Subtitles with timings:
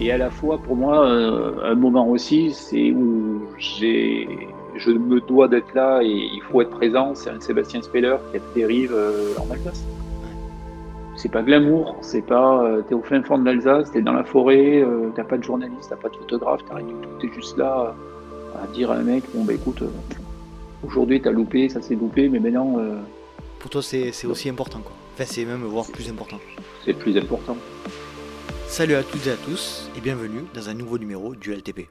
[0.00, 4.28] Et à la fois, pour moi, un moment aussi, c'est où j'ai,
[4.76, 7.14] je me dois d'être là et il faut être présent.
[7.14, 8.94] C'est un Sébastien Speller qui dérive
[9.38, 9.84] en Alsace.
[11.16, 14.84] C'est pas glamour, c'est pas t'es au fin fond de l'Alsace, t'es dans la forêt,
[15.16, 17.96] t'as pas de journaliste, t'as pas de photographe, t'as rien du tout, t'es juste là
[18.62, 19.82] à dire à un mec, bon bah écoute,
[20.86, 22.76] aujourd'hui t'as loupé, ça s'est loupé, mais maintenant
[23.58, 24.92] pour toi, c'est aussi important, quoi.
[25.14, 26.38] Enfin, c'est même voire plus important.
[26.84, 27.56] C'est plus important.
[28.68, 31.88] Salut à toutes et à tous, et bienvenue dans un nouveau numéro du LTP.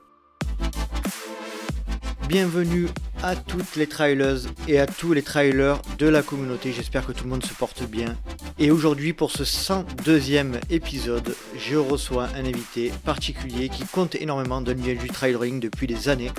[2.29, 2.87] Bienvenue
[3.23, 6.71] à toutes les trailers et à tous les trailers de la communauté.
[6.71, 8.15] J'espère que tout le monde se porte bien.
[8.59, 14.71] Et aujourd'hui, pour ce 102e épisode, je reçois un invité particulier qui compte énormément dans
[14.71, 16.31] l'univers du trailering depuis des années.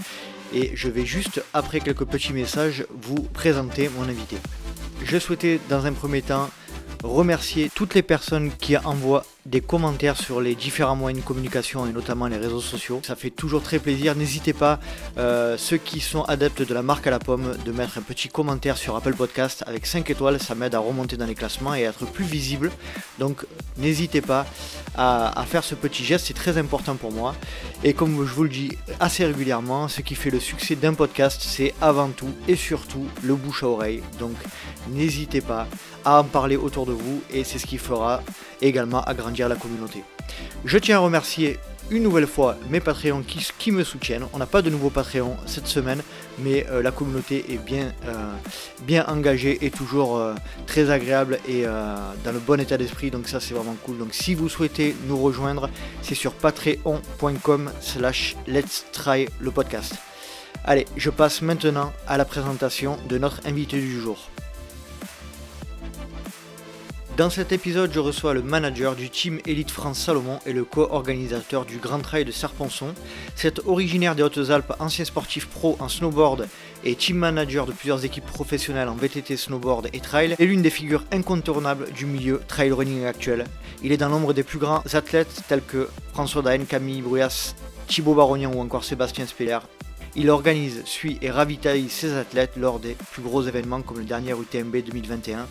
[0.55, 4.37] Et je vais juste, après quelques petits messages, vous présenter mon invité.
[5.05, 6.49] Je souhaitais dans un premier temps
[7.03, 11.93] remercier toutes les personnes qui envoient des commentaires sur les différents moyens de communication et
[11.93, 13.01] notamment les réseaux sociaux.
[13.03, 14.15] Ça fait toujours très plaisir.
[14.15, 14.79] N'hésitez pas,
[15.17, 18.29] euh, ceux qui sont adeptes de la marque à la pomme, de mettre un petit
[18.29, 20.39] commentaire sur Apple Podcast avec 5 étoiles.
[20.39, 22.71] Ça m'aide à remonter dans les classements et à être plus visible.
[23.19, 23.47] Donc
[23.79, 24.45] n'hésitez pas
[24.97, 27.35] à, faire ce petit geste, c'est très important pour moi.
[27.85, 31.41] Et comme je vous le dis assez régulièrement, ce qui fait le succès d'un podcast,
[31.43, 34.03] c'est avant tout et surtout le bouche à oreille.
[34.19, 34.35] Donc
[34.91, 35.67] n'hésitez pas
[36.05, 38.23] à en parler autour de vous et c'est ce qui fera
[38.61, 40.05] également agrandir la communauté.
[40.65, 41.59] Je tiens à remercier
[41.91, 44.27] une nouvelle fois mes Patreons qui, me soutiennent.
[44.33, 46.03] On n'a pas de nouveaux Patreons cette semaine,
[46.39, 48.33] mais euh, la communauté est bien, euh,
[48.83, 50.35] bien engagée et toujours euh,
[50.67, 53.99] très agréable et dans le bon état d'esprit, donc ça c'est vraiment cool.
[53.99, 55.71] Donc si vous souhaitez nous rejoindre,
[56.03, 59.95] c'est sur patreon.com slash let's try le podcast.
[60.65, 64.29] Allez, je passe maintenant à la présentation de notre invité du jour.
[67.19, 71.65] Dans cet épisode, je reçois le manager du team Elite France Salomon et le co-organisateur
[71.65, 72.95] du Grand Trail de Serponçon.
[73.35, 76.47] Cet originaire des Hautes-Alpes, ancien sportif pro en snowboard
[76.85, 80.71] et team manager de plusieurs équipes professionnelles en VTT, snowboard et trail, est l'une des
[80.71, 83.47] figures incontournables du milieu trail running actuel.
[83.83, 87.57] Il est dans l'ombre des plus grands athlètes tels que François Daen, Camille Bruyas,
[87.89, 89.59] Thibaut Barognan ou encore Sébastien Speller.
[90.15, 94.35] Il organise, suit et ravitaille ses athlètes lors des plus gros événements comme le dernier
[94.35, 95.49] UTMB 2021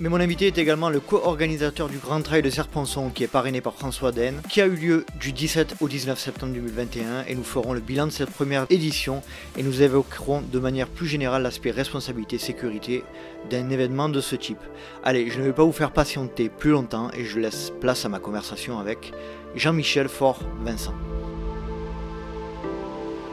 [0.00, 3.60] mais mon invité est également le co-organisateur du Grand Trail de Serponçon qui est parrainé
[3.60, 7.44] par François Den, qui a eu lieu du 17 au 19 septembre 2021 et nous
[7.44, 9.22] ferons le bilan de cette première édition
[9.58, 13.04] et nous évoquerons de manière plus générale l'aspect responsabilité sécurité
[13.50, 14.62] d'un événement de ce type.
[15.04, 18.08] Allez, je ne vais pas vous faire patienter plus longtemps et je laisse place à
[18.08, 19.12] ma conversation avec
[19.54, 20.94] Jean-Michel Fort-Vincent.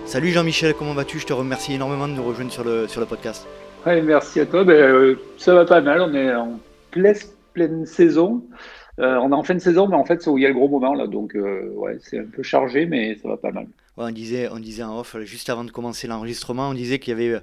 [0.06, 1.19] Salut Jean-Michel, comment vas-tu?
[1.19, 3.47] Je te remercie énormément de nous rejoindre sur le podcast
[4.03, 4.64] merci à toi.
[4.64, 6.02] Ben, euh, ça va pas mal.
[6.02, 6.59] On est en
[6.92, 7.16] pleine,
[7.53, 8.44] pleine saison.
[9.00, 10.50] Euh, on est en fin de saison, mais en fait, c'est où il y a
[10.50, 11.08] le gros moment là.
[11.08, 13.68] Donc, euh, ouais, c'est un peu chargé, mais ça va pas mal.
[13.96, 17.22] on disait, on disait en off juste avant de commencer l'enregistrement, on disait qu'il y
[17.22, 17.42] avait,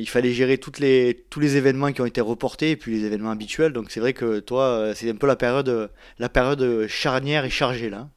[0.00, 3.04] il fallait gérer toutes les, tous les événements qui ont été reportés et puis les
[3.04, 3.72] événements habituels.
[3.72, 7.90] Donc, c'est vrai que toi, c'est un peu la période, la période charnière et chargée
[7.90, 8.08] là.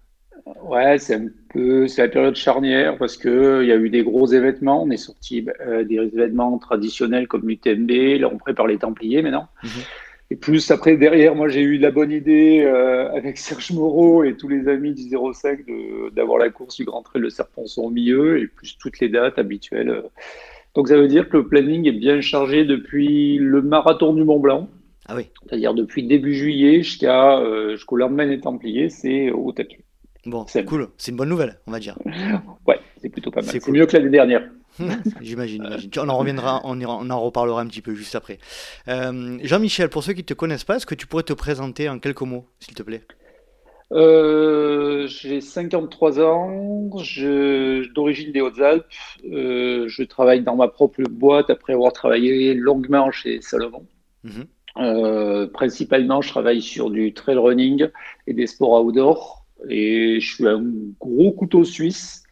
[0.46, 4.04] Ouais, c'est un peu, c'est la période charnière parce que il y a eu des
[4.04, 4.84] gros événements.
[4.84, 8.20] On est sorti euh, des événements traditionnels comme l'UTMB.
[8.20, 9.48] Là, on prépare les Templiers maintenant.
[9.64, 9.70] Mhm.
[10.32, 14.36] Et plus après, derrière, moi, j'ai eu la bonne idée euh, avec Serge Moreau et
[14.36, 15.60] tous les amis du 05
[16.14, 19.38] d'avoir la course du Grand Trail de Serponçon au milieu et plus toutes les dates
[19.38, 20.04] habituelles.
[20.76, 24.40] Donc, ça veut dire que le planning est bien chargé depuis le marathon du Mont
[24.40, 24.70] Blanc.
[25.08, 25.28] Ah oui.
[25.44, 29.83] C'est-à-dire depuis début juillet jusqu'à euh, jusqu'au lendemain des Templiers, c'est au tapis.
[30.26, 30.90] Bon, c'est cool.
[30.98, 31.98] C'est une bonne nouvelle, on va dire.
[32.68, 33.50] Ouais, c'est plutôt pas mal.
[33.50, 34.50] C'est mieux que l'année dernière.
[35.22, 35.68] j'imagine,
[35.98, 38.40] On en reviendra, on, on, en reparlera un petit peu juste après.
[38.88, 41.90] Euh, Jean-Michel, pour ceux qui ne te connaissent pas, est-ce que tu pourrais te présenter
[41.90, 43.04] en quelques mots, s'il te plaît?
[43.92, 46.90] Euh, J'ai 53 ans,
[47.94, 48.86] d'origine des Hautes-Alpes.
[49.32, 53.86] Euh, je travaille dans ma propre boîte après avoir travaillé longuement chez Salomon.
[54.24, 55.50] Mhm.
[55.52, 57.90] principalement, je travaille sur du trail running
[58.26, 59.43] et des sports outdoor.
[59.70, 60.64] Et je suis un
[61.00, 62.24] gros couteau suisse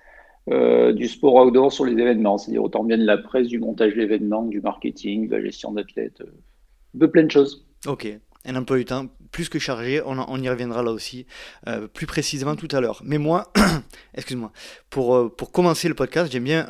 [0.50, 3.94] euh, du sport outdoor sur les événements, c'est-à-dire autant bien de la presse, du montage
[3.94, 7.68] d'événements, du marketing, de la gestion d'athlètes, euh, peu plein de choses.
[7.86, 8.08] Ok,
[8.46, 11.26] un emploi du temps plus que chargé, on, y reviendra là aussi
[11.68, 13.02] euh, plus précisément tout à l'heure.
[13.06, 13.54] Mais moi,
[14.16, 14.52] excuse-moi,
[14.90, 16.68] pour, pour commencer le podcast, j'aime bien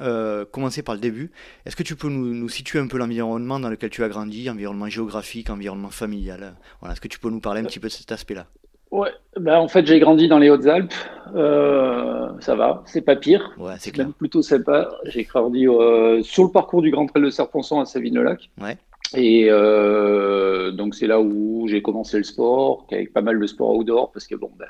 [0.51, 1.31] commencer par le début.
[1.65, 4.47] Est-ce que tu peux nous, nous situer un peu l'environnement dans lequel tu as grandi,
[4.50, 6.56] environnement géographique, environnement familial.
[6.81, 8.47] Voilà, Est-ce que tu peux nous parler un petit peu de cet aspect-là?
[8.91, 10.93] Ouais, ben en fait j'ai grandi dans les Hautes-Alpes,
[11.33, 14.89] euh, ça va, c'est pas pire, ouais, c'est même plutôt sympa.
[15.05, 18.49] J'ai grandi euh, sur le parcours du Grand Trail de Serponçon à Savine-le-Lac.
[18.61, 18.77] Ouais.
[19.15, 23.75] Et euh, donc c'est là où j'ai commencé le sport, avec pas mal de sport
[23.75, 24.67] outdoor, parce que bon, ben,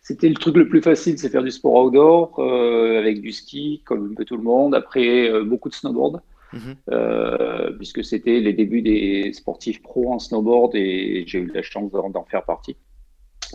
[0.00, 4.12] c'était le truc le plus facile, c'est faire du sport outdoor, avec du ski, comme
[4.12, 4.76] un peu tout le monde.
[4.76, 6.20] Après, beaucoup de snowboard,
[6.52, 7.76] mhm.
[7.78, 12.24] puisque c'était les débuts des sportifs pro en snowboard et j'ai eu la chance d'en
[12.24, 12.76] faire partie.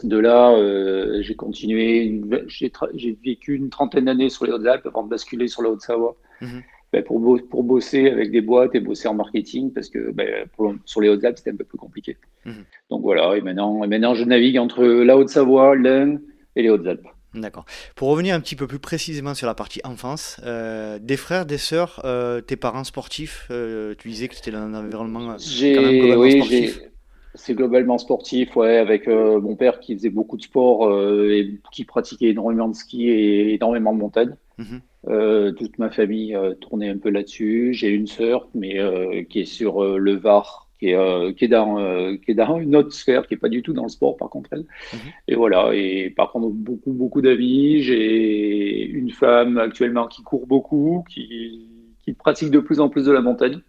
[0.03, 0.55] De là,
[1.21, 5.69] j'ai continué, j'ai vécu une trentaine d'années sur les Hautes-Alpes avant de basculer sur la
[5.69, 6.15] Haute-Savoie.
[6.41, 6.61] Mhm.
[6.93, 10.45] Ben, pour, pour, bosser avec des boîtes et bosser en marketing parce que ben,
[10.83, 12.17] sur les Hautes-Alpes, c'était un peu plus compliqué.
[12.45, 12.65] Mhm.
[12.89, 16.19] Donc voilà, et maintenant, et maintenant, je navigue entre la Haute-Savoie, l'Ain
[16.55, 17.07] et les Hautes-Alpes.
[17.33, 17.65] D'accord.
[17.95, 21.57] Pour revenir un petit peu plus précisément sur la partie enfance, euh, des frères, des
[21.57, 26.21] sœurs, euh, tes parents sportifs, euh, tu disais que c'était un environnement quand même globalement
[26.21, 26.81] oui, sportif.
[27.35, 30.91] C'est globalement sportif, ouais, avec mon père qui faisait beaucoup de sport
[31.29, 34.35] et qui pratiquait énormément de ski et énormément de montagne.
[34.57, 34.81] Mhm.
[35.07, 37.73] Euh, toute ma famille euh, tournait un peu là-dessus.
[37.73, 41.77] J'ai une sœur, mais euh, qui est sur le Var, qui est, qui, est dans,
[42.17, 44.29] qui est dans une autre sphère, qui est pas du tout dans le sport, par
[44.29, 44.65] contre, elle.
[44.93, 44.99] Mhm.
[45.27, 45.71] Et voilà.
[45.73, 47.81] Et par contre, beaucoup, beaucoup d'amis.
[47.81, 51.67] J'ai une femme actuellement qui court beaucoup, qui,
[52.03, 53.61] qui pratique de plus en plus de la montagne.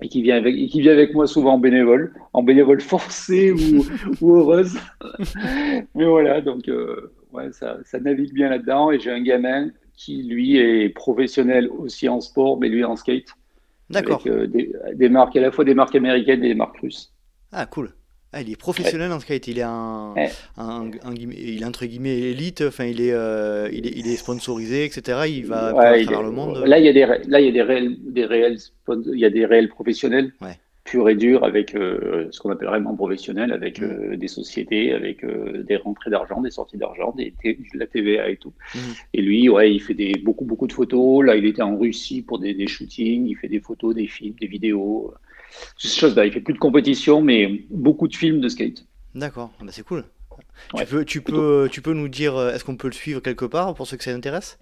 [0.00, 3.84] Et qui vient avec, qui vient avec moi souvent en bénévole, en bénévole forcé ou,
[4.20, 4.78] ou heureuse.
[5.94, 6.70] Mais voilà, donc
[7.32, 8.90] ouais, ça, ça navigue bien là-dedans.
[8.90, 13.34] Et j'ai un gamin qui lui est professionnel aussi en sport, mais lui en skate.
[13.90, 14.20] D'accord.
[14.24, 17.12] Avec euh, des, marques, à la fois des marques américaines et des marques russes.
[17.52, 17.92] Ah, cool.
[18.32, 19.48] Ah, il est professionnel en skate.
[19.48, 20.14] Il est un,
[20.58, 22.62] un, il est entre guillemets élite.
[22.66, 25.20] Enfin, il est, euh, il est, il est, sponsorisé, etc.
[25.28, 26.62] Il va ouais, travers le monde.
[26.66, 28.58] Là, il y a des, là, il y a des réels, des réels,
[28.88, 30.32] il y a des réels professionnels.
[30.40, 33.84] Ouais pur et dur avec euh, ce qu'on appelle vraiment professionnel, avec mm.
[33.84, 38.36] euh, des sociétés, avec des rentrées d'argent, des sorties d'argent, des, de la TVA et
[38.36, 38.54] tout.
[38.74, 38.78] Mm.
[39.12, 41.26] Et lui, ouais, il fait des, beaucoup, beaucoup de photos.
[41.26, 44.46] Là, il était en Russie pour des, shootings, il fait des photos, des films, des
[44.46, 45.12] vidéos.
[45.76, 46.26] Ces choses-là.
[46.26, 48.84] Il fait plus de compétition, mais beaucoup de films de skate.
[49.14, 50.04] D'accord, bah, c'est cool.
[50.76, 53.74] tu, peux, tu, peux, tu peux nous dire, est-ce qu'on peut le suivre quelque part
[53.74, 54.58] pour ceux que ça intéresse?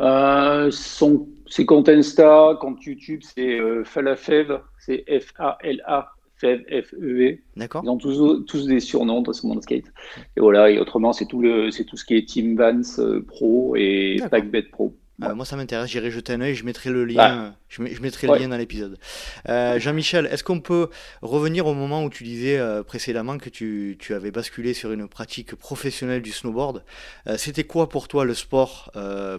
[0.00, 7.42] Euh, son, ses comptes Insta, compte YouTube, c'est euh, Falafev, c'est F-A-L-A, Fev, F-E-V.
[7.56, 7.82] D'accord.
[7.84, 9.86] Ils ont tous, tous des surnoms de ce monde skate.
[10.36, 13.74] Et voilà, et autrement, c'est tout, le, tout ce qui est Team Vance euh, Pro
[13.76, 14.94] et Packbet Pro.
[15.24, 15.90] Euh, moi, ça m'intéresse.
[15.90, 16.54] J'irai jeter un œil.
[16.54, 17.16] Je mettrai le lien.
[17.16, 17.54] Bah.
[17.68, 18.98] Je, mettrai le lien dans l'épisode.
[19.48, 20.88] Euh, Jean-Michel, est-ce qu'on peut
[21.22, 25.08] revenir au moment où tu disais euh, précédemment que tu, tu, avais basculé sur une
[25.08, 26.84] pratique professionnelle du snowboard?
[27.36, 28.92] C'était quoi pour toi le sport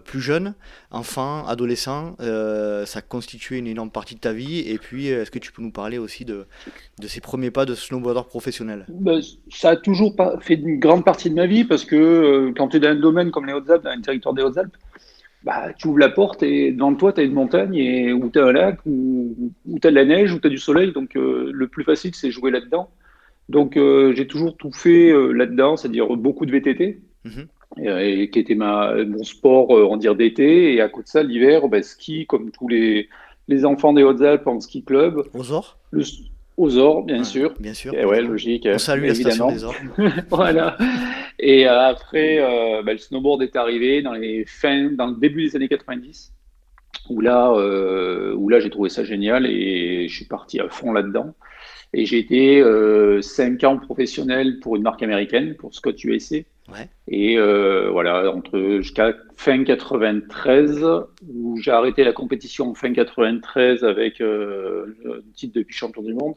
[0.04, 0.54] plus jeune,
[0.90, 2.16] enfant, adolescent?
[2.20, 4.60] Ça constituait une énorme partie de ta vie?
[4.60, 6.46] Et puis, est-ce que tu peux nous parler aussi de,
[7.00, 8.86] de ces premiers pas de snowboarder professionnel?
[8.88, 9.16] Bah,
[9.50, 12.80] Ça a toujours fait une grande partie de ma vie parce que quand tu es
[12.80, 14.76] dans un domaine comme les Hautes-Alpes, dans un territoire des Hautes-Alpes,
[15.44, 18.38] bah, tu ouvres la porte et devant toi, tu as une montagne et, ou tu
[18.38, 20.92] as un lac, ou, tu as de la neige, ou tu as du soleil.
[20.92, 22.90] Donc, euh, le plus facile, c'est jouer là-dedans.
[23.48, 27.46] Donc, euh, j'ai toujours tout fait euh, là-dedans, c'est-à-dire beaucoup de VTT, mhm.
[27.82, 30.74] et, qui était ma, mon sport, on dire d'été.
[30.74, 33.08] Et à côté de ça, l'hiver, bah, ski, comme tous les,
[33.48, 35.22] les enfants des Hautes-Alpes en ski club.
[35.90, 36.02] Le,
[36.60, 37.54] aux ors, bien sûr.
[37.58, 37.94] Bien sûr.
[37.94, 38.68] Et ouais, logique.
[38.70, 39.74] On salue la station des ors.
[40.30, 40.76] voilà.
[41.38, 45.46] Et euh, après, euh, bah, le snowboard est arrivé dans les fins, dans le début
[45.46, 46.34] des années 90,
[47.08, 50.92] où là, euh, où là, j'ai trouvé ça génial et je suis parti à fond
[50.92, 51.34] là-dedans.
[51.92, 52.62] Et j'ai été
[53.20, 56.36] 5 ans professionnel pour une marque américaine, pour Scott USA.
[56.36, 56.88] Ouais.
[57.08, 60.84] Et voilà, entre jusqu'à fin 93,
[61.34, 66.34] où j'ai arrêté la compétition fin 93 avec le titre de champion du monde.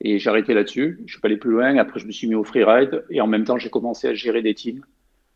[0.00, 1.00] Et j'ai arrêté là-dessus.
[1.06, 1.76] Je suis pas allé plus loin.
[1.76, 3.04] Après, je me suis mis au freeride.
[3.10, 4.82] Et en même temps, j'ai commencé à gérer des teams.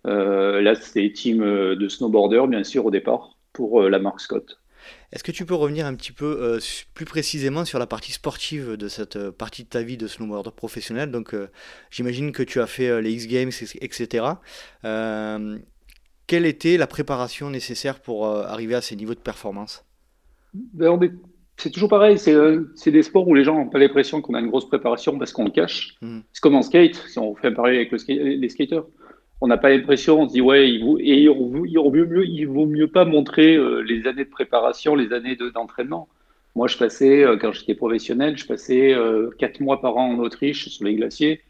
[0.07, 3.99] Euh, là, c'était des teams euh, de snowboarders, bien sûr, au départ, pour euh, la
[3.99, 4.59] marque Scott.
[5.13, 6.59] Est-ce que tu peux revenir un petit peu
[6.95, 11.13] plus précisément sur la partie sportive de cette partie de ta vie de snowboarder professionnel?
[11.13, 11.37] Donc,
[11.91, 14.25] j'imagine que tu as fait les X Games, etc.
[16.27, 19.85] quelle était la préparation nécessaire pour arriver à ces niveaux de performance?
[20.53, 21.13] Ben, on est
[21.63, 24.41] c'est toujours pareil, euh, c'est des sports où les gens n'ont pas l'impression qu'on a
[24.41, 25.95] une grosse préparation parce qu'on le cache.
[26.03, 26.21] Hmm.
[26.33, 28.87] C'est comme en skate, si on fait pareil avec les skateurs.
[29.41, 32.47] On n'a pas l'impression, on se dit, ouais, il vaut, et il vaut, mieux, il
[32.47, 36.09] vaut mieux pas montrer euh, les années de préparation, les années d'entraînement.
[36.57, 38.97] Moi, je passais, euh, quand j'étais professionnel, je passais
[39.39, 41.43] quatre mois par an en Autriche sur les glaciers,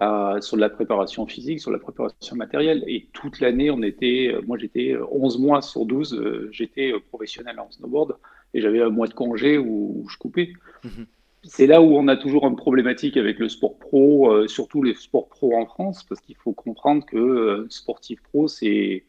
[0.00, 2.82] sur de la préparation physique, sur la préparation matérielle.
[2.88, 8.16] Et toute l'année, on était, moi j'étais 11 mois sur 12, j'étais professionnel en snowboard
[8.54, 10.52] et j'avais un mois de congé où, je coupais.
[10.84, 11.06] Mhm.
[11.42, 14.94] c'est là où on a toujours une problématique avec le sport pro, euh, surtout les
[14.94, 19.04] sports pro en France, parce qu'il faut comprendre que euh, sportif pro, c'est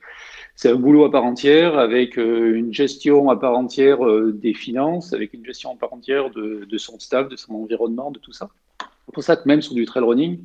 [0.63, 3.99] un boulot à part entière, avec euh, une gestion à part entière
[4.33, 8.11] des finances, avec une gestion à part entière de, de, son staff, de son environnement,
[8.11, 8.49] de tout ça.
[8.79, 10.39] C'est pour ça que même sur du trail running,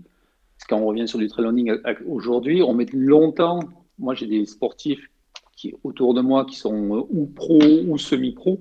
[0.68, 1.72] quand on revient sur du trail running
[2.08, 3.60] aujourd'hui, on met longtemps.
[3.98, 5.08] Moi, j'ai des sportifs
[5.56, 8.60] qui, autour de moi qui sont ou pro ou semi-pro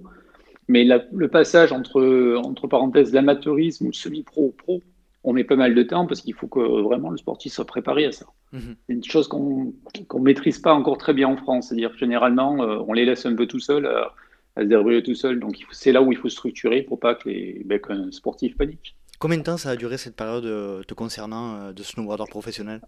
[0.68, 4.82] mais le passage entre, entre parenthèses, l'amateurisme ou semi-pro pro,
[5.24, 8.06] on met pas mal de temps parce qu'il faut que vraiment le sportif soit préparé
[8.06, 8.26] à ça.
[8.54, 8.76] Mhm.
[8.88, 11.68] C'est une chose qu'on ne maîtrise pas encore très bien en France.
[11.68, 14.14] C'est-à-dire que généralement, euh, on les laisse un peu tout seuls à,
[14.58, 15.40] se débrouiller tout seul.
[15.40, 18.96] Donc c'est là où il faut structurer pour pas que les, ben, qu'un sportif panique.
[19.20, 22.82] Combien de temps ça a duré cette période euh, te concernant euh, de snowboarder professionnel?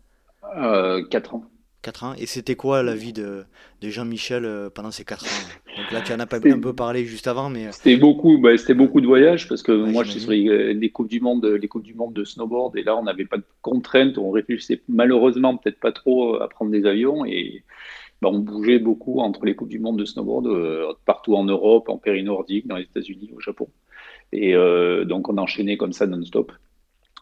[0.55, 1.45] Euh, 4 ans.
[1.87, 2.13] 4 ans.
[2.17, 3.45] Et c'était quoi la vie de,
[3.81, 5.27] de Jean-Michel euh, pendant ces 4 ans?
[5.77, 7.67] Donc là, tu en as pas un peu parlé juste avant, mais...
[7.67, 10.89] Euh, c'était beaucoup, bah, c'était beaucoup de voyages, parce que moi, je suis sur les,
[10.89, 13.43] Coupes du Monde, les Coupes du Monde de snowboard, et là, on n'avait pas de
[13.61, 17.63] contraintes, on réfléchissait malheureusement peut-être pas trop à prendre des avions, et
[18.21, 21.87] bah, on bougeait beaucoup entre les Coupes du Monde de snowboard, euh, partout en Europe,
[21.87, 23.69] en péri-nordique, dans les États-Unis, au Japon.
[24.33, 24.55] Et
[25.05, 26.51] donc, on enchaînait comme ça non-stop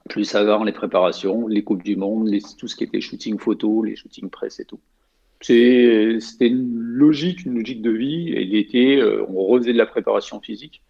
[0.10, 3.96] plus avant les préparations, les Coupes du Monde, tout ce qui était shooting photo, les
[3.96, 4.80] shooting presse et tout.
[5.42, 8.30] C'était une logique, une logique de vie.
[8.30, 10.82] Et l'été, euh, on refaisait de la préparation physique.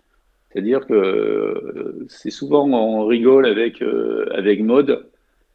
[0.49, 5.09] C'est-à-dire que euh, c'est souvent on rigole avec, euh, avec Maud,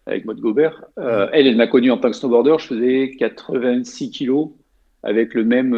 [0.06, 0.84] avec Maud Gobert.
[0.96, 2.56] elle, elle m'a connu en tant que snowboarder.
[2.58, 4.50] Je faisais 86 kilos
[5.02, 5.70] avec le même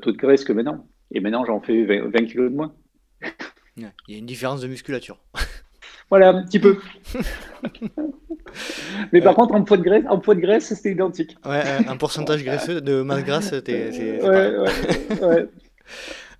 [0.00, 0.86] taux de graisse que maintenant.
[1.12, 2.74] Et maintenant, j'en fais 20, 20 kilos de moins.
[3.76, 5.18] Il y a une différence de musculature.
[6.10, 6.78] Voilà, un petit peu.
[9.12, 11.36] Mais par contre, en poids de graisse, en poids de graisse, c'était identique.
[11.44, 14.56] Ouais, un pourcentage graisseux de masse grasse, c'est ouais,
[15.22, 15.48] ouais,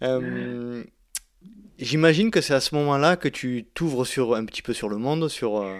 [0.02, 0.82] euh,
[1.78, 4.96] J'imagine que c'est à ce moment-là que tu t'ouvres sur un petit peu sur le
[4.96, 5.78] monde, sur, euh,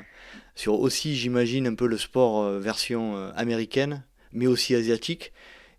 [0.55, 5.33] sur aussi, j'imagine, un peu le sport euh, version américaine, mais aussi asiatique.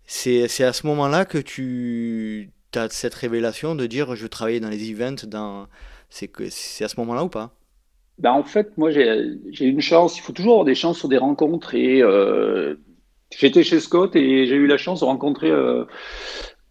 [0.04, 4.68] C'est à ce moment-là que tu as cette révélation de dire je veux travailler dans
[4.68, 5.66] les events, dans...
[6.10, 7.54] c'est à ce moment-là ou pas?
[8.18, 10.18] Ben, en fait, moi, j'ai une chance.
[10.18, 11.74] Il faut toujours avoir des chances sur des rencontres.
[11.74, 12.76] Euh,
[13.36, 15.84] j'étais chez Scott et j'ai eu la chance de rencontrer euh,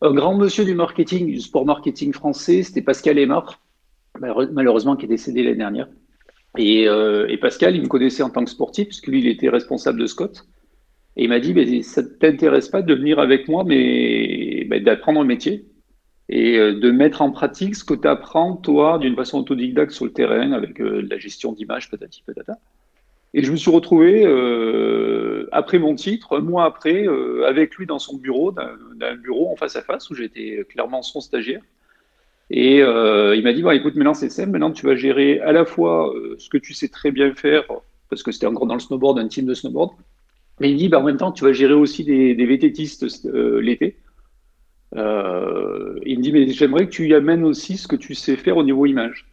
[0.02, 2.64] un grand monsieur du marketing, du sport marketing français.
[2.64, 3.60] C'était Pascal Aymar,
[4.20, 5.90] malheureusement, qui est décédé l'année dernière.
[6.58, 9.50] Et, euh, et, Pascal, il me connaissait en tant que sportif, puisque lui, il était
[9.50, 10.46] responsable de Scott.
[11.16, 15.22] Et il m'a dit, ça ne t'intéresse pas de venir avec moi, mais ben, d'apprendre
[15.22, 15.66] un métier
[16.32, 20.06] et euh, de mettre en pratique ce que tu apprends, toi, d'une façon autodidacte sur
[20.06, 22.58] le terrain, avec euh, la gestion d'images, patati patata.
[23.34, 27.06] Et je me suis retrouvé, euh, après mon titre, un mois après,
[27.48, 31.22] avec lui dans son bureau, d'un bureau en face à face, où j'étais clairement son
[31.22, 31.62] stagiaire.
[32.50, 35.64] Et il m'a dit, bon, écoute, maintenant c'est simple, maintenant tu vas gérer à la
[35.64, 37.64] fois ce que tu sais très bien faire,
[38.10, 39.94] parce que c'était encore dans le snowboard, un team de snowboard,
[40.60, 43.96] mais il dit, bah, en même temps, tu vas gérer aussi des, des l'été.
[44.96, 48.36] Euh, il me dit, mais j'aimerais que tu y amènes aussi ce que tu sais
[48.36, 49.28] faire au niveau image.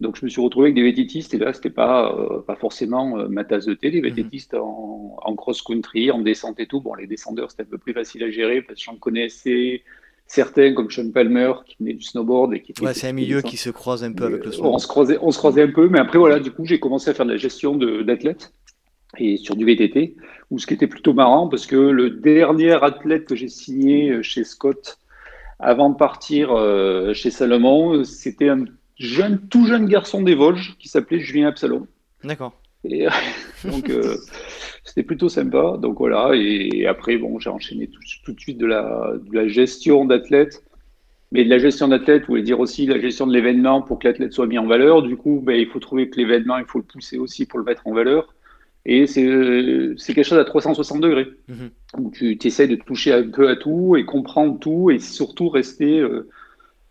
[0.00, 3.18] Donc je me suis retrouvé avec des vététistes et là c'était pas euh, pas forcément
[3.18, 4.08] euh, ma tasse de thé, des mhm.
[4.08, 6.80] vététistes en, en cross-country, en descente et tout.
[6.80, 9.82] Bon les descendeurs c'était un peu plus facile à gérer parce que j'en connaissais
[10.28, 13.56] certains comme Sean Palmer qui venait du snowboard et qui ouais, c'est un milieu qui
[13.56, 14.74] se croise un peu avec le snowboard.
[14.76, 17.10] On se croisait on se croisait un peu mais après voilà du coup j'ai commencé
[17.10, 18.52] à faire de la gestion d'athlètes
[19.16, 20.16] et sur du VTT,
[20.50, 24.22] ou ce qui était plutôt marrant, parce que le dernier athlète que j'ai signé euh,
[24.22, 24.98] chez Scott
[25.58, 28.64] avant de partir euh, chez Salomon, c'était un
[28.98, 31.86] jeune, tout jeune garçon des Vosges qui s'appelait Julien Absalom.
[32.22, 32.52] D'accord.
[32.84, 33.06] Et
[33.64, 34.16] donc, euh,
[34.84, 35.76] c'était plutôt sympa.
[35.80, 39.48] Donc voilà, et, après, bon, j'ai enchaîné tout, tout, de suite de la, de la
[39.48, 40.62] gestion d'athlète.
[41.30, 44.08] Mais de la gestion d'athlète, vous voulez dire aussi la gestion de l'événement pour que
[44.08, 45.02] l'athlète soit mis en valeur.
[45.02, 47.66] Du coup, ben, il faut trouver que l'événement, il faut le pousser aussi pour le
[47.66, 48.32] mettre en valeur.
[48.90, 51.28] Et c'est quelque chose à 360 degrés.
[51.46, 51.70] Mhm.
[51.98, 56.00] Où tu essaies de toucher un peu à tout et comprendre tout et surtout rester
[56.00, 56.26] euh,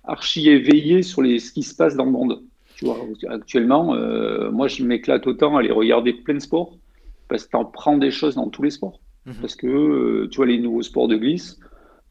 [0.04, 2.44] archi éveillé sur les, ce qui se passe dans le monde.
[2.76, 3.00] Tu vois,
[3.30, 6.78] actuellement, euh, moi, je m'éclate autant à aller regarder plein de sports
[7.30, 9.00] parce que tu apprends des choses dans tous les sports.
[9.26, 9.34] Mhm.
[9.42, 11.60] Parce que, euh, tu vois, les nouveaux sports de glisse,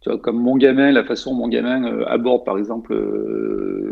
[0.00, 2.92] tu vois, comme mon gamin, la façon dont mon gamin aborde, par exemple,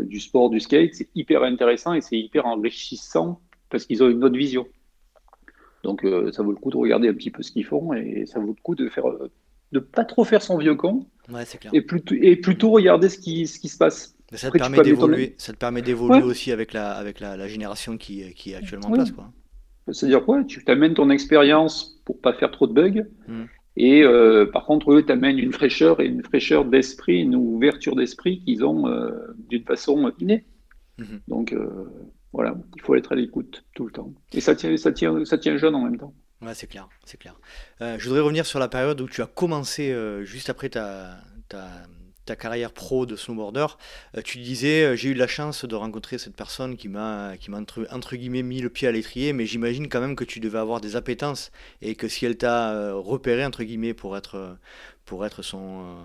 [0.09, 4.25] du sport, du skate, c'est hyper intéressant et c'est hyper enrichissant parce qu'ils ont une
[4.25, 4.67] autre vision.
[5.85, 8.25] Donc euh, ça vaut le coup de regarder un petit peu ce qu'ils font et
[8.25, 9.29] ça vaut le coup de faire euh,
[9.71, 11.05] de pas trop faire son vieux con
[11.73, 14.15] Et, plutôt, et plutôt regarder ce qui, ce qui se passe.
[14.33, 18.33] ça, te permet d'évoluer, ça te permet d'évoluer aussi avec, la, avec la, génération qui,
[18.33, 19.13] qui, est actuellement en place.
[19.91, 20.43] C'est-à-dire quoi?
[20.43, 23.05] Tu t'amènes ton expérience pour pas faire trop de bugs.
[23.27, 23.45] Hmm.
[23.77, 28.39] Et euh, par contre, eux t'amènent une fraîcheur et une fraîcheur d'esprit, une ouverture d'esprit
[28.39, 28.85] qu'ils ont
[29.49, 30.45] d'une façon innée.
[30.97, 31.17] Hmm.
[31.27, 31.55] Donc,
[32.35, 34.13] voilà, il faut être à l'écoute tout le temps.
[34.33, 36.13] Et ça tient, ça tient, ça tient jeune en même temps.
[36.41, 37.39] Ouais, c'est clair, c'est clair.
[37.81, 41.17] Euh, je voudrais revenir sur la période où tu as commencé euh, juste après ta,
[41.47, 41.65] ta,
[42.25, 43.67] ta, carrière pro de snowboarder.
[44.17, 47.59] Euh, tu disais, j'ai eu la chance de rencontrer cette personne qui m'a, qui m'a
[47.59, 50.81] entre, guillemets mis le pied à l'étrier, mais j'imagine quand même que tu devais avoir
[50.81, 54.57] des appétences et que si elle t'a repéré entre guillemets pour être,
[55.05, 55.95] pour être son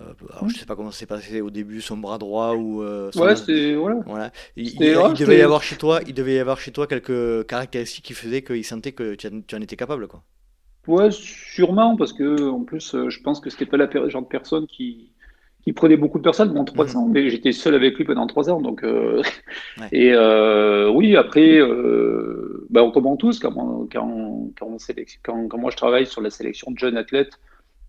[0.00, 2.82] euh, alors, je sais pas comment s'est passé au début, son bras droit ou.
[2.82, 4.30] Euh, ouais, c'est voilà.
[4.56, 8.14] Il, devait y avoir chez toi, il devait y avoir chez toi quelques caractéristiques qui
[8.14, 10.22] faisaient qu'il sentait que tu, en étais capable, quoi.
[10.86, 14.28] Ouais, sûrement, parce que en plus, euh, je pense que c'était pas le genre de
[14.28, 15.10] personne qui,
[15.64, 17.12] qui prenait beaucoup de personnes pendant trois ans, mhm.
[17.12, 18.84] mais j'étais seul avec lui pendant trois ans, donc.
[19.92, 20.14] Et
[20.94, 21.58] oui, après,
[22.70, 23.52] bah, on commence tous quand,
[23.92, 27.36] quand, quand, quand, moi je travaille sur la sélection de jeunes athlètes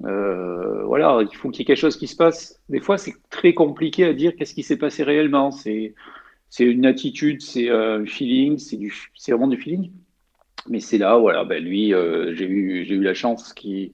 [0.06, 2.62] euh, voilà, il faut qu'il y ait quelque chose qui se passe.
[2.70, 5.52] Des fois, c'est très compliqué à dire qu'est-ce qui s'est passé réellement.
[5.52, 5.94] C'est
[6.60, 9.92] une attitude, c'est un feeling, c'est vraiment du feeling.
[10.68, 13.94] Mais c'est là, voilà, ben lui, euh, j'ai eu, eu la chance qui,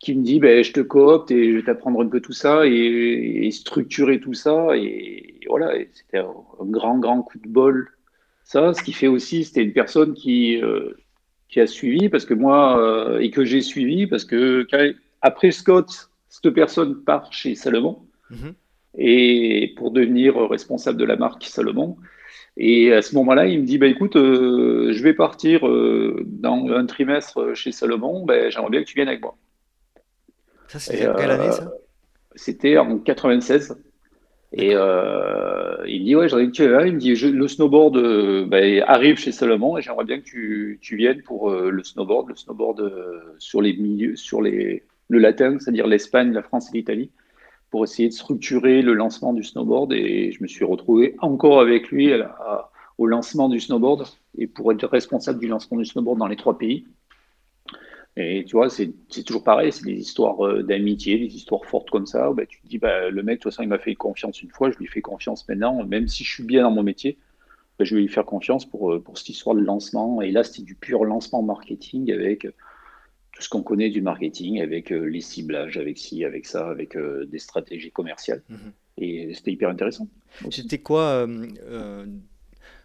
[0.00, 2.66] qui me dit, ben je te coopte et je vais t'apprendre un peu tout ça
[2.66, 4.76] et, structurer tout ça.
[4.76, 7.88] Et, voilà, c'était un, grand, grand coup de bol.
[8.44, 10.92] Ça, ce qui fait aussi, c'était une personne qui, euh,
[11.48, 14.66] qui a suivi parce que moi et que j'ai suivi parce que
[15.24, 18.52] après Scott, cette personne part chez Salomon mhm.
[18.98, 21.96] et pour devenir responsable de la marque Salomon.
[22.58, 26.68] Et à ce moment-là, il me dit bah, écoute, euh, je vais partir euh, dans
[26.68, 29.34] un trimestre chez Salomon, ben, j'aimerais bien que tu viennes avec moi.
[30.68, 31.72] Ça, c'était quelle année ça?
[32.34, 33.76] C'était en 96.
[34.52, 38.84] Et euh, il me dit ouais, j'en ai tu Il me dit le snowboard ben,
[38.86, 42.92] arrive chez Salomon et j'aimerais bien que tu, tu viennes pour le snowboard, le snowboard
[43.38, 47.10] sur les milieux, sur les le latin, c'est-à-dire l'Espagne, la France et l'Italie,
[47.70, 49.92] pour essayer de structurer le lancement du snowboard.
[49.92, 52.12] Et je me suis retrouvé encore avec lui
[52.98, 54.06] au lancement du snowboard
[54.38, 56.84] et pour être responsable du lancement du snowboard dans les trois pays.
[58.16, 58.92] Et tu vois, c'est
[59.26, 62.32] toujours pareil, c'est des histoires euh, d'amitié, des histoires fortes comme ça.
[62.32, 64.50] Bah, tu te dis, bah, le mec, de toute façon, il m'a fait confiance une
[64.50, 67.18] fois, je lui fais confiance maintenant, même si je suis bien dans mon métier,
[67.76, 70.22] bah, je vais lui faire confiance pour, euh, pour cette histoire de lancement.
[70.22, 72.46] Et là, c'était du pur lancement marketing avec
[73.34, 76.96] tout ce qu'on connaît du marketing avec euh, les ciblages, avec ci, avec ça, avec
[76.96, 78.42] euh, des stratégies commerciales.
[78.48, 78.72] Mhm.
[78.98, 80.08] Et c'était hyper intéressant.
[80.52, 82.06] C'était quoi, euh,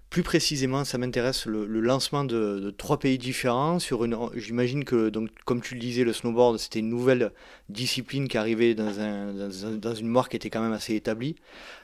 [0.10, 3.78] plus précisément, ça m'intéresse, le, lancement de, trois pays différents.
[3.78, 7.32] Sur une, j'imagine que, donc, comme tu le disais, le snowboard, c'était une nouvelle
[7.70, 9.34] discipline qui arrivait dans, un,
[9.78, 11.36] dans, une marque qui était quand même assez établie.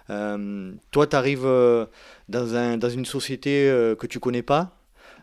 [0.08, 1.48] toi, tu arrives
[2.30, 3.68] dans, un, dans une société
[4.00, 4.75] que tu connais pas,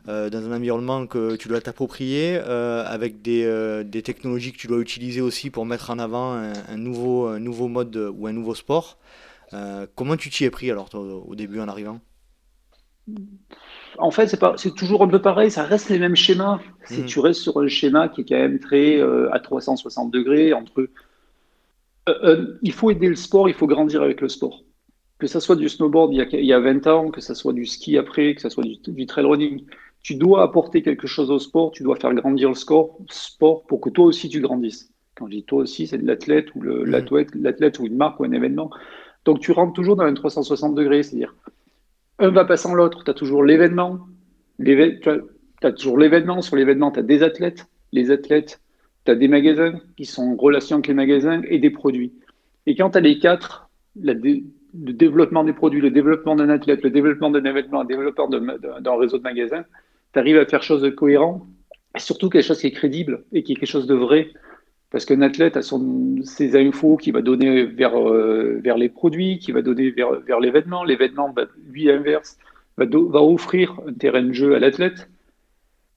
[0.09, 4.59] euh, dans un environnement que tu dois t'approprier, euh, avec des, euh, des, technologies que
[4.59, 8.33] tu dois utiliser aussi pour mettre en avant un, nouveau, un nouveau mode ou un
[8.33, 8.99] nouveau sport.
[9.95, 12.01] comment tu t'y es pris alors au début en arrivant?
[13.99, 16.59] En fait, c'est toujours un peu pareil, ça reste les mêmes schémas.
[16.87, 17.07] Si mmh.
[17.07, 20.89] tu restes sur un schéma qui est quand même très à 360 degrés, entre.
[22.63, 24.65] il faut aider le sport, il faut grandir avec le sport.
[25.21, 27.37] Que ça soit du snowboard il y a, il y a 20 ans, que ça
[27.37, 29.65] soit du ski après, que ça soit du, du trail running
[30.03, 33.81] tu dois apporter quelque chose au sport, tu dois faire grandir le sport, sport pour
[33.81, 34.91] que toi aussi tu grandisses.
[35.15, 36.85] Quand je dis toi aussi, c'est l'athlète ou mmh.
[37.35, 38.71] l'athlète ou une marque ou un événement.
[39.25, 41.35] Donc tu rentres toujours dans un 360 degrés, c'est-à-dire
[42.19, 43.05] un va pas sans l'autre.
[43.05, 44.01] Tu as toujours l'événement,
[44.65, 45.01] tu
[45.63, 48.61] as, toujours l'événement, sur l'événement, tu as des athlètes, les athlètes,
[49.05, 52.13] tu as des magasins qui sont en relation avec les magasins et des produits.
[52.67, 53.69] Et quand tu as les quatre,
[54.01, 54.15] le
[54.75, 59.19] développement des produits, le développement d'un athlète, le développement d'un événement, le développement d'un réseau
[59.19, 59.65] de magasins,
[60.13, 61.47] tu arrives à faire quelque chose de cohérent
[61.97, 64.31] et surtout quelque chose qui est crédible et qui est quelque chose de vrai.
[64.91, 69.39] Parce qu'un athlète a son, ses infos qui va donner vers, euh, vers les produits,
[69.39, 70.85] qui va donner vers, vers l'événement.
[70.85, 71.35] L'événement,
[71.71, 72.37] lui, inverse,
[72.77, 72.87] va,
[73.23, 75.09] offrir un terrain de jeu à l'athlète.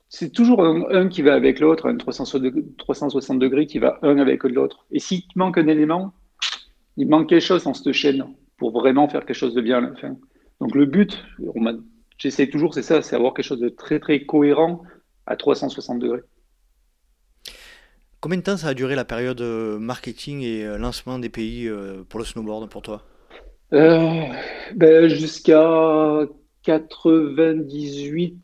[0.08, 4.86] C'est toujours un, qui va avec l'autre, un 360 degrés qui va un avec l'autre.
[4.92, 6.14] Et s'il manque un élément,
[6.96, 8.24] il manque quelque chose dans cette chaîne
[8.56, 10.16] pour vraiment faire quelque chose de bien à.
[10.62, 11.22] Donc le but,
[11.54, 11.60] on
[12.18, 14.84] j'essaie toujours, c'est ça, c'est avoir quelque chose de très très cohérent
[15.26, 16.22] à 360 degrés.
[18.20, 21.68] Combien de temps ça a duré la période euh, marketing et euh, lancement des pays
[21.68, 23.04] euh, pour le snowboard pour toi?
[23.72, 26.26] Ben, Jusqu'à
[26.64, 28.42] 98,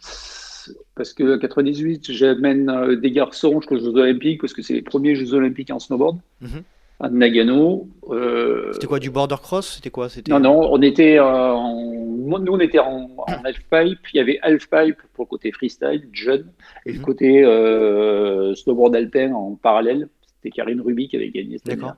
[0.96, 5.34] parce que 98, j'amène des garçons aux Jeux Olympiques, parce que c'est les premiers Jeux
[5.34, 6.20] Olympiques en snowboard.
[6.42, 6.64] Mhm
[7.02, 7.90] à Nagano.
[8.10, 12.60] Euh, c'était quoi du border cross C'était quoi Non, non, on était en, nous on
[12.60, 13.10] était en,
[13.44, 14.00] half-pipe.
[14.14, 16.46] Il y avait half-pipe pour le côté freestyle, jeune,
[16.86, 17.06] et le mhm.
[17.06, 20.08] côté euh, snowboard alpin en parallèle.
[20.36, 21.92] C'était Karine Ruby qui avait gagné cette année.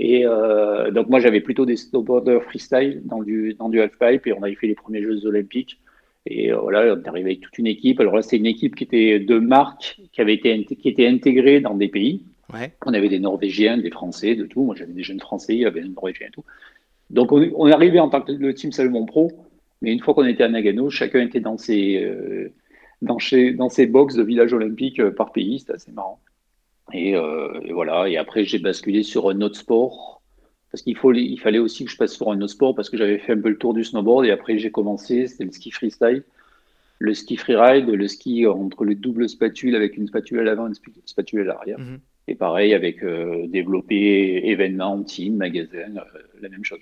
[0.00, 4.32] Et euh, donc moi j'avais plutôt des snowboarders freestyle dans du, dans du half-pipe et
[4.32, 5.78] on avait fait les premiers Jeux olympiques.
[6.24, 8.00] Et voilà, on est arrivé avec toute une équipe.
[8.00, 11.60] Alors là, c'est une équipe qui était de marque, qui avait été qui était intégrée
[11.60, 12.22] dans des pays.
[12.86, 14.62] On avait des Norvégiens, des Français, de tout.
[14.62, 16.44] Moi, j'avais des jeunes Français, il y avait des Norvégiens et tout.
[17.10, 19.32] Donc, on, est arrivé en tant que le team Salomon Pro,
[19.82, 22.52] mais une fois qu'on était à Nagano, chacun était dans ses, euh,
[23.02, 25.60] dans, chez, dans ses box de village olympique euh, par pays.
[25.60, 26.20] C'était assez marrant.
[26.94, 28.08] Euh, et, voilà.
[28.08, 30.22] Et après, j'ai basculé sur un autre sport
[30.70, 32.98] parce qu'il faut, il fallait aussi que je passe sur un autre sport parce que
[32.98, 34.26] j'avais fait un peu le tour du snowboard.
[34.26, 36.24] Et après, j'ai commencé, c'était le ski freestyle
[36.98, 40.70] le ski freeride, le ski entre le double spatule avec une spatule à l'avant et
[40.70, 41.78] une spatule à l'arrière.
[41.78, 42.00] Mhm.
[42.28, 46.80] Et pareil avec euh, développer événements, team, magasin, euh, la même chose.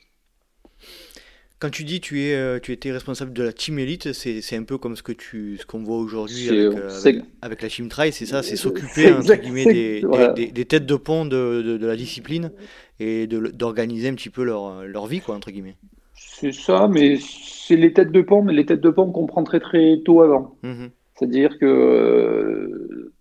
[1.61, 4.65] Quand tu dis tu es euh, tu étais responsable de la team elite, c'est un
[4.65, 8.27] peu comme ce que tu ce qu'on voit aujourd'hui avec, avec, la team trail, c'est
[8.27, 10.03] ça, c'est s'occuper entre guillemets des,
[10.35, 12.51] des, des, têtes de pont de, de, de la discipline
[12.99, 15.77] et d'organiser un petit peu leur, leur vie quoi entre guillemets.
[16.15, 19.45] C'est ça, mais c'est les têtes de pont, mais les têtes de pont qu'on prend
[19.45, 20.59] très très tôt avant.
[20.63, 20.91] Mhm.
[21.15, 23.13] C'est-à-dire que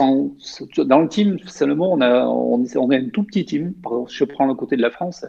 [0.00, 3.74] dans le team, seulement, on a, on, a un tout petit team.
[4.08, 5.24] Je prends le côté de la France.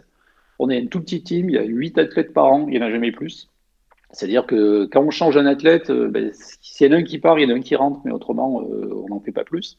[0.58, 2.78] On est un tout petit team, il y a 8 athlètes par an, il n'y
[2.78, 3.48] en a jamais plus.
[4.12, 7.18] C'est-à-dire que quand on change un athlète, euh, ben, s'il y en a un qui
[7.18, 9.44] part, il y en a un qui rentre, mais autrement, euh, on n'en fait pas
[9.44, 9.78] plus.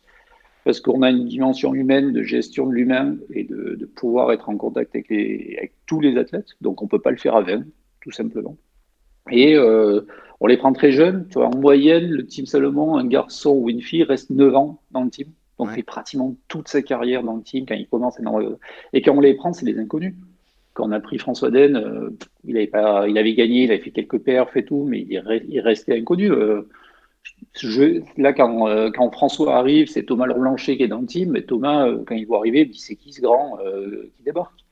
[0.66, 4.58] Parce qu'on a une dimension humaine de gestion de l'humain et de, pouvoir être en
[4.58, 6.50] contact avec, avec, tous les athlètes.
[6.62, 7.64] Donc on ne peut pas le faire à 20,
[8.02, 8.58] tout simplement.
[9.30, 10.02] Et euh,
[10.44, 11.26] on les prend très jeunes.
[11.30, 14.82] Tu vois, en moyenne, le team Salomon, un garçon ou une fille reste 9 ans
[14.92, 15.28] dans le team.
[15.58, 18.18] Donc, il fait pratiquement toute sa carrière dans le team quand il commence.
[18.92, 20.16] Et quand on les prend, c'est des inconnus.
[20.74, 22.10] Quand on a pris François Den, euh,
[22.44, 25.60] il, avait pas, il avait gagné, il avait fait quelques perfs et tout, mais il,
[25.62, 26.30] restait inconnu.
[26.30, 26.64] Euh,
[27.54, 31.32] je, là, quand, quand, François arrive, c'est Thomas Blanchet qui est dans le team.
[31.32, 33.58] Mais Thomas, quand il voit arriver, il dit c'est qui ce grand
[34.18, 34.63] qui débarque?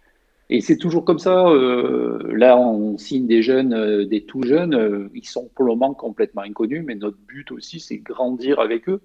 [0.51, 1.47] Et c'est toujours comme ça.
[1.47, 4.75] Euh, là, on signe des jeunes, euh, des tout jeunes.
[4.75, 8.89] Euh, ils sont pour le moment complètement inconnus, mais notre but aussi, c'est grandir avec
[8.89, 9.01] eux.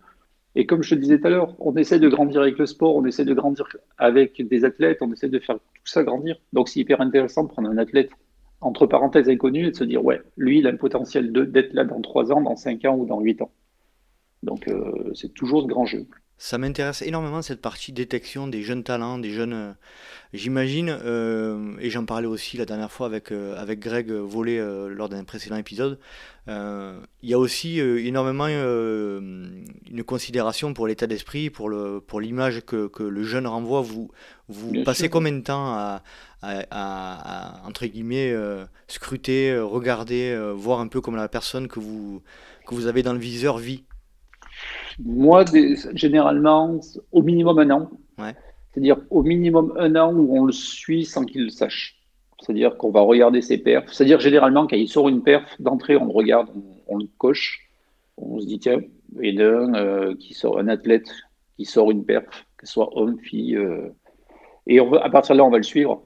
[0.57, 2.97] Et comme je te disais tout à l'heure, on essaie de grandir avec le sport,
[2.97, 6.37] on essaie de grandir avec des athlètes, on essaie de faire tout ça grandir.
[6.53, 8.11] Donc, c'est hyper intéressant de prendre un athlète
[8.61, 11.85] entre parenthèses inconnu et de se dire, ouais, lui, il a le potentiel d'être là
[11.85, 13.53] dans 3 ans, dans 5 ans ou dans 8 ans.
[14.43, 14.69] Donc,
[15.15, 16.07] c'est toujours ce grand jeu.
[16.39, 19.55] Ça m'intéresse énormément cette partie détection des jeunes talents, des jeunes.
[19.55, 19.73] Euh,
[20.35, 24.59] j'imagine, euh, et j'en parlais aussi la dernière fois avec, euh, avec Greg Volé
[24.91, 25.99] lors d'un précédent épisode,
[26.49, 32.87] il y a aussi énormément une considération pour l'état d'esprit, pour, le, pour l'image que,
[32.87, 33.81] que, le jeune renvoie.
[33.81, 34.11] Vous,
[34.49, 36.03] vous passez combien de temps à,
[36.43, 38.33] à, entre guillemets,
[38.87, 42.23] scruter, regarder, voir un peu comme la personne que vous,
[42.67, 43.85] que vous avez dans le viseur vit
[44.99, 45.45] moi,
[45.95, 46.81] généralement,
[47.13, 47.91] au minimum un an.
[48.73, 51.97] C'est-à-dire au minimum un an où on le suit sans qu'il le sache.
[52.41, 53.91] C'est-à-dire qu'on va regarder ses perfs.
[53.93, 56.49] C'est-à-dire généralement, quand il sort une perf d'entrée, on le regarde,
[56.87, 57.69] on, le coche.
[58.19, 58.81] On se dit, tiens,
[59.23, 61.11] il y a un, euh, qui sort, un athlète
[61.57, 63.57] qui sort une perf, que ce soit homme, fille.
[63.57, 63.89] Euh,
[64.67, 66.06] et on à partir de là, on va le suivre.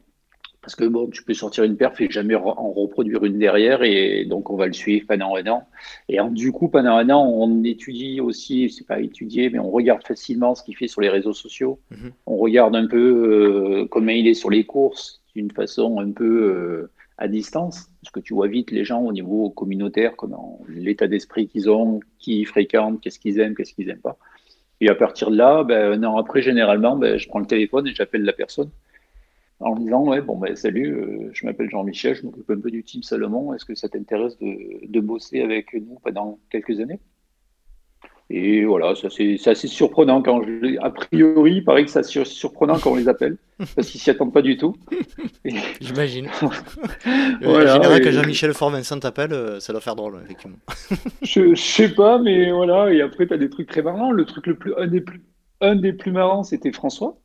[0.63, 4.27] Parce que bon, tu peux sortir une perf et jamais en reproduire une derrière, et
[4.27, 5.67] donc on va le suivre pendant un an.
[6.09, 10.07] Et du coup, pendant un an, on étudie aussi, c'est pas étudier, mais on regarde
[10.07, 11.81] facilement ce qu'il fait sur les réseaux sociaux.
[11.91, 12.13] Mhm.
[12.27, 16.43] On regarde un peu euh, comment il est sur les courses, d'une façon un peu
[16.43, 21.07] euh, à distance, parce que tu vois vite les gens au niveau communautaire, comment l'état
[21.07, 24.19] d'esprit qu'ils ont, qui ils fréquentent, qu'est-ce qu'ils aiment, qu'est-ce qu'ils n'aiment pas.
[24.83, 27.87] Et à partir de là, ben, un an après, généralement, ben, je prends le téléphone
[27.87, 28.71] et j'appelle la personne
[29.61, 32.83] en disant ouais bon ben salut euh, je m'appelle Jean-Michel je m'occupe un peu du
[32.83, 33.53] team Salomon.
[33.55, 37.01] Est-ce que ça t'intéresse de, de, bosser avec nous pendant quelques années?
[38.31, 42.79] Et voilà ça c'est assez surprenant quand je a priori il paraît que c'est surprenant
[42.79, 43.37] quand on les appelle
[43.77, 44.75] parce qu'ils s'y attendent pas du tout.
[45.81, 46.29] J'imagine.
[47.43, 50.59] Voilà, en général quand Jean-Michel Fort Vincent t'appelle euh, ça doit faire drôle effectivement.
[51.23, 54.11] Je, je sais pas mais voilà et après tu as des trucs très marrants.
[54.11, 55.23] Le truc le plus un des plus
[55.61, 57.19] un des plus marrants c'était François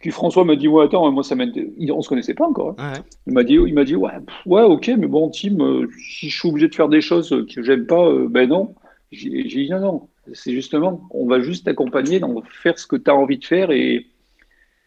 [0.00, 2.94] puis François m'a dit ouais attends moi ça on se connaissait pas encore hein.
[3.26, 4.12] il m'a dit il m'a dit ouais
[4.46, 7.62] ouais ok mais bon Tim euh, si je suis obligé de faire des choses que
[7.62, 8.74] j'aime pas euh, ben non.
[9.12, 10.08] J'ai dit non non.
[10.32, 13.70] C'est justement on va juste t'accompagner dans faire ce que tu as envie de faire
[13.70, 14.06] et,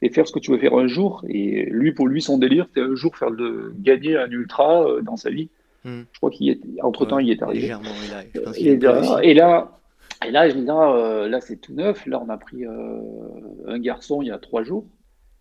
[0.02, 1.24] et faire ce que tu veux faire un jour.
[1.28, 5.02] Et lui pour lui son délire c'était un jour faire de gagner un ultra euh,
[5.02, 5.50] dans sa vie.
[5.86, 6.04] Hmm.
[6.14, 7.76] je crois qu'il entre temps il est arrivé.
[8.56, 9.80] et, là, et là
[10.26, 12.06] et là, je me dis, ah, là, c'est tout neuf.
[12.06, 14.86] Là, on a pris un garçon il y a trois jours.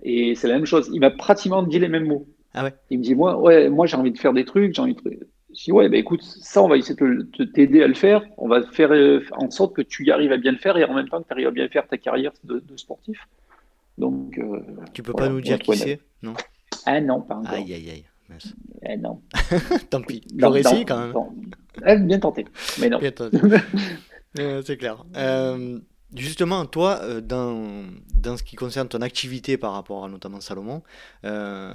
[0.03, 0.91] Et c'est la même chose.
[0.93, 2.27] Il m'a pratiquement dit les mêmes mots.
[2.55, 2.75] Ah ouais.
[2.91, 5.29] Il me dit, moi, ouais, moi j'ai envie de faire des trucs, j'ai envie de.
[5.51, 8.23] Dis, ouais, bah, écoute, ça, on va essayer de t'aider à le faire.
[8.39, 10.85] On va faire euh, en sorte que tu y arrives à bien le faire et
[10.85, 13.29] en même temps que tu arrives à bien faire ta carrière de, sportif.
[13.99, 14.39] Donc.
[14.39, 14.61] Euh,
[14.95, 16.35] tu peux pas nous dire qui c'est Non.
[16.87, 17.53] Ah non, pas encore.
[17.53, 18.05] Aïe, aïe, aïe.
[18.89, 19.21] Eh non.
[19.91, 20.23] Tant pis.
[20.37, 21.15] J'aurais essayé quand même.
[21.87, 22.47] Eh, bien tenté,
[22.81, 22.99] mais non.
[24.65, 25.05] c'est clair.
[25.17, 25.79] Euh,
[26.15, 30.83] justement, toi, euh, dans, dans ce qui concerne ton activité par rapport à notamment Salomon,
[31.25, 31.75] euh,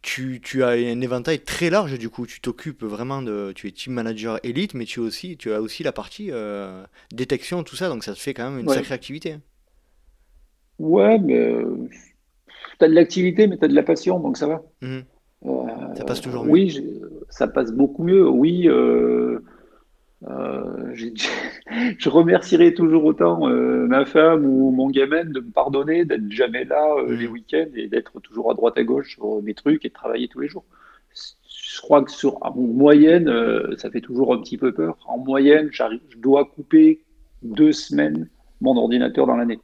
[0.00, 2.26] tu, tu, as un éventail très large du coup.
[2.26, 3.52] Tu t'occupes vraiment de.
[3.54, 6.30] Tu es team manager élite, mais tu, aussi, tu as aussi la partie
[7.12, 9.36] détection, tout ça, donc ça te fait quand même une sacrée activité.
[10.78, 11.62] Ouais, mais
[12.78, 14.62] tu as de l'activité, mais tu as de la passion, donc ça va.
[14.80, 15.00] Mmh.
[15.94, 16.50] ça passe toujours mieux.
[16.50, 17.00] Oui,
[17.32, 18.28] ça passe beaucoup mieux.
[18.28, 19.40] Oui, euh,
[20.94, 26.64] je remercierai toujours autant euh, ma femme ou mon gamin de me pardonner d'être jamais
[26.64, 29.88] là euh, les week-ends et d'être toujours à droite à gauche sur mes trucs et
[29.88, 30.64] de travailler tous les jours.
[31.14, 33.30] Je crois que sur en moyenne,
[33.78, 34.96] ça fait toujours un petit peu peur.
[35.06, 37.00] En moyenne, je dois couper
[37.42, 38.28] deux semaines
[38.60, 39.58] mon ordinateur dans l'année.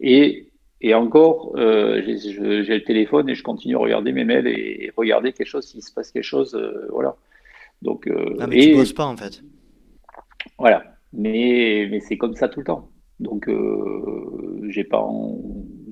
[0.00, 0.48] Et,
[0.80, 5.48] et, encore, j'ai le téléphone et je continue à regarder mes mails et, regarder quelque
[5.48, 6.56] chose s'il se passe quelque chose,
[6.90, 7.16] voilà.
[7.82, 8.08] Donc,
[8.38, 9.42] ah, mais et, tu bosses pas en fait.
[10.58, 10.84] Voilà.
[11.12, 12.90] Mais, mais c'est comme ça tout le temps.
[13.20, 15.06] Donc, euh, j'ai pas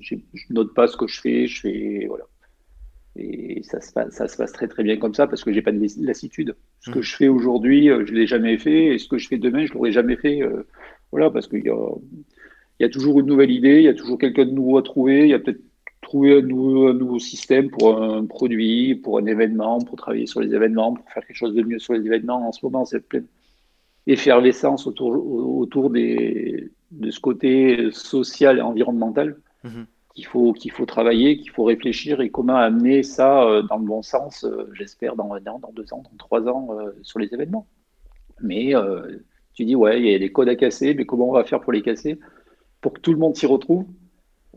[0.00, 0.16] je
[0.50, 2.24] note pas ce que je fais, je fais, voilà.
[3.14, 5.60] Et ça se, passe, ça se passe très très bien comme ça parce que j'ai
[5.60, 6.56] pas de lassitude.
[6.80, 7.02] Ce que mmh.
[7.02, 9.74] je fais aujourd'hui, euh, je l'ai jamais fait, et ce que je fais demain, je
[9.74, 10.42] l'aurais jamais fait.
[10.42, 10.66] Euh,
[11.10, 11.88] voilà, parce qu'il y a,
[12.80, 15.24] y a toujours une nouvelle idée, il y a toujours quelqu'un de nouveau à trouver,
[15.24, 15.60] il y a peut-être
[16.00, 20.40] trouver un nouveau, un nouveau, système pour un produit, pour un événement, pour travailler sur
[20.40, 22.48] les événements, pour faire quelque chose de mieux sur les événements.
[22.48, 23.22] En ce moment, c'est plein,
[24.06, 25.10] effervescence autour,
[25.60, 29.86] autour des, de ce côté social et environnemental mhm.
[30.14, 33.86] qu'il faut, qu'il faut travailler, qu'il faut réfléchir et comment amener ça euh, dans le
[33.86, 37.18] bon sens, euh, j'espère, dans un an, dans deux ans, dans trois ans euh, sur
[37.18, 37.66] les événements.
[38.40, 38.72] Mais
[39.54, 41.60] tu dis, ouais, il y a des codes à casser, mais comment on va faire
[41.60, 42.18] pour les casser?
[42.80, 43.86] Pour que tout le monde s'y retrouve,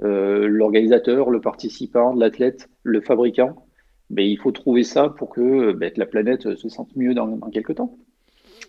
[0.01, 3.67] l'organisateur, le participant, l'athlète, le fabricant,
[4.09, 7.49] mais il faut trouver ça pour que, ben, la planète se sente mieux dans, dans
[7.51, 7.95] quelques temps.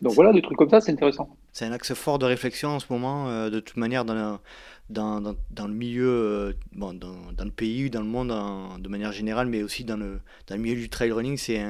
[0.03, 1.29] Donc voilà, des trucs comme ça, c'est intéressant.
[1.53, 4.37] C'est un axe fort de réflexion en ce moment, euh, de toute manière, dans, le,
[4.91, 8.29] dans, dans, le milieu, euh, bon, dans, le pays, dans le monde
[8.79, 11.37] de manière générale, mais aussi dans le, dans le milieu du trail running.
[11.37, 11.63] C'est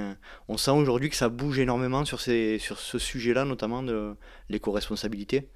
[0.49, 4.15] on sent aujourd'hui que ça bouge énormément sur, ces, sur ce sujet-là, notamment de
[4.49, 5.49] l'éco-responsabilité.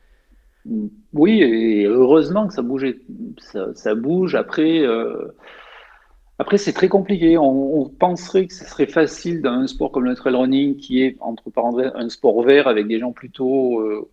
[1.12, 2.86] Oui, et heureusement que ça bouge.
[3.38, 4.34] Ça, ça bouge.
[4.34, 5.28] Après, euh,
[6.40, 7.36] après, c'est très compliqué.
[7.36, 11.18] On, penserait que ce serait facile dans un sport comme le trail running, qui est,
[11.20, 14.08] entre parenthèses, un sport vert avec des gens plutôt euh,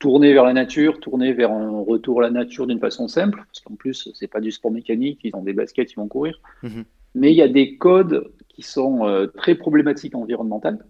[0.00, 3.60] tournés vers la nature, tournés vers un retour à la nature d'une façon simple, parce
[3.60, 6.40] qu'en plus, c'est pas du sport mécanique, ils ont des baskets, ils vont courir.
[6.64, 6.84] Mhm.
[7.14, 10.84] Mais il y a des codes qui sont euh, très problématiques environnementales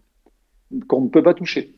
[0.88, 1.74] qu'on ne peut pas toucher.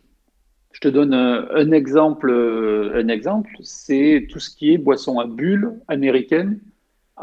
[0.71, 2.31] Je te donne un, un exemple.
[2.31, 6.61] Un exemple, c'est tout ce qui est boisson à bulles américaine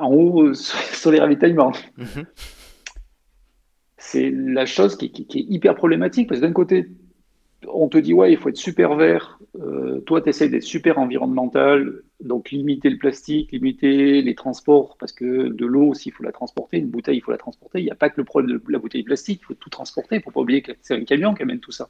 [0.01, 0.53] en haut
[0.93, 1.73] sur les ravitaillements.
[1.97, 2.25] Mhm.
[3.97, 6.87] C'est la chose qui, est hyper problématique parce que d'un côté,
[7.67, 9.39] on te dit ouais, il faut être super vert.
[9.59, 15.11] Euh, toi, tu essaies d'être super environnemental, donc limiter le plastique, limiter les transports parce
[15.11, 16.77] que de l'eau aussi, il faut la transporter.
[16.77, 17.79] Une bouteille, il faut la transporter.
[17.79, 20.15] Il n'y a pas que le problème de la bouteille plastique, il faut tout transporter.
[20.15, 21.89] Il ne faut pas oublier que c'est un camion qui amène tout ça.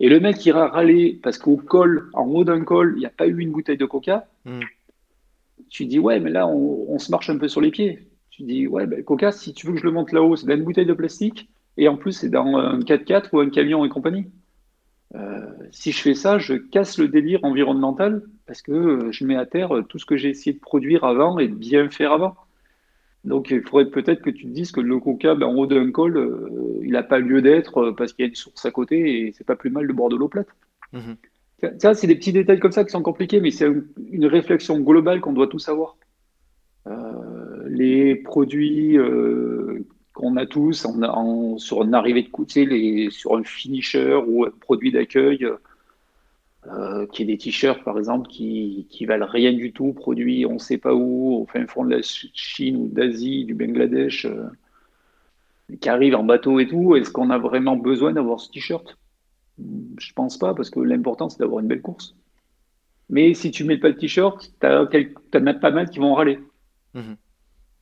[0.00, 3.10] Et le mec ira râler parce qu'au col, en haut d'un col, il n'y a
[3.10, 4.26] pas eu une bouteille de coca.
[4.44, 4.62] Mhm
[5.68, 8.08] tu dis, ouais, mais là, on, se marche un peu sur les pieds.
[8.30, 10.54] Tu dis, ouais, ben, Coca, si tu veux que je le monte là-haut, c'est dans
[10.54, 13.88] une bouteille de plastique, et en plus, c'est dans un 4x4 ou un camion et
[13.88, 14.26] compagnie.
[15.14, 19.44] Euh, si je fais ça, je casse le délire environnemental parce que je mets à
[19.44, 22.36] terre tout ce que j'ai essayé de produire avant et de bien faire avant.
[23.24, 25.90] Donc, il faudrait peut-être que tu te dises que le coca, ben, en haut d'un
[25.90, 29.26] col, euh, il n'a pas lieu d'être parce qu'il y a une source à côté
[29.26, 30.48] et c'est pas plus mal de boire de l'eau plate.
[30.92, 31.16] Mhm.
[31.78, 33.68] C'est des petits détails comme ça qui sont compliqués, mais c'est
[34.10, 35.96] une réflexion globale qu'on doit tous avoir.
[36.86, 40.86] Euh, les produits euh, qu'on a tous
[41.58, 45.46] sur une arrivée de les, sur un finisher ou un produit d'accueil,
[46.66, 50.54] euh, qui est des t-shirts par exemple qui, qui valent rien du tout, produits on
[50.54, 54.26] ne sait pas où, au fin fond de la Chine ou d'Asie, du Bangladesh,
[55.80, 56.96] qui arrivent en bateau et tout.
[56.96, 58.96] Est-ce qu'on a vraiment besoin d'avoir ce t-shirt?
[59.58, 62.14] Je pense pas, parce que l'important, c'est d'avoir une belle course.
[63.08, 66.38] Mais si tu mets pas le t-shirt, tu en as pas mal qui vont râler.
[66.94, 67.16] Mhm.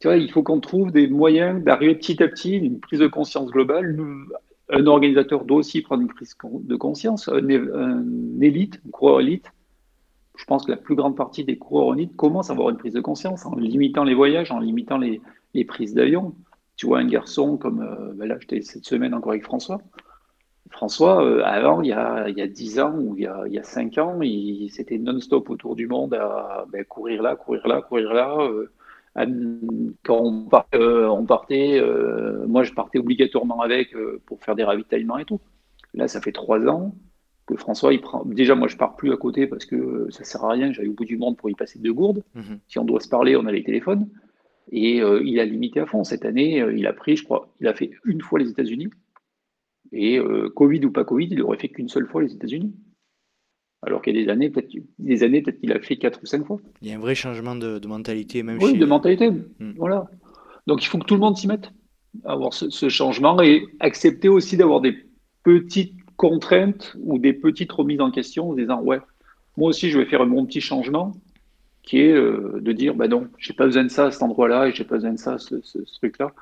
[0.00, 3.08] Tu vois, il faut qu'on trouve des moyens d'arriver petit à petit, une prise de
[3.08, 3.98] conscience globale.
[4.70, 7.28] Un organisateur doit aussi prendre une prise de conscience.
[7.28, 7.48] Un,
[8.40, 9.50] élite, un coureur élite,
[10.36, 12.94] je pense que la plus grande partie des coureurs élite commencent à avoir une prise
[12.94, 15.20] de conscience en limitant les voyages, en limitant les,
[15.64, 16.34] prises d'avion.
[16.76, 19.82] Tu vois, un garçon comme, euh, ben là, j'étais cette semaine encore avec François,
[20.70, 23.44] François, euh, avant, il y, a, il y a 10 ans ou il y a,
[23.46, 24.18] il y a 5 ans,
[24.70, 28.70] c'était non-stop autour du monde à ben, courir là, courir là, courir là, euh,
[30.04, 31.82] quand on partait, on partait
[32.46, 33.92] moi je partais obligatoirement avec
[34.26, 35.40] pour faire des ravitaillements et tout.
[35.94, 36.94] Là, ça fait trois ans
[37.48, 38.24] que François, il prend.
[38.24, 40.72] Déjà, moi, je pars plus à côté parce que ça sert à rien.
[40.72, 42.22] J'allais au bout du monde pour y passer deux gourdes.
[42.34, 42.58] Mhm.
[42.68, 44.08] Si on doit se parler, on a les téléphones.
[44.70, 46.04] Et euh, il a limité à fond.
[46.04, 48.90] Cette année, euh, il a pris, je crois, il a fait une fois les États-Unis.
[49.92, 52.74] Et euh, Covid ou pas Covid, il aurait fait qu'une seule fois les États-Unis.
[53.82, 56.26] Alors qu'il y a des années, peut-être des années, peut-être qu'il a fait quatre ou
[56.26, 56.58] cinq fois.
[56.82, 59.30] Il y a un vrai changement de, mentalité, même Oui, de mentalité.
[59.30, 59.72] Hmm.
[59.76, 60.06] Voilà.
[60.66, 61.70] Donc il faut que tout le monde s'y mette,
[62.24, 64.96] avoir ce changement et accepter aussi d'avoir des
[65.44, 69.00] petites contraintes ou des petites remises en question en disant ouais,
[69.56, 71.14] moi aussi je vais faire mon petit changement
[71.82, 74.68] qui est euh, de dire bah non, j'ai pas besoin de ça à cet endroit-là
[74.68, 76.32] et j'ai pas besoin de ça ce, ce, truc-là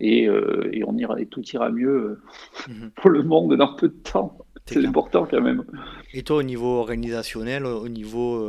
[0.00, 2.22] et, euh, et, on ira et tout ira mieux euh,
[2.68, 2.90] mhm.
[2.96, 4.38] pour le monde dans peu de temps.
[4.66, 5.64] C'est important quand même.
[6.12, 8.44] Et toi, au niveau organisationnel, au niveau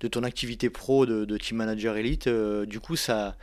[0.00, 3.34] de ton activité pro de, de team manager élite, du coup, ça,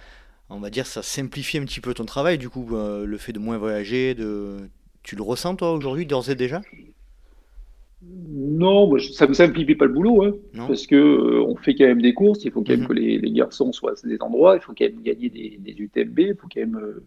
[0.49, 2.37] on va dire, ça simplifie un petit peu ton travail.
[2.37, 4.59] Du coup, le fait de moins voyager, de
[5.03, 6.61] tu le ressens toi aujourd'hui d'ores et déjà?
[8.01, 10.33] Non, ça ne simplifie pas le boulot, hein,
[10.67, 12.87] parce que euh, on fait quand même des courses, il faut quand même mhm.
[12.87, 16.35] que les, garçons soient à des endroits, il faut quand même gagner des, UTMB, il
[16.35, 16.77] faut quand même.
[16.77, 17.03] Euh,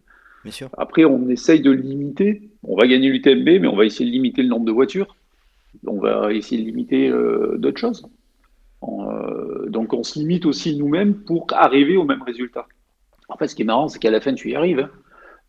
[0.76, 2.50] Après, on essaye de limiter.
[2.62, 5.16] On va gagner l'UTMB, mais on va essayer de limiter le nombre de voitures.
[5.86, 8.06] On va essayer de limiter euh, d'autres choses.
[9.68, 12.66] donc, on se limite aussi nous-mêmes pour arriver au même résultat.
[13.28, 14.80] En fait, ce qui est marrant, c'est qu'à la fin, tu y arrives.
[14.80, 14.90] Hein.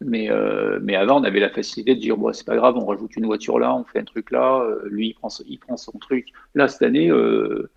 [0.01, 2.85] Mais, euh, mais avant, on avait la facilité de dire bon, c'est pas grave, on
[2.85, 5.75] rajoute une voiture là, on fait un truc là, euh, lui, il prend, il prend
[5.75, 6.27] son truc.
[6.55, 7.69] Là, cette année, euh,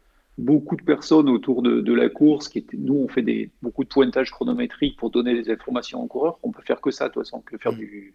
[0.42, 3.88] beaucoup de personnes autour de, de, la course, qui nous, on fait des, beaucoup de
[3.88, 6.38] pointage chronométrique pour donner des informations aux coureurs.
[6.42, 8.14] On peut faire que ça, toi, sans que faire du,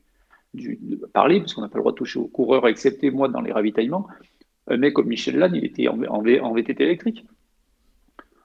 [0.53, 0.79] du
[1.13, 3.51] parler, parce qu'on n'a pas le droit de toucher aux coureurs, excepté moi dans les
[3.51, 4.07] ravitaillements.
[4.67, 7.25] Un mec comme Michel Lannes, il était en, en, en VTT électrique.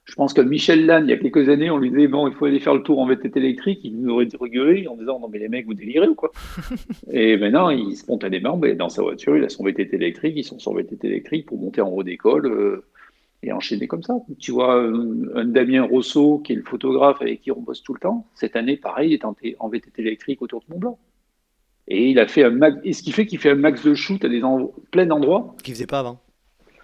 [0.05, 2.33] Je pense que Michel Lannes, il y a quelques années, on lui disait bon, il
[2.33, 3.79] faut aller faire le tour en VTT électrique.
[3.83, 6.31] Il nous aurait rigolé en disant non, mais les mecs, vous délirez ou quoi?
[7.11, 10.33] Et maintenant, il spontanément, ben, dans sa voiture, il a son VTT électrique.
[10.35, 12.85] Ils sont sur VTT électrique pour monter en haut d'école euh,
[13.43, 14.15] et enchaîner comme ça.
[14.39, 17.99] Tu vois, un, Damien Rousseau, qui est le photographe avec qui on bosse tout le
[17.99, 20.99] temps, cette année, pareil, il est en, en VTT électrique autour de Mont Blanc.
[21.87, 23.93] Et il a fait un max, et ce qui fait qu'il fait un max de
[23.93, 24.41] shoot à des
[24.91, 25.55] plein d'endroits.
[25.63, 26.21] Qu'il faisait pas avant.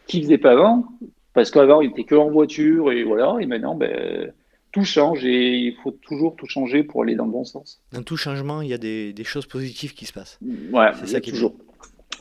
[0.07, 0.85] Qu'il faisait pas avant.
[1.33, 3.37] Parce qu'avant, il était que en voiture et voilà.
[3.39, 4.33] Et maintenant, ben,
[4.71, 7.81] tout change et il faut toujours tout changer pour aller dans le bon sens.
[7.93, 10.37] Dans tout changement, il y a des, choses positives qui se passent.
[10.41, 11.55] Ouais, c'est ça qui toujours.
[11.57, 11.68] Il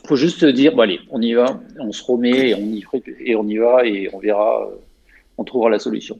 [0.07, 2.83] faut juste se dire, bon allez, on y va, on se remet et on y,
[3.19, 4.69] et on y va et on verra,
[5.37, 6.19] on trouvera la solution.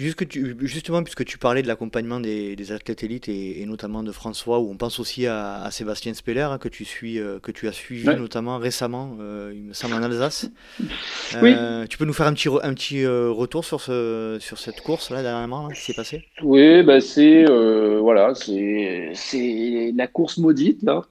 [0.00, 4.76] Justement, puisque tu parlais de l'accompagnement des, athlètes élites et, notamment de François, où on
[4.76, 8.56] pense aussi à, Sébastien Speller, hein, que, tu suis, euh, que tu as suivi notamment
[8.56, 10.50] récemment, euh, il me semble, en Alsace.
[11.42, 15.22] Euh, tu peux nous faire un petit, un petit retour sur, ce, sur cette course-là,
[15.22, 21.02] dernièrement, qui s'est passé Oui, bah c'est voilà, c'est la course maudite, là,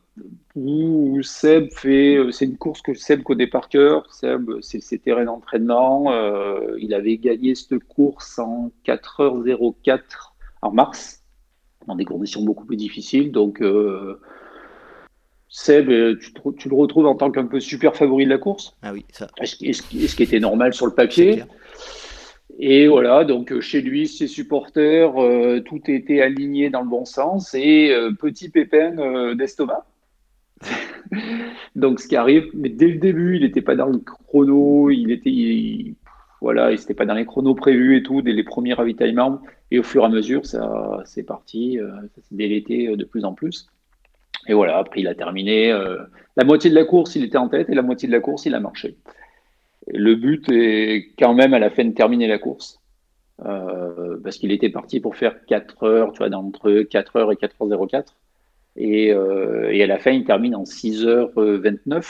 [0.56, 4.12] où Seb fait, euh, c'est une course que Seb connaît par cœur.
[4.14, 6.12] Seb, c'est ses terrains d'entraînement.
[6.12, 10.00] Euh, il avait gagné cette course en 4h04
[10.62, 11.24] en mars,
[11.88, 13.32] dans des conditions beaucoup plus difficiles.
[13.32, 14.20] Donc, euh,
[15.48, 18.76] Seb, tu, le retrouves en tant qu'un peu super favori de la course.
[18.82, 19.28] Ah oui, ça.
[19.44, 21.44] Ce, qui était normal sur le papier.
[22.62, 25.14] Et voilà, donc chez lui, ses supporters,
[25.66, 29.86] tout était aligné dans le bon sens et petit pépin d'estomac.
[31.76, 35.12] Donc, ce qui arrive, mais dès le début, il n'était pas dans le chrono, il
[35.12, 35.96] était,
[36.42, 39.42] voilà, il n'était pas dans les chronos prévus et tout, dès les premiers ravitaillements.
[39.72, 43.06] Et au fur et à mesure, ça, c'est parti, euh, ça s'est délété euh, de
[43.06, 43.68] plus en plus.
[44.48, 45.72] Et voilà, après, il a terminé.
[45.72, 45.98] Euh,
[46.38, 48.46] la moitié de la course, il était en tête, et la moitié de la course,
[48.46, 48.98] il a marché.
[49.88, 52.80] le but est quand même à la fin de terminer la course.
[54.24, 58.06] parce qu'il était parti pour faire 4 heures, tu vois, entre 4 heures et 4h04.
[58.80, 62.06] Euh, et, à la fin, il termine en 6h29.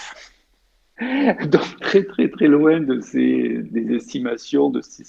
[1.48, 5.04] Donc très très très loin de ses des estimations de, ses,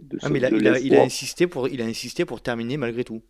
[0.00, 3.02] de ah, mais il a, il, a, insisté pour il a insisté pour terminer malgré
[3.02, 3.20] tout.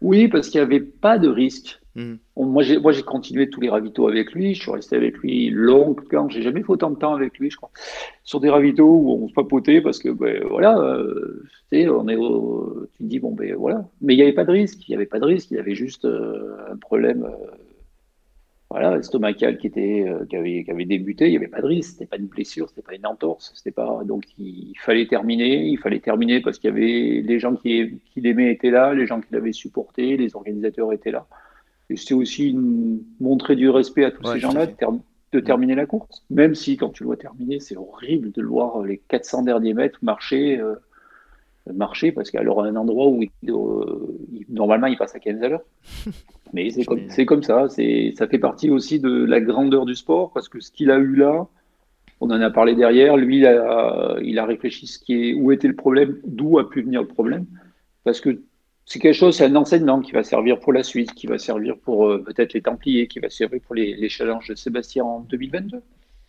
[0.00, 1.80] Oui, parce qu'il n'y avait pas de risque.
[1.96, 2.16] Hmm.
[2.36, 4.54] moi, j'ai, moi, j'ai continué tous les ravitaux avec lui.
[4.54, 6.28] Je suis resté avec lui longtemps.
[6.28, 7.70] J'ai jamais fait autant de temps avec lui, je crois.
[8.22, 12.08] Sur des ravitaux où on se papotait parce que, ben, voilà, euh, tu sais, on
[12.08, 13.84] est tu te dis, bon, ben voilà.
[14.00, 14.88] Mais il n'y avait pas de risque.
[14.88, 15.50] Il n'y avait pas de risque.
[15.50, 17.56] Il y avait juste euh, un problème, euh,
[18.70, 21.26] voilà, estomacal qui, était, qui, avait, qui avait débuté.
[21.26, 21.92] Il n'y avait pas de risque.
[21.92, 23.52] C'était pas une blessure, c'était pas une entorse.
[23.56, 25.66] C'était pas, donc, il, fallait terminer.
[25.66, 29.06] Il fallait terminer parce qu'il y avait les gens qui, qui l'aimaient étaient là, les
[29.06, 31.26] gens qui l'avaient supporté, les organisateurs étaient là
[31.96, 32.56] c'est aussi
[33.20, 34.66] montrer du respect à tous ces gens-là
[35.32, 36.24] de, terminer la course.
[36.30, 39.98] Même si, quand tu dois terminer, c'est horrible de le voir les 400 derniers mètres
[40.02, 40.58] marcher.
[40.58, 40.74] Euh,
[41.72, 43.20] marcher parce qu'elle aura un endroit où
[44.48, 45.62] normalement il passe à 15 à l'heure.
[46.52, 46.84] Mais c'est
[47.26, 50.90] comme, ça, ça fait partie aussi de la grandeur du sport parce que ce qu'il
[50.90, 51.46] a eu là,
[52.20, 55.52] on en a parlé derrière, lui il a, il a réfléchi ce qui est, où
[55.52, 57.46] était le problème, d'où a pu venir le problème.
[58.04, 58.42] Parce que
[58.84, 61.76] c'est quelque chose, c'est un enseignement qui va servir pour la suite, qui va servir
[61.78, 65.20] pour euh, peut-être les Templiers, qui va servir pour les, les challenges de Sébastien en
[65.20, 65.80] 2022.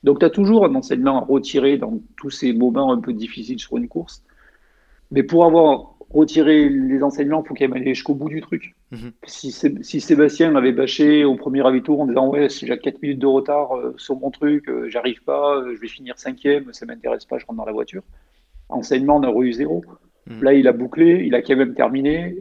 [0.03, 3.59] Donc tu as toujours un enseignement à retirer dans tous ces moments un peu difficiles
[3.59, 4.23] sur une course.
[5.11, 8.75] Mais pour avoir retiré les enseignements, il faut quand même aller jusqu'au bout du truc.
[8.91, 9.11] Mhm.
[9.25, 13.19] si, si, Sébastien avait bâché au premier ravitour en disant Ouais, si j'ai 4 minutes
[13.19, 16.85] de retard euh, sur mon truc, euh, j'arrive pas, euh, je vais finir cinquième, ça
[16.85, 18.03] m'intéresse pas, je rentre dans la voiture.
[18.69, 19.83] Enseignement, on aurait eu zéro.
[20.27, 20.43] Mhm.
[20.43, 22.37] Là, il a bouclé, il a quand même terminé.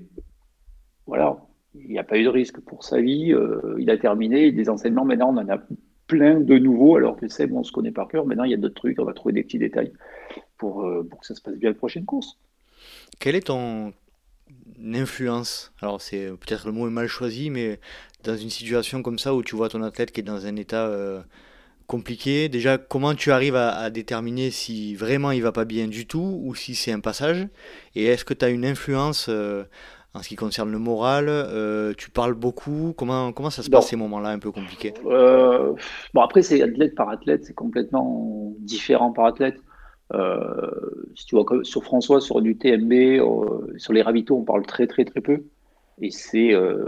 [1.06, 1.36] Voilà,
[1.74, 3.34] il n'y a pas eu de risque pour sa vie.
[3.78, 4.52] il a terminé.
[4.52, 5.58] Des enseignements, maintenant, on en a
[6.06, 8.26] plein de nouveaux, alors que c'est bon, on se connaît par cœur.
[8.26, 9.92] Maintenant, il y a d'autres trucs, on va trouver des petits détails
[10.56, 12.38] pour, pour que ça se passe bien la prochaine course.
[13.18, 13.92] Quelle est ton
[14.82, 15.72] influence?
[15.80, 17.80] Alors, c'est peut-être le mot est mal choisi, mais
[18.24, 20.86] dans une situation comme ça où tu vois ton athlète qui est dans un état
[20.86, 21.20] euh,
[21.86, 26.40] compliqué, déjà, comment tu arrives à, déterminer si vraiment il va pas bien du tout
[26.42, 27.48] ou si c'est un passage?
[27.94, 29.64] Et est-ce que tu as une influence euh,
[30.14, 32.94] en ce qui concerne le moral euh, Tu parles beaucoup?
[32.96, 34.94] Comment, comment ça se passe ces moments-là un peu compliqués?
[35.04, 39.56] Bon, après, c'est athlète par athlète, c'est complètement différent par athlète.
[40.14, 40.70] Euh,
[41.14, 44.86] si tu vois sur François, sur du TMB, euh, sur les ravitaux, on parle très
[44.86, 45.44] très très peu.
[46.00, 46.84] Et c'est euh,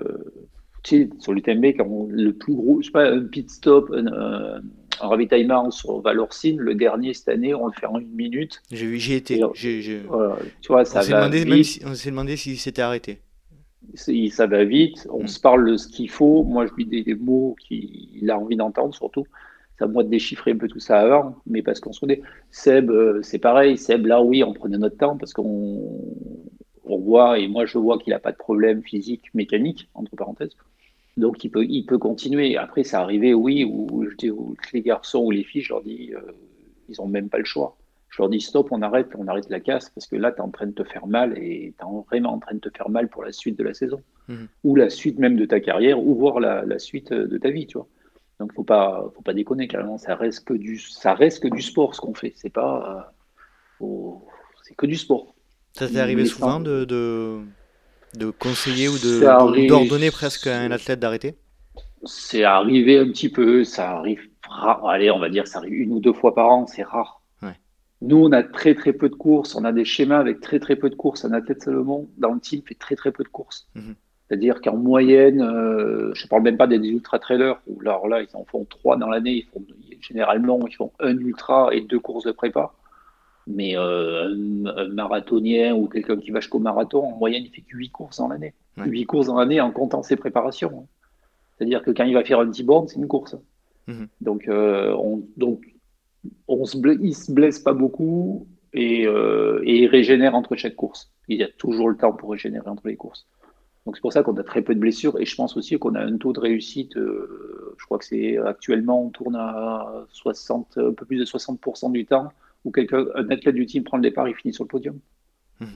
[0.82, 3.92] tu sais, sur le TMB, quand le plus gros, je sais pas, un pit stop,
[3.94, 4.60] un,
[5.00, 8.60] ravitaillement sur Valorcine, le dernier cette année, on le fait en une minute.
[8.70, 9.40] J'y étais.
[9.54, 13.20] tu vois, ça on va demandé, s'est demandé s'il s'était arrêté.
[13.94, 15.28] Ça va vite, on mm.
[15.28, 16.44] se parle de ce qu'il faut.
[16.44, 19.26] Moi, je lui dis des mots qu'il a envie d'entendre, surtout
[19.82, 22.22] c'est à moi de déchiffrer un peu tout ça avant, mais parce qu'on se connaît.
[22.52, 23.76] Seb, euh, c'est pareil.
[23.76, 26.00] Seb, là, oui, on prenait notre temps parce qu'on
[26.84, 30.56] on voit, et moi, je vois qu'il n'a pas de problème physique, mécanique, entre parenthèses.
[31.16, 32.56] Donc, il peut, il peut continuer.
[32.56, 34.30] Après, c'est arrivé, oui, où, je dis,
[34.72, 36.20] les garçons ou les filles, je leur dis, euh,
[36.88, 37.76] ils n'ont même pas le choix.
[38.08, 40.42] Je leur dis, stop, on arrête, on arrête la casse, parce que là, tu es
[40.42, 42.88] en train de te faire mal, et tu es vraiment en train de te faire
[42.88, 44.00] mal pour la suite de la saison.
[44.28, 44.48] Mhm.
[44.64, 47.66] Ou la suite même de ta carrière, ou voir la, la suite de ta vie,
[47.66, 47.88] tu vois.
[48.42, 49.98] Donc faut pas, faut pas déconner carrément.
[49.98, 52.32] Ça reste que du, ça reste que du sport ce qu'on fait.
[52.34, 53.08] C'est pas,
[53.80, 54.14] euh,
[54.64, 55.36] c'est que du sport.
[55.74, 61.36] Ça t'est arrivé souvent de, de, conseiller ou de d'ordonner presque à un athlète d'arrêter?
[62.04, 63.62] C'est arrivé un petit peu.
[63.62, 64.22] Ça arrive.
[64.84, 66.66] Allez, on va dire ça arrive une ou deux fois par an.
[66.66, 67.20] C'est rare.
[68.04, 69.54] Nous, on a très très peu de courses.
[69.54, 71.24] On a des schémas avec très très peu de courses.
[71.24, 73.68] Un athlète Salomon dans le team fait très très peu de courses.
[73.76, 73.94] Mhm.
[74.32, 78.34] C'est-à-dire qu'en moyenne, euh, je ne parle même pas des ultra-trailers, où là, là, ils
[78.34, 79.32] en font trois dans l'année.
[79.32, 79.62] Ils font,
[80.00, 82.72] généralement, ils font un ultra et deux courses de prépa.
[83.46, 84.32] Mais euh,
[84.74, 88.16] un, marathonien ou quelqu'un qui va jusqu'au marathon, en moyenne, il fait que huit courses
[88.16, 88.54] dans l'année.
[88.78, 90.88] Huit courses dans l'année en comptant ses préparations.
[91.58, 93.36] C'est-à-dire que quand il va faire un petit board, c'est une course.
[93.86, 94.08] Mhm.
[94.22, 95.60] Donc, euh, on, donc
[96.48, 101.12] on se il se blesse pas beaucoup et, et il régénère entre chaque course.
[101.28, 103.26] Il y a toujours le temps pour régénérer entre les courses.
[103.84, 105.94] Donc c'est pour ça qu'on a très peu de blessures et je pense aussi qu'on
[105.96, 110.78] a un taux de réussite, euh, je crois que c'est actuellement on tourne à 60,
[110.78, 112.28] un peu plus de 60% du temps
[112.64, 114.98] où quelqu'un, un athlète du team prend le départ, il finit sur le podium.
[115.60, 115.68] Mhm.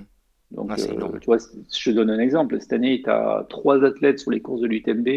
[0.53, 2.61] Donc ah, euh, tu vois, je te donne un exemple.
[2.61, 5.09] Cette année, tu as trois athlètes sur les courses de l'UTMB,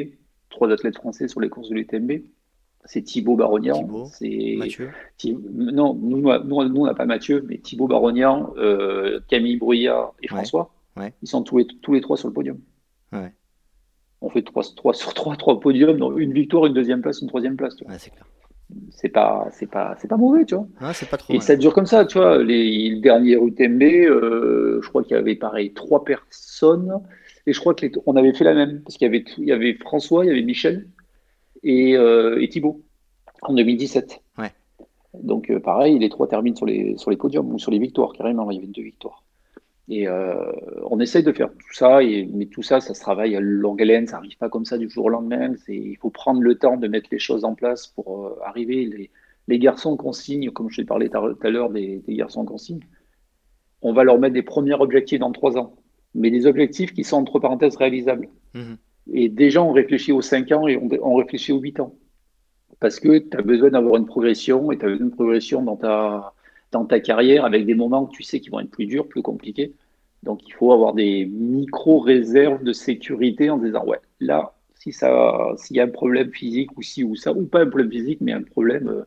[0.50, 2.24] trois athlètes français sur les courses de l'UTMB.
[2.86, 4.06] C'est Thibaut Barognan.
[4.06, 4.90] C'est Mathieu.
[5.26, 10.74] Non, nous, nous, on n'a pas Mathieu, mais Thibaut Barognan, euh, Camille Bruyat et François.
[11.22, 12.60] Ils sont tous les, tous les trois sur le podium.
[14.22, 17.30] On fait 3, 3 sur 3, 3 podiums, donc une victoire, une deuxième place, une
[17.30, 17.76] troisième place.
[18.92, 20.68] c'est pas c'est pas c'est pas mauvais tu vois.
[20.80, 22.44] Pas trop et ça dure comme ça tu vois.
[22.44, 26.94] Les, le dernier UTMB euh, je crois qu'il y avait pareil trois personnes.
[27.46, 29.52] Et je crois que on avait fait la même parce qu'il y avait il y
[29.52, 30.88] avait François il y avait Michel
[31.64, 32.84] et, euh, et Thibaut
[33.42, 34.52] en 2017 ouais.
[35.14, 38.12] donc euh, pareil les trois terminent sur les sur les podiums ou sur les victoires
[38.14, 39.24] carrément il y avait deux victoires
[39.90, 40.36] et euh,
[40.84, 43.82] on essaye de faire tout ça, et, mais tout ça, ça se travaille à longue
[43.82, 45.52] haleine, ça n'arrive pas comme ça du jour au lendemain.
[45.68, 48.86] Il faut prendre le temps de mettre les choses en place pour euh, arriver.
[48.86, 49.10] Les,
[49.48, 52.60] les garçons qu'on signe, comme je t'ai parlé tout à l'heure des, des, garçons qu'on
[52.60, 52.82] signe,
[53.82, 55.76] on va leur mettre des premiers objectifs dans trois ans,
[56.14, 58.30] mais des objectifs qui sont entre parenthèses réalisables.
[58.54, 58.78] Mhm.
[59.12, 61.96] Et déjà, on réfléchit aux cinq ans et on, on réfléchit aux huit ans.
[62.80, 66.34] Parce que tu as besoin d'avoir une progression et tu as une progression dans ta,
[66.72, 69.22] dans ta carrière avec des moments que tu sais qui vont être plus durs, plus
[69.22, 69.74] compliqués.
[70.24, 75.78] Donc il faut avoir des micro-réserves de sécurité en disant ouais, là, si ça s'il
[75.78, 78.34] y a un problème physique ou si ou ça, ou pas un problème physique, mais
[78.34, 79.04] un problème, euh,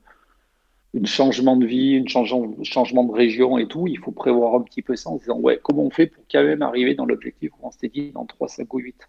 [1.01, 4.63] un changement de vie, un changement, changement de région et tout, il faut prévoir un
[4.63, 7.51] petit peu ça en disant, ouais, comment on fait pour quand même arriver dans l'objectif
[7.51, 9.09] qu'on s'était dit dans 3, 5 ou 8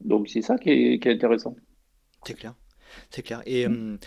[0.00, 1.56] Donc c'est ça qui est, intéressant.
[2.24, 2.54] C'est clair,
[3.10, 3.42] c'est clair.
[3.46, 3.98] Et mm.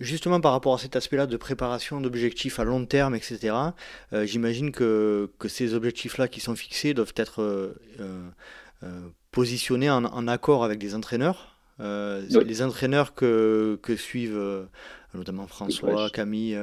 [0.00, 3.54] Justement par rapport à cet aspect-là de préparation d'objectifs à long terme, etc.,
[4.12, 7.74] euh, j'imagine que, que, ces objectifs-là qui sont fixés doivent être euh,
[8.82, 11.48] euh, positionnés en, en, accord avec les entraîneurs.
[11.78, 14.68] Les entraîneurs que, que suivent
[15.14, 16.56] notamment François, Camille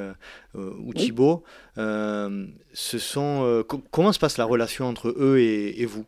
[0.55, 1.43] ou Thibaut.
[1.75, 6.05] Ce sont, comment se passe la relation entre eux et, vous?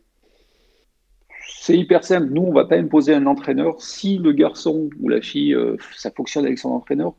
[1.62, 2.26] C'est hyper simple.
[2.32, 3.80] Nous, on ne va pas imposer un entraîneur.
[3.80, 5.56] Si le garçon ou la fille,
[5.94, 7.14] ça fonctionne avec son entraîneur,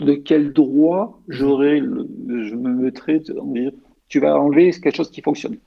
[0.00, 3.70] de quel droit j'aurais, je me mettrais dire,
[4.08, 5.58] tu vas enlever quelque chose qui fonctionne.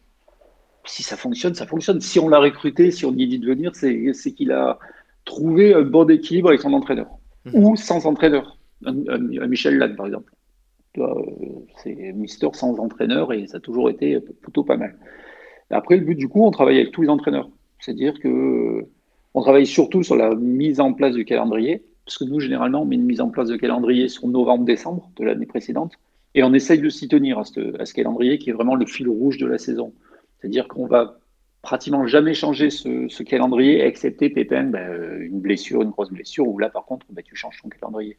[0.85, 2.01] Si ça fonctionne, ça fonctionne.
[2.01, 4.79] Si on l'a recruté, si on lui dit de venir, c'est qu'il a
[5.23, 7.09] trouvé un bon équilibre avec son entraîneur.
[7.45, 7.63] Mhm.
[7.63, 8.57] ou sans entraîneur.
[8.85, 10.33] Un, Michel Lac, par exemple.
[10.97, 11.13] Euh,
[11.83, 14.97] c'est Mister sans entraîneur et ça a toujours été plutôt pas mal.
[15.71, 17.49] Après, le but du coup, on travaille avec tous les entraîneurs.
[17.79, 18.85] C'est-à-dire que
[19.33, 22.85] on travaille surtout sur la mise en place du calendrier, parce que nous, généralement, on
[22.85, 25.93] met une mise en place de calendrier sur novembre-décembre de l'année précédente,
[26.35, 29.07] et on essaye de s'y tenir à ce, ce, calendrier qui est vraiment le fil
[29.07, 29.93] rouge de la saison.
[30.39, 31.17] C'est-à-dire qu'on va
[31.61, 36.69] pratiquement jamais changé ce, calendrier, excepté Pépin, ben, une blessure, une grosse blessure, où là
[36.69, 38.17] par contre ben, tu changes ton calendrier.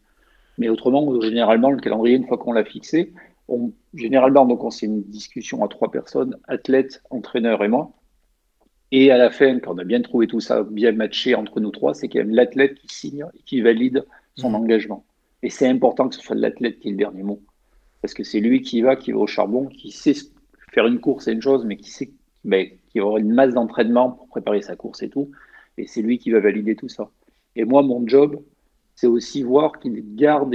[0.58, 3.12] Mais autrement, généralement, le calendrier, une fois qu'on l'a fixé,
[3.48, 7.92] on, généralement, donc on c'est une discussion à trois personnes, athlète, entraîneur et moi.
[8.90, 11.70] Et à la fin, quand on a bien trouvé tout ça, bien matché entre nous
[11.70, 14.04] trois, c'est quand même l'athlète qui signe et qui valide
[14.36, 14.54] son mmh.
[14.54, 15.04] engagement.
[15.42, 17.40] Et c'est important que ce soit l'athlète qui ait le dernier mot.
[18.02, 20.14] Parce que c'est lui qui va, qui va au charbon, qui sait
[20.72, 22.12] faire une course, c'est une chose, mais qui sait
[22.44, 25.30] ben, qui aura une masse d'entraînement pour préparer sa course et tout.
[25.78, 27.10] Et c'est lui qui va valider tout ça.
[27.56, 28.42] Et moi, mon job,
[28.94, 30.54] c'est aussi voir qu'il garde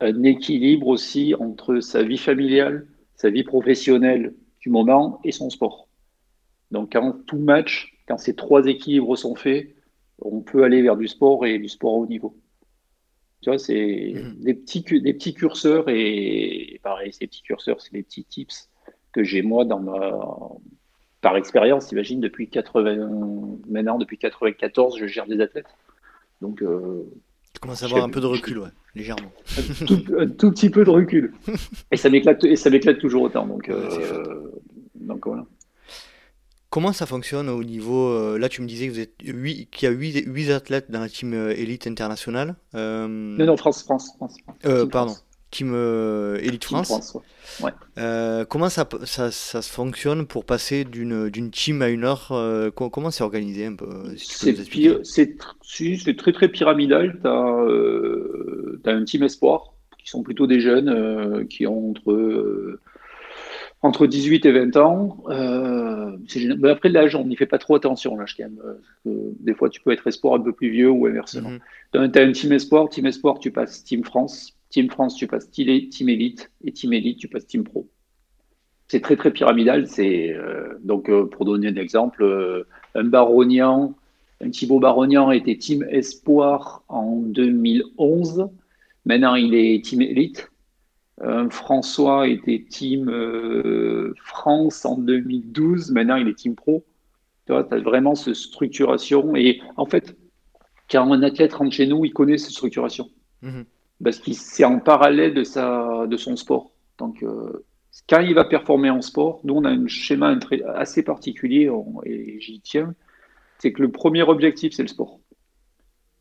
[0.00, 2.86] un équilibre aussi entre sa vie familiale,
[3.16, 5.88] sa vie professionnelle du moment et son sport.
[6.70, 9.74] Donc, quand tout match, quand ces trois équilibres sont faits,
[10.20, 12.36] on peut aller vers du sport et du sport à haut niveau.
[13.42, 14.36] Tu vois, c'est mhm.
[14.40, 18.68] des, petits, des petits curseurs et pareil, ces petits curseurs, c'est des petits tips
[19.12, 20.18] que j'ai moi dans ma,
[21.20, 25.74] par expérience, imagine, depuis 80, maintenant, depuis 94, je gère des athlètes.
[26.40, 27.04] Donc, euh,
[27.60, 29.30] tu commences à avoir un peu de recul, ouais, légèrement.
[30.18, 31.34] Un tout, petit peu de recul.
[31.92, 33.46] Et ça m'éclate, et ça m'éclate toujours autant.
[33.46, 34.50] Donc, euh,
[34.94, 35.44] donc voilà.
[36.70, 38.08] Comment ça fonctionne au niveau.
[38.08, 41.10] Euh, là, tu me disais que vous êtes qu'il y a 8, athlètes dans la
[41.10, 42.56] team élite internationale.
[42.72, 44.38] Non, non, France, France, France.
[44.90, 45.14] pardon.
[45.50, 47.16] Team euh, Elite France.
[47.98, 52.70] Euh, comment ça, ça, ça, se fonctionne pour passer d'une team à une autre euh,
[52.70, 57.18] Comment c'est organisé un peu C'est très très pyramidal.
[57.20, 62.78] Tu as, un team espoir qui sont plutôt des jeunes qui ont entre,
[63.82, 65.24] entre 18 et 20 ans.
[65.28, 68.16] Mais après l'âge, on n'y fait pas trop attention.
[68.16, 68.36] Là, je
[69.04, 71.50] des fois, tu peux être espoir un peu plus vieux ou inversement.
[71.50, 72.12] Mm-hmm.
[72.12, 72.88] Tu as un team espoir.
[72.88, 75.68] Team espoir, tu passes Team France Team France, tu passes Team
[76.08, 77.88] Elite, et Team Elite, tu passes Team Pro.
[78.86, 79.86] C'est très très pyramidal.
[79.86, 83.94] C'est euh, donc euh, pour donner un exemple, euh, un Baronian,
[84.40, 88.48] un Thibaut Baronian était Team Espoir en 2011.
[89.04, 90.50] Maintenant, il est Team Elite.
[91.50, 93.12] François était Team
[94.24, 95.90] France en 2012.
[95.90, 96.82] Maintenant, il est Team Pro.
[97.44, 99.36] Tu vois, as vraiment cette structuration.
[99.36, 100.16] Et en fait,
[100.90, 103.10] quand un athlète rentre chez nous, il connaît cette structuration.
[103.42, 103.66] Mhm
[104.02, 106.70] parce que c'est en parallèle de, sa, de son sport.
[106.98, 107.64] Donc, euh,
[108.08, 110.38] quand il va performer en sport, nous, on a un schéma
[110.74, 111.70] assez particulier,
[112.04, 112.94] et j'y tiens,
[113.58, 115.20] c'est que le premier objectif, c'est le sport.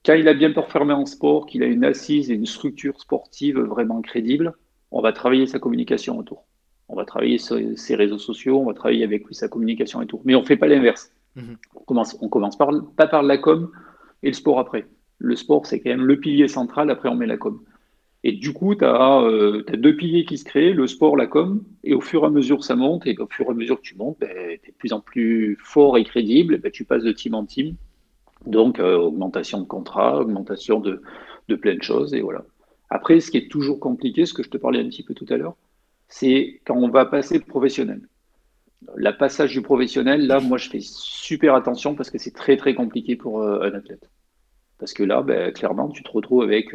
[0.06, 3.60] Quand il a bien performé en sport, qu'il a une assise et une structure sportive
[3.60, 4.54] vraiment crédible,
[4.92, 6.46] on va travailler sa communication autour.
[6.88, 10.22] On va travailler ses réseaux sociaux, on va travailler avec lui sa communication autour.
[10.26, 11.12] Mais on ne fait pas l'inverse.
[11.38, 11.56] Mm-hmm.
[11.76, 13.72] On commence, on commence par, pas par la com
[14.24, 14.88] et le sport après.
[15.20, 17.62] Le sport, c'est quand même le pilier central, après on met la com.
[18.24, 21.64] Et du coup, tu as, euh, deux piliers qui se créent, le sport, la com,
[21.84, 23.86] et au fur et à mesure ça monte, et au fur et à mesure que
[23.88, 24.30] tu montes, ben,
[24.62, 27.46] tu es de plus en plus fort et crédible, ben, tu passes de team en
[27.46, 27.76] team.
[28.46, 31.02] Donc, euh, augmentation de contrat, augmentation de,
[31.48, 32.46] de plein de choses, et voilà.
[32.90, 35.26] Après, ce qui est toujours compliqué, ce que je te parlais un petit peu tout
[35.30, 35.56] à l'heure,
[36.08, 38.02] c'est quand on va passer professionnel.
[38.98, 42.74] La passage du professionnel, là, moi, je fais super attention parce que c'est très, très
[42.74, 44.10] compliqué pour euh, un athlète.
[44.80, 46.74] Parce que là, ben, clairement, tu te retrouves avec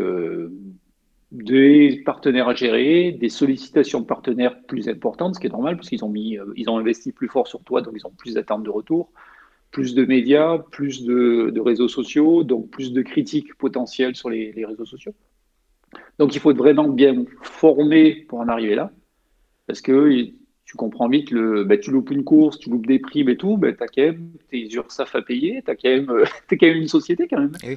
[1.34, 5.88] des partenaires à gérer, des sollicitations de partenaires plus importantes, ce qui est normal parce
[5.88, 8.34] qu'ils ont mis, euh, ils ont investi plus fort sur toi, donc ils ont plus
[8.34, 9.10] d'attentes de retour,
[9.72, 14.86] plus de médias, plus de, réseaux sociaux, donc plus de critiques potentielles sur les, réseaux
[14.86, 15.12] sociaux.
[16.20, 18.92] Donc il faut vraiment bien formé pour en arriver là,
[19.66, 20.28] parce que
[20.64, 23.56] tu comprends vite le, bah, tu loupes une course, tu loupes des primes et tout,
[23.56, 26.04] bah, tu as quand même tes URSAF à payer, tu as es
[26.56, 27.52] quand même une société quand même.
[27.64, 27.76] Eh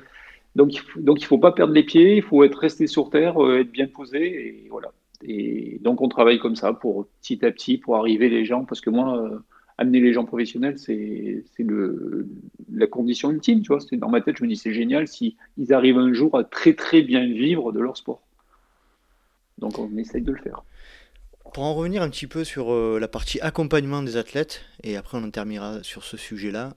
[0.56, 3.60] donc, donc il faut pas perdre les pieds, il faut être resté sur terre, euh,
[3.60, 4.92] être bien posé et voilà.
[5.24, 8.82] Et donc on travaille comme ça pour petit à petit pour arriver les gens, parce
[8.82, 9.40] que moi euh,
[9.78, 12.28] amener les gens professionnels c'est le
[12.74, 13.80] la condition ultime, tu vois.
[13.94, 16.74] Dans ma tête je me dis c'est génial si ils arrivent un jour à très
[16.74, 18.22] très bien vivre de leur sport.
[19.58, 20.64] Donc on essaye de le faire.
[21.54, 25.18] Pour en revenir un petit peu sur euh, la partie accompagnement des athlètes, et après
[25.18, 26.74] on en terminera sur ce sujet-là,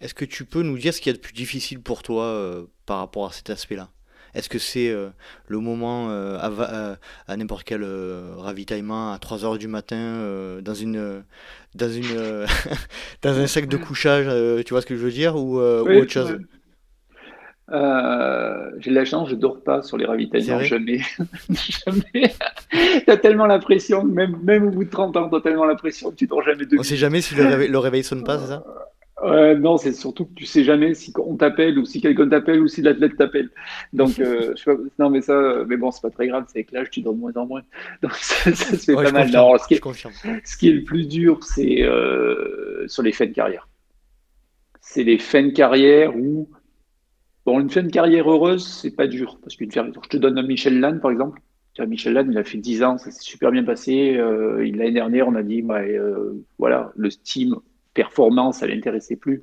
[0.00, 2.24] est-ce que tu peux nous dire ce qu'il y a de plus difficile pour toi
[2.24, 3.88] euh, par rapport à cet aspect-là?
[4.34, 4.92] Est-ce que c'est
[5.46, 6.96] le moment à,
[7.28, 7.84] à n'importe quel
[8.36, 11.22] ravitaillement à 3h du matin dans une
[11.76, 12.44] dans une
[13.22, 14.26] dans un sac de couchage,
[14.64, 16.36] tu vois ce que je veux dire, ou, autre chose?
[17.72, 21.00] Euh, j'ai la chance, je dors pas sur les ravitaillements, jamais.
[21.50, 22.34] jamais.
[23.06, 26.10] t'as tellement la pression, même, même au bout de 30 ans, t'as tellement la pression
[26.10, 28.38] que tu dors jamais de On sait jamais si le réveil, le réveil sonne pas,
[28.38, 28.64] c'est ça?
[29.24, 32.60] Euh, Non, c'est surtout que tu sais jamais si on t'appelle ou si quelqu'un t'appelle
[32.60, 33.50] ou si l'athlète t'appelle.
[33.92, 36.64] Donc, euh, je sais pas, non, mais ça, mais bon, c'est pas très grave, c'est
[36.64, 37.62] que l'âge, tu dors de moins en moins.
[38.02, 39.30] Donc, ça, ça se fait pas mal.
[39.30, 43.26] Non, ce, qui est, ce qui est le plus dur, c'est euh, sur les fins
[43.26, 43.68] de carrière.
[44.80, 46.48] C'est les fins de carrière où
[47.46, 49.38] Bon, une fin de carrière heureuse, c'est pas dur.
[49.42, 51.40] Parce qu'une je te donne un Michel Lannes, par exemple.
[51.78, 54.16] Michel Lannes, il a fait 10 ans, ça s'est super bien passé.
[54.16, 57.56] Euh, L'année dernière, on a dit, bah, euh, voilà, le Steam
[57.94, 59.42] performance, ça l'intéressait plus.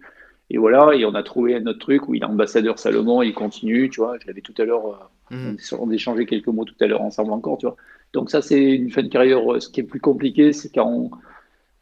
[0.49, 3.33] Et voilà, et on a trouvé un autre truc où il est ambassadeur Salomon, il
[3.33, 4.17] continue, tu vois.
[4.19, 5.57] Je l'avais tout à l'heure, euh, mmh.
[5.79, 7.77] on a échangé quelques mots tout à l'heure ensemble encore, tu vois.
[8.11, 9.63] Donc ça, c'est une fin de carrière heureuse.
[9.63, 11.09] Ce qui est plus compliqué, c'est quand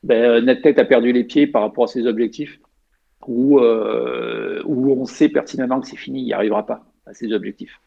[0.03, 2.59] ben, notre tête a perdu les pieds par rapport à ses objectifs
[3.27, 7.33] où, euh, où on sait pertinemment que c'est fini, il n'y arrivera pas à ses
[7.33, 7.79] objectifs.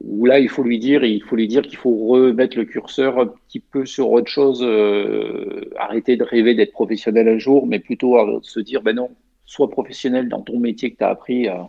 [0.00, 3.18] Où là, il faut lui dire, il faut lui dire qu'il faut remettre le curseur
[3.18, 7.78] un petit peu sur autre chose, euh, arrêter de rêver d'être professionnel un jour, mais
[7.78, 9.10] plutôt à se dire, ben non,
[9.44, 11.68] sois professionnel dans ton métier que tu as appris à,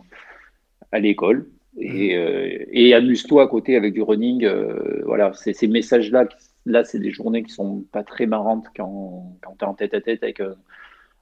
[0.90, 1.48] à l'école
[1.78, 2.18] et, mmh.
[2.18, 4.44] euh, et amuse-toi à côté avec du running.
[4.44, 6.26] Euh, voilà, c'est ces messages-là,
[6.64, 9.92] là, c'est des journées qui sont pas très marrantes quand, quand tu es en tête
[9.92, 10.40] à tête avec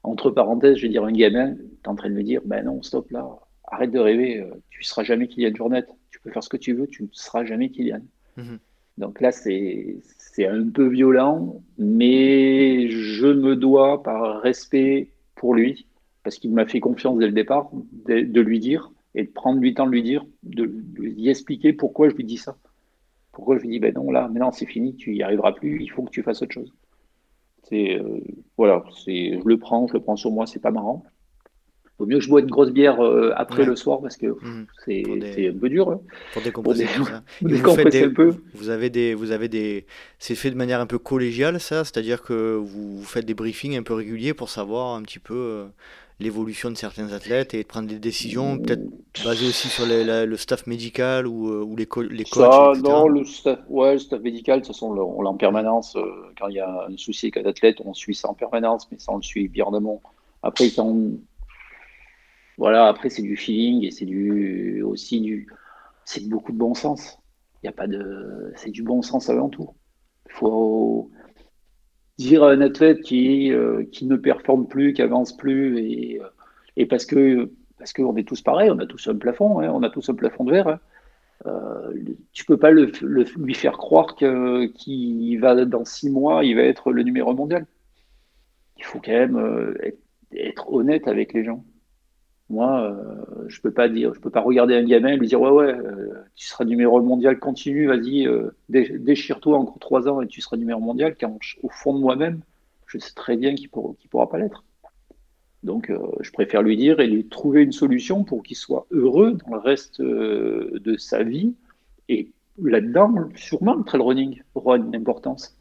[0.05, 2.65] entre parenthèses, je vais dire un gamin, tu es en train de me dire, ben
[2.65, 3.27] non, stop là,
[3.65, 6.87] arrête de rêver, tu seras jamais Kylian Jornet, tu peux faire ce que tu veux,
[6.87, 8.03] tu ne seras jamais Kylian.
[8.37, 8.59] Mhm.
[8.99, 9.97] Donc là, c'est
[10.39, 15.87] un peu violent, mais je me dois, par respect pour lui,
[16.23, 17.71] parce qu'il m'a fait confiance dès le départ,
[18.07, 22.11] de, lui dire, et de prendre du temps de lui dire, de, lui expliquer pourquoi
[22.11, 22.57] je lui dis ça.
[23.33, 25.89] Pourquoi je lui dis, ben non, là, maintenant c'est fini, tu y arriveras plus, il
[25.89, 26.73] faut que tu fasses autre chose.
[27.65, 28.21] C'est euh,
[28.59, 31.03] voilà, c'est je le prends, je le prends sur moi, c'est pas marrant.
[32.03, 34.67] Vaut mieux que je bois une grosse bière euh, après le soir parce que mmh.
[34.85, 35.89] c'est un peu dur.
[35.89, 36.01] Hein.
[36.33, 38.35] Pour décompresser, vous, un peu.
[38.55, 39.87] Vous avez des, vous avez des,
[40.19, 43.85] c'est fait de manière un peu collégiale ça, c'est-à-dire que vous, faites des briefings un
[43.85, 45.67] peu réguliers pour savoir un petit peu euh,
[46.19, 48.83] l'évolution de certains athlètes et de prendre des décisions, peut-être
[49.25, 53.25] basées aussi sur le staff médical ou, euh, ou les, les coachs ça, Non, le
[53.25, 55.95] staff, ouais, le staff médical, de toute façon, on l'a en permanence.
[55.97, 56.03] Euh,
[56.37, 58.99] quand il y a un souci avec un athlète, on suit ça en permanence, mais
[58.99, 60.01] ça, on le suit bien en amont.
[60.43, 60.97] Après, quand,
[62.59, 64.07] voilà, après, c'est du feeling et c'est
[64.83, 65.49] aussi du,
[66.05, 67.19] c'est beaucoup de bon sens.
[67.63, 69.71] Il a pas de, c'est du bon sens avant tout.
[70.27, 71.11] Il faut,
[72.19, 76.29] dire à un athlète qui, euh, qui ne performe plus, qui avance plus, et, euh,
[76.77, 79.83] et parce que parce qu'on est tous pareils, on a tous un plafond, hein, on
[79.83, 80.69] a tous un plafond de verre.
[80.69, 80.81] Hein.
[81.47, 81.93] Euh,
[82.33, 87.03] tu peux pas lui faire croire qu'il va dans six mois, il va être le
[87.03, 87.67] numéro mondial.
[88.79, 89.75] Il faut quand même euh,
[90.33, 91.65] être honnête avec les gens.
[92.53, 95.41] Moi, euh, je peux pas dire, je peux pas regarder un gamin et lui dire
[95.41, 100.27] ouais ouais, euh, tu seras numéro mondial, continue, vas-y, euh, déchire-toi encore trois ans et
[100.27, 101.17] tu seras numéro mondial.
[101.19, 102.43] Quand au fond de moi-même,
[102.87, 104.65] je sais très bien qu'il ne pourra pas l'être.
[105.63, 105.91] Donc,
[106.21, 109.61] je préfère lui dire et lui trouver une solution pour qu'il soit heureux dans le
[109.61, 111.55] reste de sa vie.
[112.11, 115.57] Et là-dedans, sûrement, le trail running aura une importance.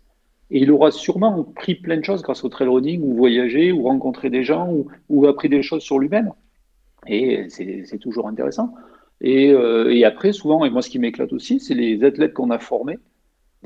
[0.49, 3.83] Et il aura sûrement pris plein de choses grâce au trail running, ou voyagé, ou
[3.83, 4.75] rencontré des gens,
[5.07, 6.33] ou appris des choses sur lui-même.
[7.07, 8.73] Et c'est toujours intéressant.
[9.21, 12.49] Et, euh, et, après, souvent, et moi ce qui m'éclate aussi, c'est les athlètes qu'on
[12.49, 12.97] a formés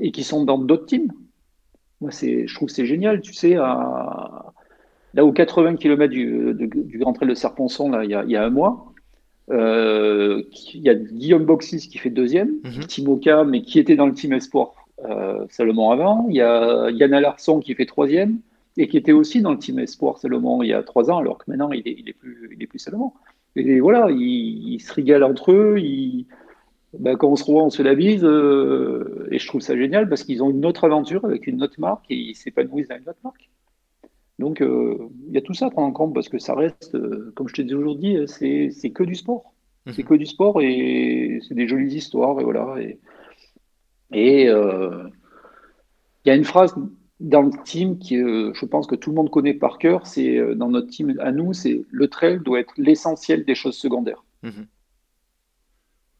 [0.00, 1.12] et qui sont dans d'autres teams.
[2.00, 4.52] Moi, je trouve c'est génial, tu sais, à,
[5.14, 8.30] là aux 80 km du, du Grand Trail de Serponçon, là, il y a, il
[8.30, 8.92] y a un mois,
[9.50, 10.42] euh,
[10.74, 14.12] il y a Guillaume Boxis qui fait deuxième, mm Timoka, mais qui était dans le
[14.12, 14.74] team Espoir
[15.04, 16.26] euh, seulement avant.
[16.28, 18.40] Il y a Yann Alarson qui fait troisième
[18.76, 21.38] et qui était aussi dans le team Espoir Salomon il y a trois ans, alors
[21.38, 23.12] que maintenant il est, il est plus, il est plus Salomon.
[23.56, 26.26] Et voilà, ils, se régalent entre eux, ils,
[26.98, 28.24] ben, quand on se revoit, on se la bise.
[28.24, 31.80] Euh, et je trouve ça génial parce qu'ils ont une autre aventure avec une autre
[31.80, 33.50] marque et ils s'épanouissent dans une autre marque.
[34.38, 36.94] Donc, euh, il y a tout ça à prendre en compte parce que ça reste,
[36.94, 39.54] euh, comme je te dis aujourd'hui, c'est que du sport.
[39.86, 39.92] Mhm.
[39.94, 42.38] C'est que du sport et c'est des jolies histoires.
[42.40, 42.76] Et voilà.
[44.12, 45.10] Et il
[46.26, 46.74] y a une phrase
[47.20, 50.06] dans le team qui, je pense que tout le monde connaît par cœur.
[50.06, 54.24] C'est dans notre team à nous, c'est le trail doit être l'essentiel des choses secondaires.
[54.42, 54.66] Mhm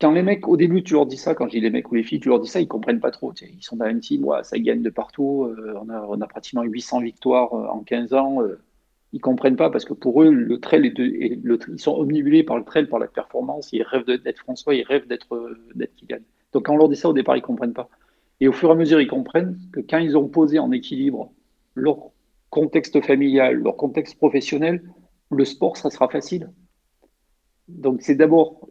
[0.01, 1.94] quand les mecs, au début, tu leur dis ça, quand je dis les mecs ou
[1.94, 3.32] les filles, tu leur dis ça, ils comprennent pas trop.
[3.40, 6.62] ils sont dans une team, ça gagne de partout, euh, on, a, on, a, pratiquement
[6.62, 8.42] 800 victoires euh, en 15 ans.
[9.12, 10.99] Ils euh, comprennent pas parce que pour eux, le trail, est,
[11.42, 13.72] le, ils sont omnibulés par le trail, par la performance.
[13.72, 16.18] Ils rêvent d'être François, ils rêvent d'être d'être Kylian.
[16.53, 17.88] Donc quand on leur dit ça au départ, ils comprennent pas.
[18.41, 21.32] Et au fur et à mesure, ils comprennent que quand ils ont posé en équilibre
[21.74, 22.11] leur
[22.51, 24.82] contexte familial, leur contexte professionnel,
[25.30, 26.51] le sport, ça sera facile.
[27.68, 28.68] Donc c'est d'abord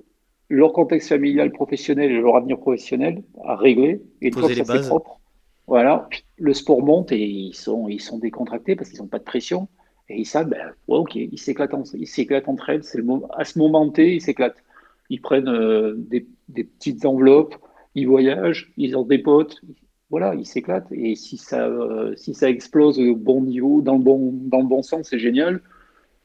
[0.49, 4.01] leur contexte familial, professionnel et leur avenir professionnel à régler.
[4.21, 5.19] Et une fois que ça c'est propre,
[5.67, 6.07] voilà,
[6.37, 9.67] le sport monte et ils sont, ils sont décontractés parce qu'ils n'ont pas de pression.
[10.07, 12.83] Et ils savent, ben, ouais, ok, ils s'éclatent, ils s'éclatent entre elles.
[12.83, 14.63] C'est le moment, à ce moment T, ils s'éclatent.
[15.09, 17.55] Ils prennent euh, des, des, petites enveloppes,
[17.95, 19.61] ils voyagent, ils ont des potes.
[20.09, 20.91] Voilà, ils s'éclatent.
[20.91, 24.67] Et si ça, euh, si ça explose au bon niveau, dans le bon, dans le
[24.67, 25.61] bon sens, c'est génial.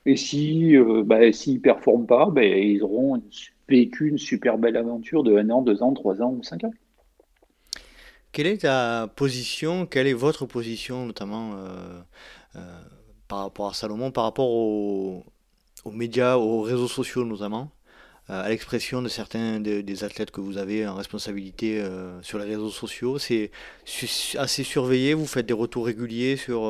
[0.07, 3.23] Et si, euh, ben, s'ils ne performent pas, ben, ils auront
[3.69, 6.73] vécu une super belle aventure de 1 an, 2 ans, 3 ans ou 5 ans.
[8.33, 12.01] Quelle est ta position, quelle est votre position notamment euh,
[13.29, 15.25] par rapport à Salomon, par rapport aux,
[15.93, 17.71] médias, aux réseaux sociaux notamment,
[18.31, 21.83] à l'expression de certains des athlètes que vous avez en responsabilité
[22.23, 23.51] sur les réseaux sociaux C'est
[24.39, 26.65] assez surveillé, vous faites des retours réguliers sur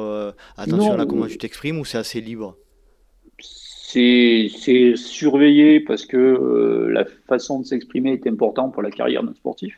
[0.56, 2.56] attention à comment tu t'exprimes ou c'est assez libre?
[3.92, 9.34] C'est surveillé parce que euh, la façon de s'exprimer est importante pour la carrière d'un
[9.34, 9.74] sportif.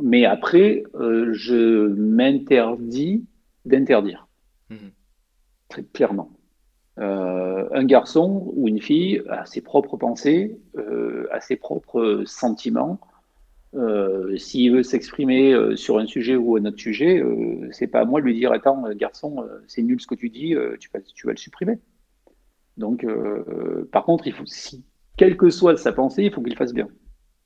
[0.00, 3.26] Mais après, euh, je m'interdis
[3.66, 4.26] d'interdire.
[4.70, 4.90] Mhm.
[5.68, 6.30] Très clairement.
[7.00, 10.58] Euh, un garçon ou une fille a ses propres pensées,
[11.30, 13.00] a ses propres sentiments.
[14.36, 17.22] S'il veut s'exprimer sur un sujet ou un autre sujet,
[17.70, 20.54] c'est pas à moi de lui dire Attends, garçon, c'est nul ce que tu dis,
[20.78, 21.78] tu tu vas le supprimer.
[22.80, 24.84] Donc, euh, par contre, il faut, si,
[25.16, 26.88] quelle que soit sa pensée, il faut qu'il fasse bien.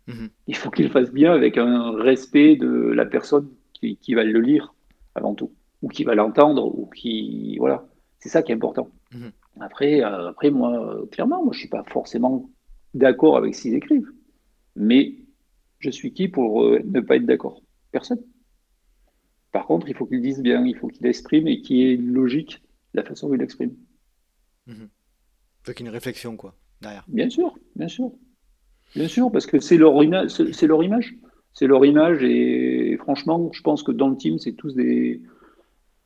[0.07, 0.31] Mhm.
[0.47, 4.75] Il faut qu'il fasse bien avec un respect de la personne qui, va le lire
[5.15, 5.53] avant tout,
[5.83, 7.59] ou qui va l'entendre, ou qui.
[7.59, 7.87] Voilà.
[8.21, 8.89] C'est ça qui est important.
[9.13, 9.33] Mhm.
[9.61, 12.51] Après, euh, après, moi, clairement, moi, je ne suis pas forcément
[12.93, 14.11] d'accord avec ce qu'ils écrivent.
[14.77, 15.17] Mais
[15.79, 17.63] je suis qui pour euh, ne pas être d'accord?
[17.93, 18.23] Personne.
[19.53, 21.95] Par contre, il faut qu'ils disent bien, il faut qu'il exprime et qu'il y ait
[21.95, 22.61] une logique
[22.95, 23.75] la façon dont il exprime.
[24.67, 24.89] Mhm.
[25.67, 27.05] Avec une réflexion, quoi, derrière.
[27.09, 28.13] Bien sûr, bien sûr.
[28.95, 29.95] Bien sûr, parce que c'est leur,
[30.29, 31.15] c'est leur image.
[31.53, 35.23] C'est leur image et, franchement, je pense que dans le team, c'est tous des,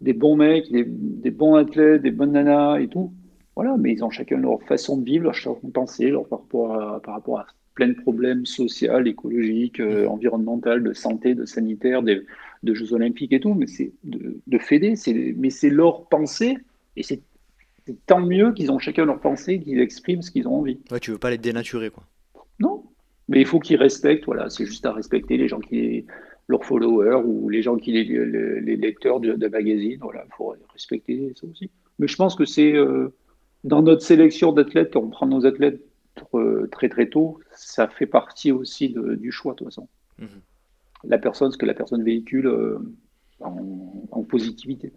[0.01, 3.13] des bons mecs, des, bons athlètes, des bonnes nanas et tout.
[3.59, 6.39] Voilà, mais ils ont chacun leur façon de vivre, leur façon de penser, leur, par,
[6.39, 10.11] rapport à, par rapport à plein de problèmes sociaux, écologiques, euh, mmh.
[10.11, 12.25] environnementaux, de santé, de sanitaire, de,
[12.63, 13.55] de Jeux olympiques et tout.
[13.55, 14.95] Mais c'est de, de fédé,
[15.37, 16.57] mais c'est leur pensée
[16.95, 17.21] et c'est
[17.85, 20.79] c'est tant mieux qu'ils ont chacun leur pensée, qu'ils expriment ce qu'ils ont envie.
[20.93, 22.05] Ouais, tu veux pas les dénaturer, quoi.
[22.61, 22.85] Non,
[23.29, 26.05] mais il faut qu'ils respectent, voilà, c'est juste à respecter les gens qui,
[26.47, 28.05] leurs followers ou les gens qui, les,
[28.61, 31.71] les, lecteurs de, de magazines, voilà, il faut respecter ça aussi.
[31.99, 33.13] Mais je pense que c'est euh,
[33.65, 35.81] dans notre sélection d'athlètes, quand on prend nos athlètes
[36.73, 39.89] très très tôt, ça fait partie aussi du choix, de toute façon.
[40.19, 40.29] Mhm.
[41.05, 42.79] La personne, ce que la personne véhicule euh,
[43.41, 44.93] en positivité.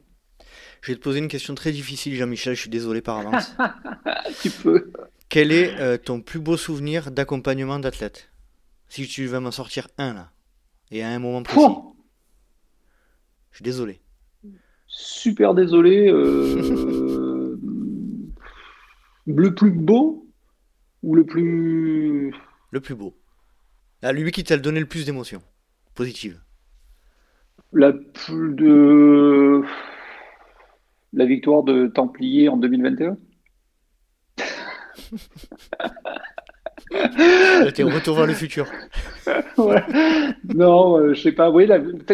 [0.81, 3.55] Je vais te poser une question très difficile, Jean-Michel, je suis désolé par avance.
[4.41, 4.91] tu peux.
[5.29, 8.31] Quel est euh, ton plus beau souvenir d'accompagnement d'athlète?
[8.89, 10.31] Si tu vas m'en sortir un là,
[10.89, 11.67] et à un moment précis.
[13.51, 14.01] je suis désolé.
[14.87, 16.09] Super désolé.
[16.11, 17.19] Euh,
[19.37, 20.27] le plus beau
[21.03, 22.33] ou le plus.
[22.71, 23.15] Le plus beau.
[24.01, 25.41] Ah, lui qui t'a donné le plus d'émotions
[25.95, 26.39] positives.
[27.73, 29.61] La plus de
[31.13, 33.17] la victoire de Templier en 2021
[37.73, 38.67] T'es retour vers le futur.
[40.55, 41.49] Non, je euh, je sais pas.
[41.49, 41.67] Oui,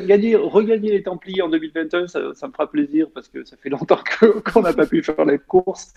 [0.05, 3.99] gagner, regagner les Templiers en 2021, ça, me fera plaisir parce que ça fait longtemps
[4.45, 5.93] qu'on n'a pas pu faire les courses.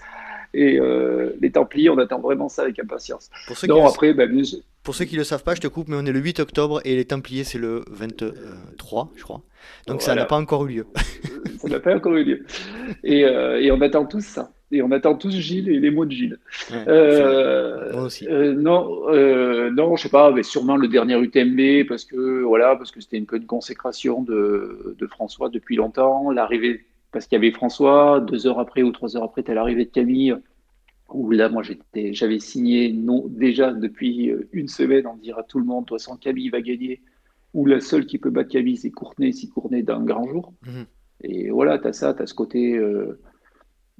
[0.55, 3.31] Et euh, les Templiers, on attend vraiment ça avec impatience.
[3.47, 4.31] Pour ceux, non, qui, après, ben,
[4.83, 6.81] pour ceux qui le savent pas, je te coupe, mais on est le 8 octobre
[6.85, 9.43] et les Templiers, c'est le 23, je crois.
[9.87, 10.87] Donc ça n'a pas encore eu lieu.
[11.59, 12.47] ça n'a pas encore eu lieu.
[13.05, 14.51] Et, euh, et, on attend tous ça.
[14.73, 16.39] Et on attend tous Gilles et les mots de Gilles.
[16.73, 18.27] Euh, Moi aussi.
[18.29, 22.77] Euh, non, euh, non, je sais pas, mais sûrement le dernier UTMB parce que voilà,
[22.77, 26.31] parce que c'était un peu une consécration de, de François depuis longtemps.
[26.31, 29.87] L'arrivée, parce qu'il y avait François, deux heures après ou trois heures après, t'as l'arrivée
[29.87, 30.37] de Camille.
[31.13, 35.59] Où là, moi, j'étais, j'avais signé non, déjà depuis une semaine en dire à tout
[35.59, 37.01] le monde, toi, sans Camille va gagner.
[37.53, 40.53] Ou la seule qui peut battre Camille, c'est Courtenay, si Courtenay d'un grand jour.
[40.65, 40.87] Mhm.
[41.23, 42.77] Et voilà, tu as ça, tu as ce côté.
[42.77, 43.19] Euh,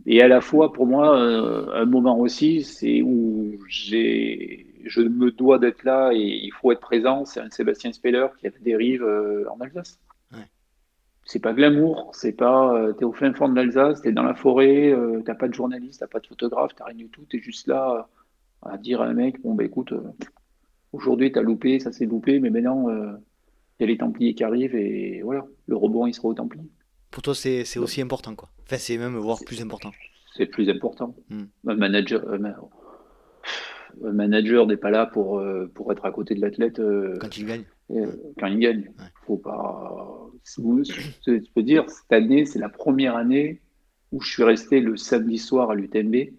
[0.07, 5.31] et à la fois, pour moi, euh, un moment aussi, c'est où j'ai, je me
[5.31, 7.25] dois d'être là et il faut être présent.
[7.25, 9.99] C'est un Sébastien Speller qui a dérive euh, en Alsace.
[11.27, 12.93] C'est pas glamour, c'est pas.
[12.99, 14.93] tu es au fin fond de l'Alsace, tu es dans la forêt,
[15.25, 17.69] t'as pas de journaliste, t'as pas de photographe, t'as rien du tout, tu es juste
[17.69, 18.09] là
[18.63, 19.95] à dire à un mec bon, bah écoute,
[20.93, 23.17] aujourd'hui tu as loupé, ça s'est loupé, mais maintenant, il
[23.79, 26.69] y a les Templiers qui arrivent et voilà, le rebond il sera au Templiers.
[27.11, 28.49] Pour toi, c'est aussi important, quoi.
[28.63, 29.91] Enfin, c'est même voire plus important.
[30.37, 31.15] C'est plus important.
[31.29, 31.45] Hmm.
[31.67, 32.39] Un manager, euh,
[34.05, 36.79] un manager n'est pas là pour, euh, pour être à côté de l'athlète.
[36.79, 37.65] Euh, quand il gagne.
[38.39, 38.93] quand il gagne.
[39.27, 40.31] Faut pas.
[40.57, 43.61] Je peux dire, cette année, c'est la première année
[44.13, 46.31] où je suis resté le samedi soir à l'UTMB.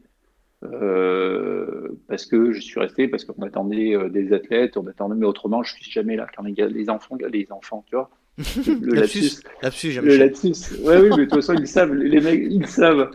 [2.07, 5.74] parce que je suis resté, parce qu'on attendait des athlètes, on attendait, mais autrement, je
[5.76, 6.28] suis jamais là.
[6.36, 9.41] Quand les, les enfants, les enfants, tu vois, le lapsus.
[9.61, 10.79] lapsus le lapsus.
[10.84, 13.11] Ouais, oui, mais de toute façon, ils savent, les mecs, ils savent.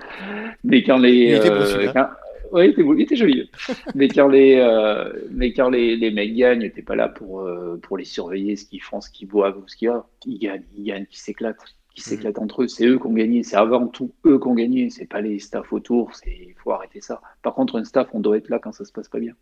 [0.62, 1.14] Mais quand les.
[1.14, 2.08] Il était, euh, quand...
[2.52, 3.50] ouais, il, était il était, joli.
[3.94, 7.78] mais quand les, euh, mais quand les, les mecs gagnent, t'es pas là pour, euh,
[7.82, 10.04] pour les surveiller, ce qu'ils font, ce qu'ils boivent ou ce qu'il y a.
[10.26, 11.56] Ils gagnent, ils gagnent, ils s'éclatent.
[11.96, 12.04] Ils mhm.
[12.04, 12.68] s'éclatent entre eux.
[12.68, 13.42] C'est eux qui ont gagné.
[13.42, 14.90] C'est avant tout eux qui ont gagné.
[14.90, 16.12] C'est pas les staffs autour.
[16.26, 17.22] Il faut arrêter ça.
[17.42, 19.32] Par contre, un staff, on doit être là quand ça se passe pas bien.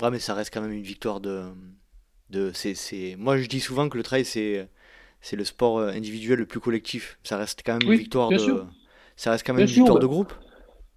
[0.00, 1.42] Ouais, mais ça reste quand même une victoire de.
[2.30, 4.68] de c'est, Moi, je dis souvent que le trail, c'est
[5.20, 7.18] c'est le sport euh, individuel le plus collectif.
[7.22, 8.64] Ça reste quand même une victoire de.
[9.16, 10.32] Ça reste quand même une victoire de groupe.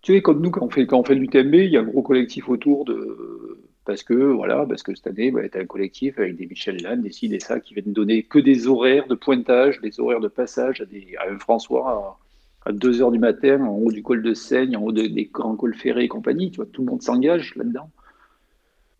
[0.01, 1.83] Tu sais, comme nous, quand on fait, quand on fait l'UTMB, il y a un
[1.83, 3.59] gros collectif autour de.
[3.85, 6.81] Parce que, voilà, parce que cette année, bah, tu as un collectif avec des Michel
[6.81, 10.21] Lannes, des ci, des ça, qui viennent donner que des horaires de pointage, des horaires
[10.21, 12.17] de passage à, des, à un François
[12.65, 15.57] à, 2 h du matin, en haut du col de Seigne, en haut des grands
[15.57, 16.49] cols ferrés et compagnie.
[16.49, 17.89] Tu vois, tout le monde s'engage là-dedans.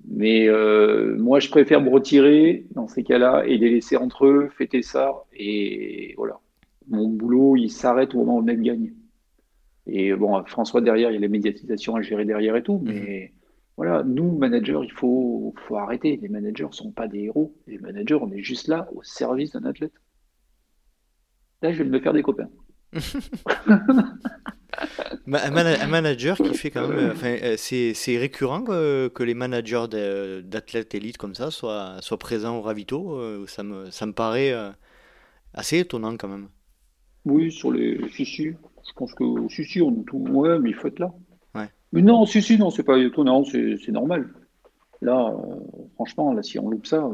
[0.06, 4.50] Mais euh, moi, je préfère me retirer dans ces cas-là et les laisser entre eux,
[4.58, 5.24] fêter ça.
[5.34, 6.40] Et voilà.
[6.90, 8.94] Mon boulot, il s'arrête au moment où le mec gagne.
[9.88, 12.82] Et bon, François, derrière, il y a les médiatisations à gérer derrière et tout.
[12.84, 13.40] Mais mhm.
[13.78, 16.18] voilà, nous, managers, il faut, faut arrêter.
[16.22, 17.56] Les managers ne sont pas des héros.
[17.68, 19.94] Les managers, on est juste là au service d'un athlète.
[21.62, 22.50] Là, je vais me faire des copains.
[25.32, 27.14] un, manager qui fait quand même.
[27.24, 29.86] Euh, c'est récurrent que, les managers
[30.44, 33.16] d'athlètes élites comme ça soient, soient présents au ravito.
[33.16, 34.70] Euh, ça me, ça me paraît euh,
[35.54, 36.48] assez étonnant quand même.
[37.26, 38.00] Oui, sur les.
[38.10, 39.24] Si, Je pense que.
[39.50, 40.18] Si, si, on tout.
[40.18, 41.12] Ouais, mais il faut être là.
[41.56, 41.70] Ouais.
[41.92, 44.30] Mais non, si, si, non, c'est pas étonnant, c'est normal.
[45.02, 45.36] Là,
[45.96, 47.10] franchement, là, si on loupe ça,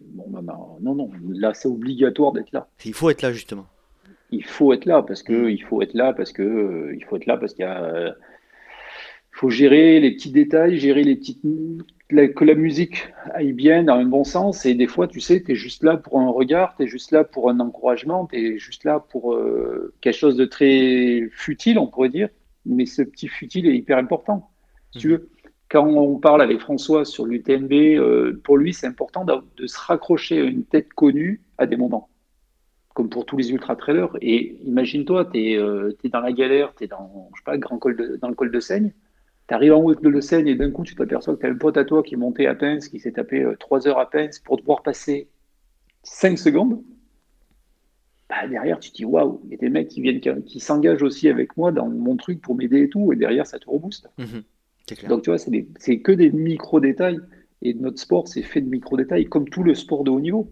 [0.00, 2.68] bon, bah, bah, non, non, là, c'est obligatoire d'être là.
[2.86, 3.66] Il faut être là, justement
[4.32, 5.50] il faut être là parce que mm.
[5.50, 7.84] il faut être là parce que euh, il faut être là parce qu'il y a
[7.84, 8.10] euh,
[9.30, 11.42] faut gérer les petits détails, gérer les petites
[12.34, 15.52] que la musique aille bien dans un bon sens et des fois tu sais tu
[15.52, 18.58] es juste là pour un regard, tu es juste là pour un encouragement, tu es
[18.58, 22.28] juste là pour euh, quelque chose de très futile on pourrait dire,
[22.66, 24.50] mais ce petit futile est hyper important.
[24.92, 25.10] tu mm.
[25.12, 25.28] veux
[25.70, 30.44] quand on parle avec François sur l'UTMB, pour lui, c'est important de se raccrocher à
[30.44, 32.10] une tête connue à des moments
[32.94, 34.16] comme pour tous les ultra trailers.
[34.20, 37.78] Et imagine-toi, tu es, euh, dans la galère, tu es dans, je sais pas, grand
[37.78, 38.92] col dans le col de Seigne.
[39.48, 41.50] Tu arrives en haut de le Seigne et d'un coup, tu t'aperçois que tu as
[41.50, 43.98] un pote à toi qui est monté à Pince, qui s'est tapé 3 euh, heures
[43.98, 45.28] à Pince pour devoir passer
[46.02, 46.82] 5 secondes.
[48.28, 51.02] Bah, derrière, tu te dis waouh, il y a des mecs qui viennent, qui s'engagent
[51.02, 53.12] aussi avec moi dans mon truc pour m'aider et tout.
[53.12, 54.08] Et derrière, ça te rebooste.
[54.18, 54.42] Mhm.
[55.08, 57.20] Donc, tu vois, c'est que des micro-détails.
[57.64, 60.50] Et notre sport, c'est fait de micro-détails, comme tout le sport de haut niveau.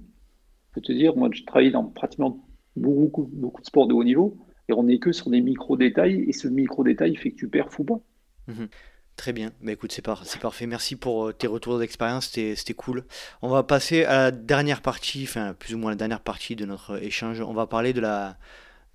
[0.70, 2.46] Je peux te dire, moi, je travaille dans pratiquement
[2.76, 6.32] beaucoup, beaucoup de sports de haut niveau et on n'est que sur des micro-détails et
[6.32, 8.00] ce micro-détail fait que tu perds fou pas.
[8.46, 8.68] Mhm.
[9.16, 10.66] Très bien, bah, écoute, c'est parfait.
[10.66, 13.04] Merci pour euh, tes retours d'expérience, c'était cool.
[13.42, 16.64] On va passer à la dernière partie, enfin plus ou moins la dernière partie de
[16.64, 17.40] notre échange.
[17.40, 18.38] On va parler de la,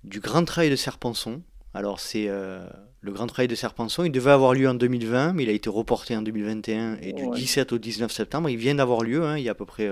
[0.02, 1.42] du Grand Trail de Serpenson.
[1.74, 2.66] Alors c'est euh,
[3.02, 5.70] le Grand Trail de Serpenson, il devait avoir lieu en 2020, mais il a été
[5.70, 9.44] reporté en 2021 et du 17 au 19 septembre, il vient d'avoir lieu, hein, il
[9.44, 9.88] y a à peu près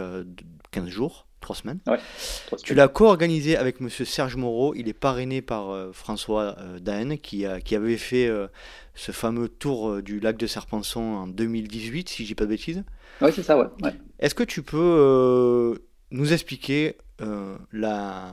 [0.72, 1.78] 15 euh, jours trois semaines.
[2.64, 4.74] Tu l'as co-organisé avec Monsieur Serge Moreau.
[4.74, 8.49] Il est parrainé par euh, François euh, Daen, qui, a, qui avait fait euh,
[8.95, 12.82] ce fameux tour du lac de Serpenson en 2018, si je dis pas de bêtises.
[13.20, 13.66] Oui, c'est ça, ouais.
[14.18, 15.78] Est-ce que tu peux
[16.11, 16.97] nous expliquer
[17.72, 18.32] la,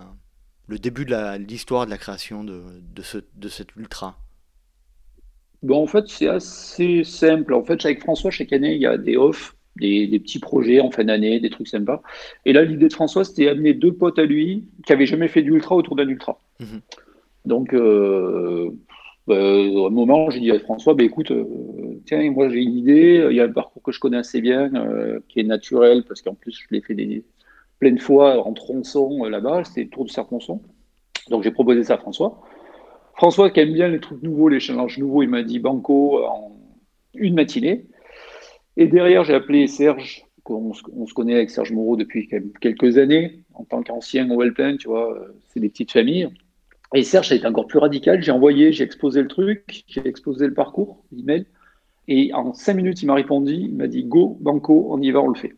[0.68, 4.18] le début de l'histoire de, la création de, de, ce, de cet ultra?
[5.64, 7.54] Bon, en fait, c'est assez simple.
[7.54, 10.92] En fait, avec François, chaque année, il y a des offs, des, petits projets en
[10.92, 12.02] fin d'année, des trucs sympas.
[12.46, 15.42] Et là, l'idée de François, c'était d'amener deux potes à lui qui n'avaient jamais fait
[15.42, 16.40] d'ultra autour d'un ultra.
[16.60, 16.82] Mhm.
[17.46, 18.70] Donc, euh,
[19.28, 21.46] bah, à un moment, j'ai dit à François, bah, écoute, euh,
[22.06, 24.74] tiens, moi j'ai une idée, il y a un parcours que je connais assez bien,
[24.76, 27.24] euh, qui est naturel, parce qu'en plus, je l'ai fait des,
[27.80, 30.62] plein de fois en tronçon là-bas, c'était le tour de Serponçon.
[31.30, 32.42] Donc, j'ai proposé ça à François.
[33.16, 36.52] François, qui aime bien les trucs nouveaux, les challenges nouveaux, il m'a dit Banco en
[37.14, 37.86] une matinée.
[38.82, 42.28] Et derrière, j'ai appelé Serge, on, se connaît avec Serge Moreau depuis
[42.60, 46.30] quelques années, en tant qu'ancien au Wellplan, tu vois, c'est des petites familles.
[46.96, 48.24] Et Serge, a été encore plus radical.
[48.24, 51.46] J'ai envoyé, j'ai exposé le truc, j'ai exposé le parcours, l'email.
[52.08, 55.22] Et en cinq minutes, il m'a répondu, il m'a dit Go, Banco, on y va,
[55.22, 55.54] on le fait.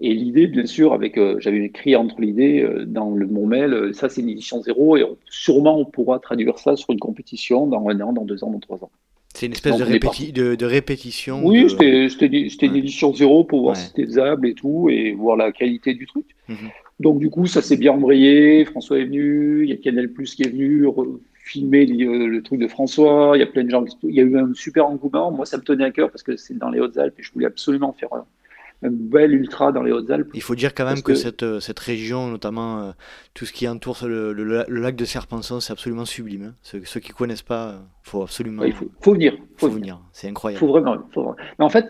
[0.00, 3.72] Et l'idée, bien sûr, avec, euh, j'avais écrit entre l'idée euh, dans le, mon mail,
[3.72, 7.68] euh, ça c'est une édition zéro, et sûrement on pourra traduire ça sur une compétition
[7.68, 8.90] dans un an, dans deux ans, dans trois ans.
[9.34, 11.44] C'est une espèce de, de, répétition.
[11.44, 15.50] Oui, c'était une édition zéro pour voir si c'était faisable et tout, et voir la
[15.50, 16.24] qualité du truc.
[16.48, 16.70] Mhm.
[17.00, 18.64] Donc du coup, ça s'est bien embrayé.
[18.64, 20.86] François est venu, il y a Canal Plus qui est venu
[21.34, 23.32] filmer le, truc de François.
[23.34, 23.84] Il y a plein de gens.
[24.04, 25.32] Il y a eu un super engouement.
[25.32, 27.46] Moi, ça me tenait à cœur parce que c'est dans les Hautes-Alpes et je voulais
[27.46, 28.10] absolument faire
[28.82, 30.30] un, bel ultra dans les Hautes-Alpes.
[30.34, 32.92] Il faut dire quand même que, Cette, euh, cette région, notamment euh,
[33.34, 34.32] tout ce qui entoure le,
[34.68, 36.42] lac de Serpenson, c'est absolument sublime.
[36.44, 36.54] Hein.
[36.62, 38.64] Ceux, ceux, qui ne connaissent pas, il faut absolument.
[38.64, 39.36] il faut, venir.
[39.56, 40.00] Faut, venir.
[40.12, 40.60] C'est incroyable.
[40.60, 41.36] Faut vraiment, faut vraiment.
[41.58, 41.86] Mais en fait,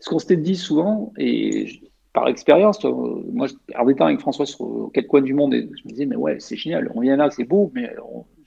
[0.00, 1.80] ce qu'on s'était dit souvent, et
[2.12, 3.46] par expérience, moi,
[3.78, 6.36] en étant avec François sur quatre coins du monde, et je me disais, mais ouais,
[6.40, 7.94] c'est génial, on vient là, c'est beau, mais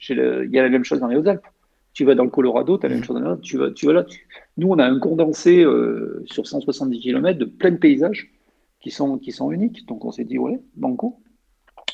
[0.10, 1.46] il y a la même chose dans les Hautes-Alpes.
[1.96, 3.08] Tu vas dans le Colorado, tu as la même mm.
[3.08, 4.06] chose tu vas, tu vas là.
[4.58, 8.32] Nous, on a un condensé euh, sur 170 km de plein de paysages
[8.82, 9.88] qui sont, qui sont uniques.
[9.88, 11.18] Donc, on s'est dit, ouais, banco.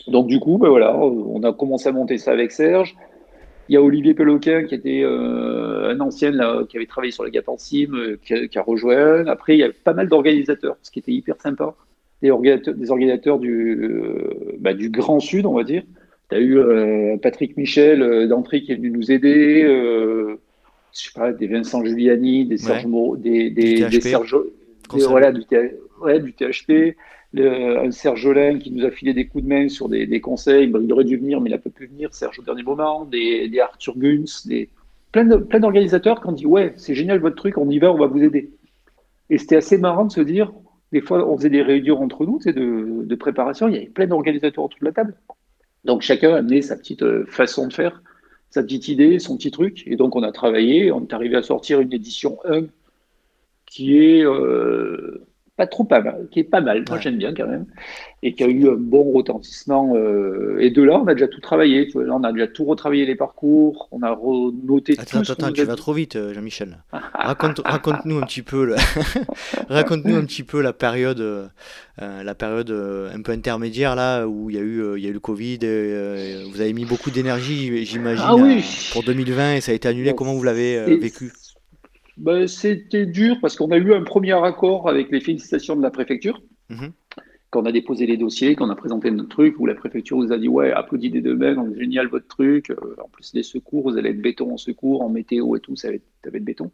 [0.08, 2.96] Donc, du coup, ben voilà, on a commencé à monter ça avec Serge.
[3.70, 7.24] Il y a Olivier Peloquin qui était euh, un ancien là, qui avait travaillé sur
[7.24, 9.28] la Gap en Sim, euh, qui, a rejoint.
[9.28, 11.76] Après, il y a pas mal d'organisateurs, ce qui était hyper sympa.
[12.24, 13.88] Des organisateurs, des organisateurs du,
[14.60, 15.84] bah, du Grand Sud, on va dire.
[16.32, 19.64] Tu as eu Patrick Michel d'Entrée qui est venu nous aider.
[19.64, 20.38] je
[20.94, 22.86] sais pas, des Vincent Giuliani, des Serge
[23.18, 24.36] des, des, des, Serge,
[24.90, 25.44] voilà, du,
[26.02, 26.96] ouais, du THP
[27.40, 30.70] un Serge Jolin qui nous a filé des coups de main sur des, conseils.
[30.70, 32.14] il aurait dû venir, mais il n'a pas pu venir.
[32.14, 33.06] Serge au dernier moment.
[33.06, 34.70] Des, Arthur Guns, des,
[35.12, 38.08] plein, d'organisateurs qui ont dit Ouais, c'est génial votre truc, on y va, on va
[38.08, 38.52] vous aider.
[39.30, 40.52] Et c'était assez marrant de se dire
[40.92, 43.70] des fois, on faisait des réunions entre nous de, de préparation.
[43.70, 45.16] Il y avait plein d'organisateurs autour de la table.
[45.86, 48.02] Donc chacun amenait sa petite euh, façon de faire,
[48.50, 49.84] sa petite idée, son petit truc.
[49.88, 52.68] Et donc on a travaillé, on est arrivé à sortir une édition 1
[53.66, 55.26] qui est euh,
[55.58, 57.66] pas trop pas mal, qui est pas mal, moi j'aime bien quand même,
[58.24, 59.94] et qui a eu un bon retentissement.
[59.96, 62.48] Euh, et de là, on a déjà tout travaillé, tu vois, là, on a déjà
[62.48, 64.18] tout retravaillé les parcours, on a
[64.64, 65.32] noté attends, tout.
[65.32, 66.78] Attends, attends, tu vas trop vite, euh, Jean-Michel.
[67.14, 68.76] Raconte, raconte-nous un petit peu,
[69.70, 71.48] raconte-nous un petit peu la période, euh,
[71.98, 75.14] la période un peu intermédiaire là où il y a eu, il y a eu
[75.14, 75.60] le Covid.
[76.52, 78.36] vous avez mis beaucoup d'énergie, j'imagine, ah
[78.94, 80.14] pour 2020 et ça a été annulé.
[80.16, 81.32] Comment vous l'avez vécu?
[82.18, 85.92] Ben, C'était dur parce qu'on a eu un premier accord avec les félicitations de la
[85.92, 86.42] préfecture.
[86.70, 86.92] Mhm.
[87.50, 90.18] Quand on a déposé les dossiers, quand on a présenté notre truc, où la préfecture
[90.18, 92.70] nous a dit Ouais, applaudis des deux mains, génial votre truc.
[92.70, 95.76] Euh, en plus, les secours, vous allez être béton en secours, en météo et tout,
[95.76, 96.72] ça va être, ça va être béton.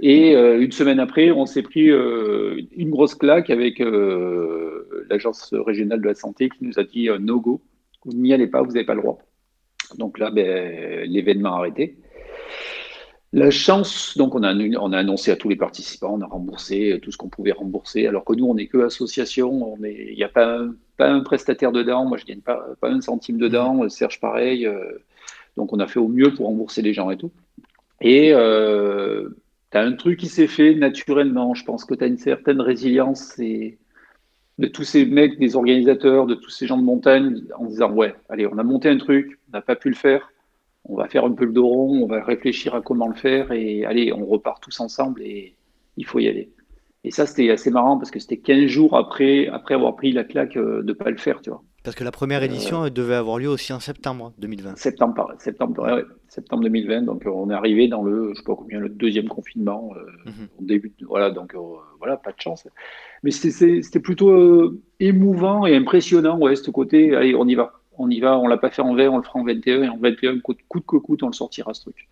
[0.00, 3.82] Et euh, une semaine après, on s'est pris euh, une grosse claque avec
[5.10, 7.60] l'agence régionale de la santé qui nous a dit no go,
[8.04, 9.18] vous n'y allez pas, vous n'avez pas le droit.
[9.96, 11.96] Donc là, ben, l'événement a arrêté.
[13.34, 16.98] La chance, donc on a, on a annoncé à tous les participants, on a remboursé
[17.02, 20.30] tout ce qu'on pouvait rembourser, alors que nous, on n'est que association, il n'y a
[20.30, 23.84] pas un, pas un prestataire dedans, moi je ne gagne pas, pas un centime dedans,
[23.84, 23.90] mmh.
[23.90, 25.04] Serge pareil, euh,
[25.58, 27.30] donc on a fait au mieux pour rembourser les gens et tout.
[28.00, 29.28] Et euh,
[29.72, 32.62] tu as un truc qui s'est fait naturellement, je pense que tu as une certaine
[32.62, 33.76] résilience et
[34.58, 38.14] de tous ces mecs, des organisateurs, de tous ces gens de montagne, en disant ouais,
[38.30, 40.32] allez, on a monté un truc, on n'a pas pu le faire,
[40.88, 43.52] on va faire un peu le dos rond, on va réfléchir à comment le faire
[43.52, 45.54] et allez, on repart tous ensemble et
[45.96, 46.50] il faut y aller.
[47.04, 50.24] Et ça, c'était assez marrant parce que c'était 15 jours après, après avoir pris la
[50.24, 51.62] claque euh, de ne pas le faire, tu vois.
[51.84, 54.76] Parce que la première édition euh, devait avoir lieu aussi en septembre 2020.
[54.76, 57.02] Septembre, septembre, septembre 2020.
[57.02, 59.92] Donc euh, on est arrivé dans le, je sais pas combien, le deuxième confinement
[60.26, 60.48] mhm.
[60.58, 60.92] au début.
[61.06, 61.54] Voilà, donc
[61.98, 62.66] voilà, pas de chance.
[63.22, 67.14] Mais c'était plutôt émouvant et impressionnant, ouais, ce côté.
[67.14, 69.22] Allez, on y va on y va, on l'a pas fait en 20, on le
[69.22, 72.08] fera en 21, et en 21, coûte, coûte que coûte, on le sortira ce truc.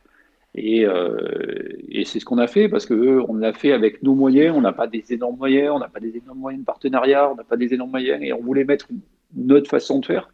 [0.59, 4.57] Euh, et, c'est ce qu'on a fait parce que on l'a fait avec nos moyens.
[4.57, 7.35] On n'a pas des énormes moyens, on n'a pas des énormes moyens de partenariat, on
[7.35, 8.89] n'a pas des énormes moyens et on voulait mettre
[9.37, 10.31] une, autre façon de faire.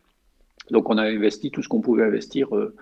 [0.71, 2.75] Donc on a investi tout ce qu'on pouvait investir euh,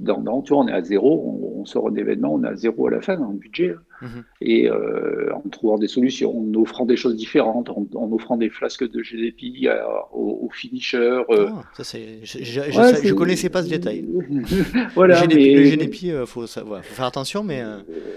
[0.00, 2.88] dans, tu vois, on est à zéro, on, sort un événement, on est à zéro
[2.88, 3.70] à la fin en budget.
[3.70, 4.06] Hein.
[4.06, 4.24] Mhm.
[4.40, 8.90] Et euh, en trouvant des solutions, en offrant des choses différentes, en, offrant des flasques
[8.90, 9.68] de GDP
[10.12, 11.22] aux, finishers.
[11.30, 11.48] Euh.
[11.48, 14.04] Ah, ça c'est, je, ne connaissais pas ce détail.
[14.94, 17.62] voilà, le GDP, il euh, faut, faut, faire attention, mais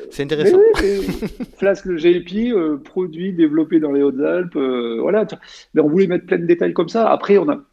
[0.09, 0.59] c'est intéressant.
[1.57, 2.53] flasque GDP,
[2.84, 4.57] produit développé dans les Hautes-Alpes,
[4.99, 5.28] voilà.
[5.73, 7.09] Mais on voulait mettre plein de détails comme ça.
[7.09, 7.63] Après, on a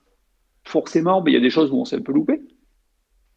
[0.62, 2.42] forcément, il y a des choses où on s'est un peu loupé.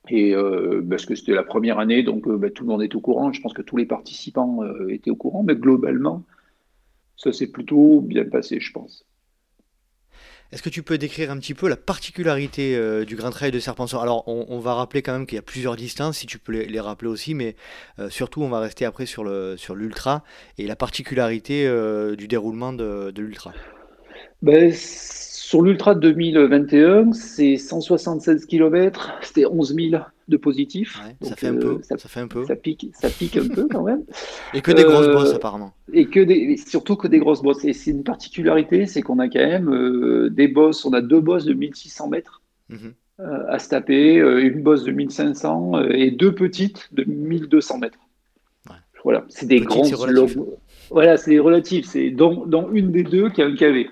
[0.10, 2.96] Et euh, parce que c'était la première année, donc euh, bah, tout le monde est
[2.96, 3.32] au courant.
[3.34, 6.24] Je pense que tous les participants euh, étaient au courant, mais globalement,
[7.16, 9.06] ça s'est plutôt bien passé, je pense.
[10.54, 14.00] Est-ce que tu peux décrire un petit peu la particularité du Grand Trail de Serpenson?
[14.00, 16.80] Alors, on, va rappeler quand même qu'il y a plusieurs distances, si tu peux les,
[16.80, 17.58] rappeler aussi, mais
[18.08, 21.70] surtout, on va rester après sur l'ultra sur et la particularité
[22.18, 23.52] du déroulement de, de l'ultra.
[24.42, 31.00] Ben, sur l'Ultra 2021, c'est 176 km, c'était 11 000 de positifs.
[31.22, 31.80] ça fait un peu.
[31.84, 32.46] Ça, fait un peu.
[32.46, 34.04] Ça pique, ça pique un peu quand même.
[34.54, 35.74] Et que des grosses euh, bosses apparemment.
[35.94, 37.64] Et que des, surtout que des grosses bosses.
[37.64, 40.84] Et c'est une particularité, c'est qu'on a quand même euh, des bosses.
[40.84, 42.94] On a deux bosses de 1600 mètres mhm.
[43.22, 48.00] euh, à se taper, une bosse de 1500 et deux petites de 1200 mètres.
[49.04, 49.84] Voilà, c'est des grands.
[50.90, 51.86] Voilà, c'est relatif.
[51.86, 53.88] C'est dans, dans une des deux qui a un KV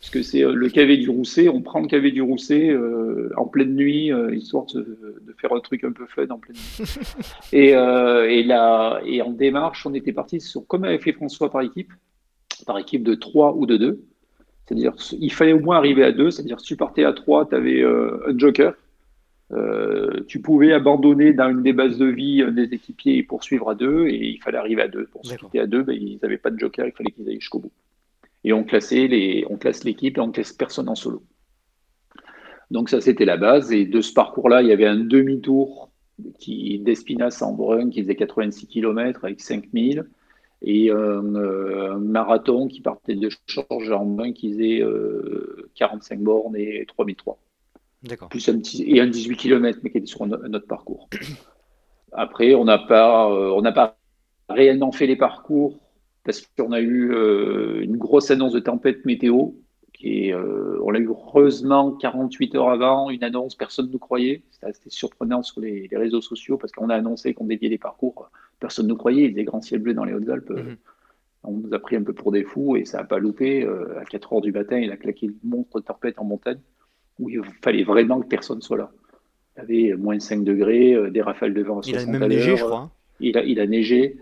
[0.00, 1.48] parce que c'est euh, le cavé du Rousset.
[1.50, 4.98] On prend le cavé du Rousset euh, en pleine nuit, euh, histoire de,
[5.36, 6.88] faire un truc un peu fun en pleine nuit.
[7.52, 11.60] et, et, là, et en démarche, on était parti sur, comme avait fait François par
[11.60, 11.92] équipe,
[12.66, 14.00] par équipe de 3 ou de 2.
[14.66, 17.54] C'est-à-dire il fallait au moins arriver à 2, c'est-à-dire si tu partais à 3, tu
[17.54, 18.74] avais un joker.
[20.28, 24.06] tu pouvais abandonner dans une des bases de vie des équipiers et poursuivre à 2,
[24.06, 25.06] et il fallait arriver à 2.
[25.06, 27.40] Pour se quitter à 2, ben, ils n'avaient pas de joker, il fallait qu'ils aillent
[27.40, 27.72] jusqu'au bout
[28.44, 31.22] et on, classait les, on classe l'équipe et on classe personne en solo.
[32.70, 33.72] Donc ça, c'était la base.
[33.72, 35.90] Et de ce parcours-là, il y avait un demi-tour
[36.38, 40.04] qui d'Espinas en Brun qui faisait 86 km avec 5000
[40.62, 44.82] et euh, un, marathon qui partait de Chorges en Brun qui faisait
[45.74, 47.38] 45 euh, bornes et 3003.
[48.02, 48.28] D'accord.
[48.28, 51.08] Plus un petit, et un 18 km, mais qui était sur un, autre parcours.
[52.12, 53.96] Après, on n'a pas, euh, on n'a pas
[54.48, 55.78] réellement fait les parcours
[56.30, 59.48] parce qu'on a eu euh, une grosse annonce de tempête météo.
[59.92, 64.42] Qui euh, on l'a eu heureusement 48 heures avant, une annonce, personne ne nous croyait.
[64.50, 68.30] C'était surprenant sur les, réseaux sociaux parce qu'on a annoncé qu'on déviait les parcours.
[68.60, 70.50] Personne ne nous croyait, il y avait grands ciels bleus dans les Hautes-Alpes.
[70.50, 70.76] Mhm.
[71.42, 73.64] On nous a pris un peu pour des fous et ça n'a pas loupé.
[73.64, 76.60] Euh, à 4 heures du matin, il a claqué une monstre de tempête en montagne
[77.18, 78.90] où il fallait vraiment que personne soit là.
[79.68, 82.28] Il y avait moins 5 degrés, des rafales de vent à 60 Il a même
[82.28, 82.78] neigé, je crois.
[82.78, 82.90] Hein.
[83.18, 84.16] Il a, il a neigé.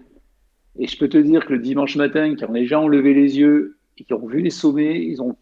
[0.79, 3.39] Et je peux te dire que le dimanche matin, quand les gens ont levé les
[3.39, 5.37] yeux et qui ont vu les sommets, ils ont,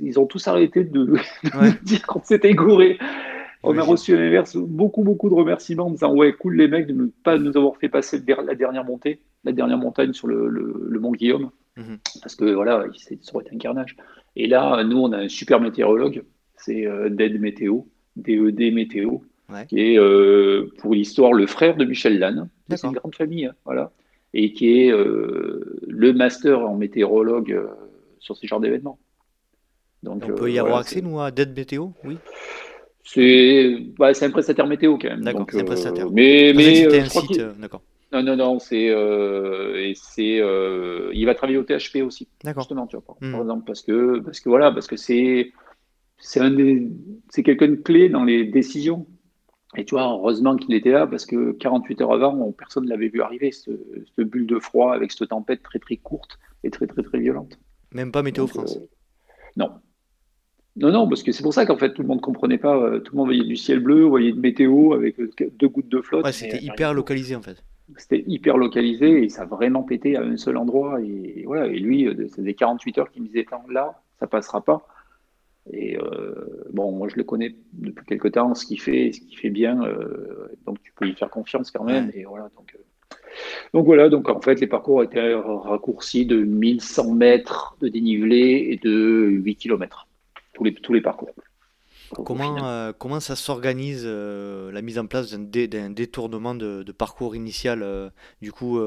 [0.00, 1.16] ils, ont tous arrêté de,
[1.82, 2.98] dire qu'on s'était gouré.
[3.64, 4.16] On a reçu
[4.54, 7.76] beaucoup, beaucoup de remerciements en disant Ouais, cool les mecs de ne pas nous avoir
[7.76, 11.50] fait passer la dernière montée, la dernière montagne sur le, le, mont Guillaume.
[11.76, 11.98] Mhm.
[12.22, 13.96] Parce que voilà, ça aurait été un carnage.
[14.36, 16.22] Et là, nous, on a un super météorologue,
[16.56, 17.80] c'est euh, Dead Météo,
[18.14, 19.18] DED Météo,
[19.68, 22.48] qui est euh, pour l'histoire le frère de Michel Lannes.
[22.68, 23.90] C'est une grande famille, hein, voilà
[24.34, 27.68] et qui est euh, le master en météorologue euh,
[28.18, 28.98] sur ces genres d'événements.
[30.02, 32.18] Donc, on peut y euh, avoir accès, nous, à Dead Météo Oui.
[33.02, 35.22] C'est bah, un prestataire météo quand même.
[35.22, 36.10] D'accord, c'est un prestataire.
[36.10, 37.82] mais mais un site, d'accord.
[38.12, 38.88] Non, non, non, c'est
[39.94, 40.42] c'est
[41.14, 42.28] il va travailler au THP aussi.
[42.44, 42.64] D'accord.
[42.64, 43.40] Justement, tu vois, par hmm.
[43.40, 45.52] exemple, parce que parce que voilà, parce que c'est
[46.18, 49.06] c'est quelqu'un de clé dans les décisions.
[49.76, 53.08] Et tu vois, heureusement qu'il était là parce que 48 heures avant, personne ne l'avait
[53.08, 53.76] vu arriver, cette,
[54.18, 57.58] bulle de froid avec cette tempête très très courte et très très très violente.
[57.92, 58.86] Même pas Météo France euh,
[59.56, 59.70] Non.
[60.76, 62.76] Non, non, parce que c'est pour ça qu'en fait tout le monde ne comprenait pas.
[62.76, 65.88] Euh, tout le monde voyait du ciel bleu, voyait de météo avec euh, deux gouttes
[65.88, 66.24] de flotte.
[66.24, 67.62] Ouais, c'était hyper localisé en fait.
[67.96, 71.00] C'était hyper localisé et ça a vraiment pété à un seul endroit.
[71.00, 74.86] Et, voilà, et lui, c'est des 48 heures qui me disait là, ça passera pas.
[75.72, 79.38] Et euh, bon, moi je le connais depuis quelque temps, ce qu'il fait, ce qu'il
[79.38, 82.10] fait bien, euh, donc tu peux lui faire confiance quand même.
[82.14, 83.14] Et voilà, donc, euh,
[83.74, 88.76] donc voilà, donc en fait les parcours étaient raccourcis de 1100 mètres de dénivelé et
[88.76, 90.08] de 8 km,
[90.54, 91.30] tous les, tous les parcours.
[92.24, 98.80] comment, comment ça s'organise la mise en place d'un détournement de, parcours initial Du coup,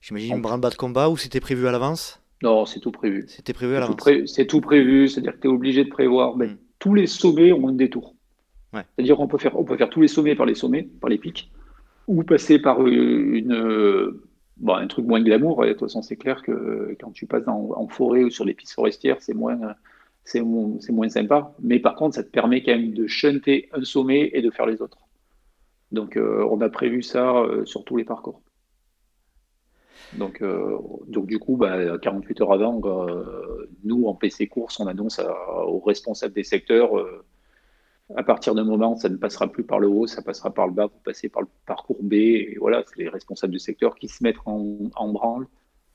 [0.00, 2.21] j'imagine un branle-bas de combat ou c'était prévu à l'avance?
[2.42, 3.24] Non, c'est tout prévu.
[3.28, 3.96] C'était prévu à l'avance.
[4.26, 6.36] C'est tout prévu, c'est-à-dire que tu es obligé de prévoir.
[6.36, 6.58] Mais hmm.
[6.78, 8.16] Tous les sommets ont un détour.
[8.72, 11.18] C'est-à-dire qu'on peut faire, on peut faire tous les sommets par les sommets, par les
[11.18, 11.52] pics,
[12.08, 14.18] ou passer par une,
[14.56, 15.62] bon, un truc moins glamour.
[15.62, 18.72] de toute façon, c'est clair que quand tu passes en forêt ou sur les pistes
[18.72, 19.58] forestières, c'est moins,
[20.24, 21.54] c'est moins sympa.
[21.60, 24.66] Mais par contre, ça te permet quand même de chanter un sommet et de faire
[24.66, 24.98] les autres.
[25.92, 28.40] Donc, on a prévu ça sur tous les parcours.
[30.18, 30.42] Donc,
[31.08, 32.80] donc du coup, bah, 48 heures avant,
[33.84, 35.20] nous, en PC course, on annonce
[35.66, 36.92] aux responsables des secteurs
[38.16, 40.72] à partir d'un moment, ça ne passera plus par le haut, ça passera par le
[40.72, 42.14] bas, vous passez par le parcours B.
[42.14, 45.46] Et voilà, c'est les responsables du secteur qui se mettent en, branle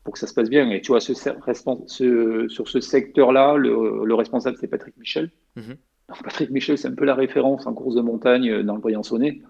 [0.03, 0.69] pour que ça se passe bien.
[0.71, 5.31] Et tu vois, ce, sur ce secteur-là, le, responsable, c'est Patrick Michel.
[5.55, 5.75] Mhm.
[6.23, 9.41] Patrick Michel, c'est un peu la référence en course de montagne dans le Briançonnet.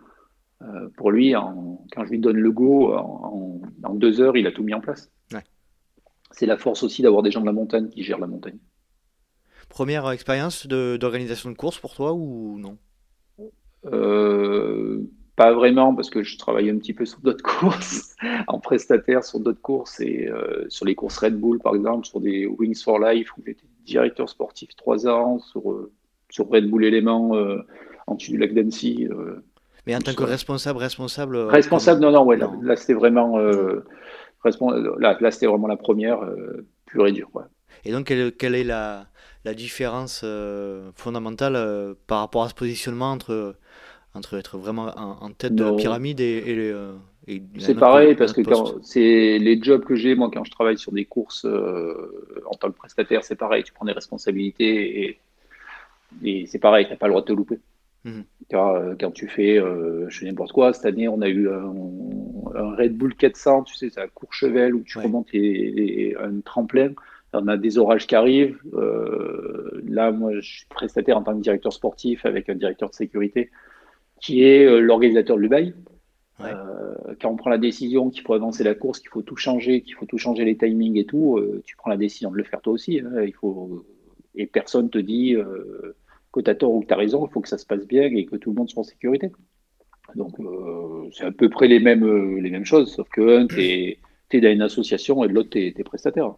[0.61, 3.59] Euh, pour lui, quand je lui donne le go, en,
[3.93, 5.11] deux heures, il a tout mis en place.
[6.31, 8.57] C'est la force aussi d'avoir des gens de la montagne qui gèrent la montagne.
[9.69, 12.77] Première expérience d'organisation de, course pour toi ou non?
[13.85, 15.03] Euh,
[15.35, 18.15] Pas vraiment, parce que je travaille un petit peu sur d'autres courses,
[18.47, 22.19] en prestataire sur d'autres courses, et euh, sur les courses Red Bull par exemple, sur
[22.19, 25.91] des Wings for Life, où j'étais directeur sportif trois ans, sur, euh,
[26.29, 27.31] sur Red Bull Éléments
[28.07, 29.07] en dessous du lac d'Annecy.
[29.87, 35.31] Mais en tant que responsable, responsable Responsable, non, non, ouais, là, c'était vraiment, là, là
[35.31, 36.19] c'était vraiment la première,
[36.85, 37.29] pure et dure.
[37.33, 37.43] Ouais.
[37.85, 39.07] Et donc, quelle, quelle est la,
[39.47, 43.55] la différence euh, fondamentale euh, par rapport à ce positionnement entre,
[44.13, 46.93] entre être vraiment en, tête de la pyramide et, euh,
[47.57, 48.41] c'est pareil parce que
[48.83, 52.77] c'est les jobs que j'ai moi quand je travaille sur des courses en tant que
[52.77, 55.17] prestataire c'est pareil tu prends des responsabilités
[56.23, 57.59] et, c'est pareil tu n'as pas le droit de te louper
[58.07, 58.23] mhm.
[58.49, 59.57] quand tu fais
[60.07, 63.89] je sais n'importe quoi cette année on a eu un, Red Bull 400 tu sais
[63.89, 66.93] c'est à Courchevel où tu remontes un tremplin
[67.33, 68.59] on a des orages qui arrivent.
[68.73, 72.95] Euh, là, moi, je suis prestataire en tant que directeur sportif avec un directeur de
[72.95, 73.49] sécurité
[74.21, 75.73] qui est euh, l'organisateur bail.
[76.39, 79.81] Euh, quand on prend la décision qu'il faut avancer la course, qu'il faut tout changer,
[79.81, 82.61] qu'il faut tout changer les timings et tout, tu prends la décision de le faire
[82.61, 82.99] toi aussi.
[82.99, 83.23] Hein.
[83.23, 83.83] il faut
[84.35, 85.35] et personne te dit
[86.37, 87.25] que tu as tort ou que tu as raison.
[87.25, 89.31] Il faut que ça se passe bien et que tout le monde soit en sécurité.
[90.15, 90.35] Donc
[91.13, 94.51] c'est à peu près les mêmes les mêmes choses, sauf que un, tu es, dans
[94.51, 96.35] une association et de l'autre tu es prestataire.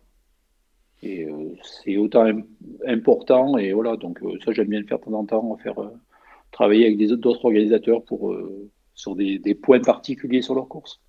[1.01, 2.25] Et euh, c'est autant
[2.85, 3.57] important.
[3.57, 5.89] Et voilà, donc euh, ça, j'aime bien le faire de temps en temps, faire euh,
[6.51, 8.35] travailler avec d'autres organisateurs pour,
[8.95, 10.99] sur des, points particuliers sur leur course.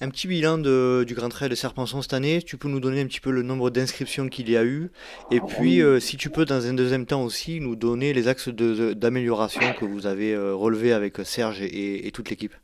[0.00, 3.00] Un petit bilan de, du Grand Trail de Serpenson cette année, tu peux nous donner
[3.00, 4.90] un petit peu le nombre d'inscriptions qu'il y a eu,
[5.30, 8.48] et ah, puis si tu peux dans un deuxième temps aussi nous donner les axes
[8.48, 12.54] d'amélioration que vous avez relevés avec Serge et, toute l'équipe.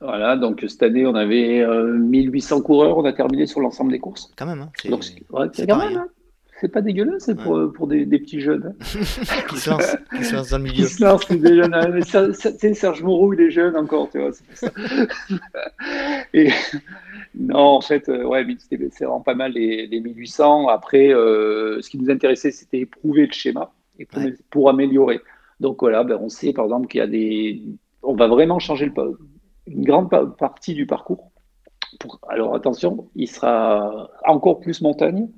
[0.00, 4.30] Voilà, donc cette année on avait 1800 coureurs, on a terminé sur l'ensemble des courses.
[4.36, 4.70] Quand même, hein,
[5.52, 6.08] c'est quand même, hein
[6.60, 8.74] c'est pas dégueulasse c'est pour, pour des, des, petits jeunes.
[8.80, 10.84] qui, se lancent, qui se lancent dans le milieu.
[10.84, 11.90] Qui se lancent, des jeunes.
[11.92, 14.32] Mais ça, ça, Serge Moreau, il est jeune encore, tu vois.
[14.32, 14.68] Ça.
[16.34, 16.50] Et
[17.34, 20.68] non, en fait, euh, ouais, c'est vraiment pas mal les, les 1800.
[20.68, 25.20] Après, euh, ce qui nous intéressait, c'était éprouver le schéma et pour, pour améliorer.
[25.60, 27.62] Donc voilà, ben, on sait par exemple qu'il y a des.
[28.02, 29.18] On va vraiment changer le,
[29.66, 31.30] une grande partie du parcours.
[32.00, 32.20] Pour...
[32.28, 35.28] Alors attention, il sera encore plus montagne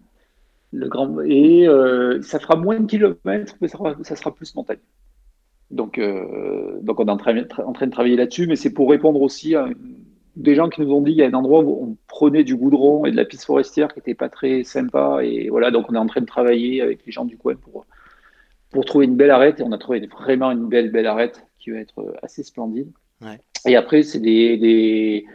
[0.73, 4.79] le grand, et euh, ça fera moins de kilomètres, mais ça, sera, plus montagne.
[5.71, 8.91] Donc, euh, donc on est en train, en train de travailler là-dessus, mais c'est pour
[8.91, 9.69] répondre aussi à
[10.37, 12.57] des gens qui nous ont dit qu'il y a un endroit où on prenait du
[12.57, 15.21] goudron et de la piste forestière qui n'était pas très sympa.
[15.23, 17.85] Et voilà, donc on est en train de travailler avec les gens du coin pour,
[18.71, 19.61] pour trouver une belle arête.
[19.61, 22.91] Et on a trouvé vraiment une belle, belle arête qui va être assez splendide.
[23.67, 25.27] Et après, c'est des,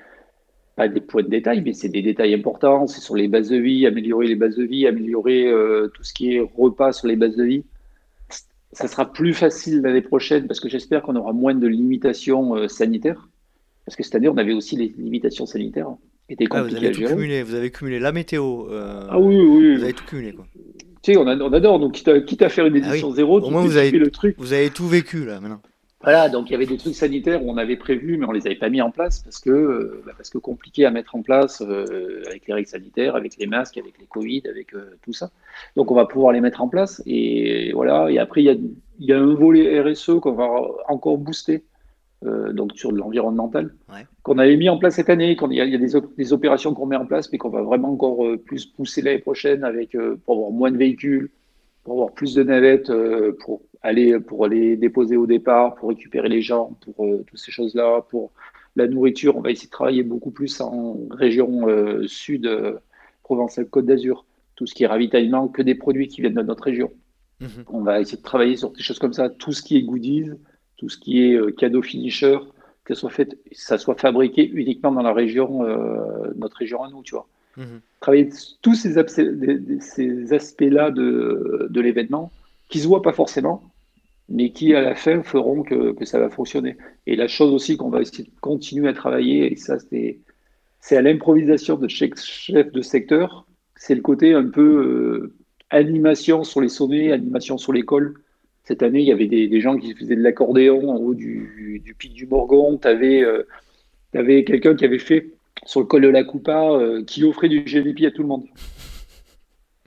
[0.75, 2.87] pas des points de détail, mais c'est des détails importants.
[2.87, 6.13] C'est sur les bases de vie, améliorer les bases de vie, améliorer euh, tout ce
[6.13, 7.63] qui est repas sur les bases de vie.
[8.73, 12.67] Ça sera plus facile l'année prochaine parce que j'espère qu'on aura moins de limitations euh,
[12.67, 13.29] sanitaires.
[13.85, 15.95] Parce que cette année, on avait aussi les limitations sanitaires
[16.27, 18.67] qui étaient ah, vous, avez tout cumulé, vous avez cumulé la météo.
[18.69, 19.77] Euh, ah oui, oui.
[19.77, 20.33] Vous avez tout cumulé.
[20.33, 20.45] Quoi.
[21.03, 21.79] Tu sais, on, adore.
[21.79, 24.35] Donc, quitte à, faire une ah édition zéro, au moins vous avez, le truc.
[24.37, 25.61] vous avez tout vécu là maintenant.
[26.05, 28.45] Voilà, donc il y avait des trucs sanitaires où on avait prévu, mais on les
[28.45, 31.23] avait pas mis en place parce que euh, bah, parce que compliqué à mettre en
[31.23, 35.13] place euh, avec les règles sanitaires, avec les masques, avec les Covid, avec euh, tout
[35.13, 35.31] ça.
[35.75, 38.11] Donc on va pouvoir les mettre en place et voilà.
[38.11, 38.55] Et après il y a,
[38.99, 40.47] y a un volet RSE qu'on va
[40.87, 41.63] encore booster.
[42.53, 43.73] donc sur l'environnemental,
[44.21, 46.73] qu'on avait mis en place cette année, il y a, y a des, des, opérations
[46.75, 50.35] qu'on met en place, mais qu'on va vraiment encore plus pousser l'année prochaine avec pour
[50.35, 51.29] avoir moins de véhicules,
[51.83, 52.91] pour avoir plus de navettes,
[53.41, 57.51] pour aller pour aller déposer au départ, pour récupérer les gens, pour euh, toutes ces
[57.51, 58.31] choses-là, pour
[58.75, 59.37] la nourriture.
[59.37, 62.73] On va essayer de travailler beaucoup plus en région euh, sud, euh,
[63.23, 64.25] Provence-Côte d'Azur.
[64.55, 66.91] Tout ce qui est ravitaillement, que des produits qui viennent de notre région.
[67.41, 67.63] Mhm.
[67.67, 69.29] On va essayer de travailler sur des choses comme ça.
[69.29, 70.31] Tout ce qui est goodies,
[70.77, 72.39] tout ce qui est cadeau finisher,
[72.85, 75.63] que ça soit fait, ça soit fabriqué uniquement dans la région,
[76.35, 77.27] notre région à nous, tu vois.
[77.57, 77.81] Mhm.
[77.99, 78.29] Travailler
[78.61, 78.95] tous ces,
[79.81, 82.31] ces aspects-là de, de l'événement
[82.69, 83.61] qui se voient pas forcément,
[84.29, 86.77] mais qui à la fin feront que, ça va fonctionner.
[87.05, 91.01] Et la chose aussi qu'on va essayer de continuer à travailler, et ça c'est à
[91.01, 93.45] l'improvisation de chaque chef de secteur,
[93.75, 95.33] c'est le côté un peu euh,
[95.69, 98.15] animation sur les sommets, animation sur l'école.
[98.63, 102.13] Cette année, il y avait des, gens qui faisaient de l'accordéon en haut du, pic
[102.13, 102.79] du Morgon.
[102.79, 103.43] Tu avais, euh,
[104.13, 105.33] quelqu'un qui avait fait
[105.65, 108.45] sur le col de la Coupa, euh, qui offrait du GDP à tout le monde.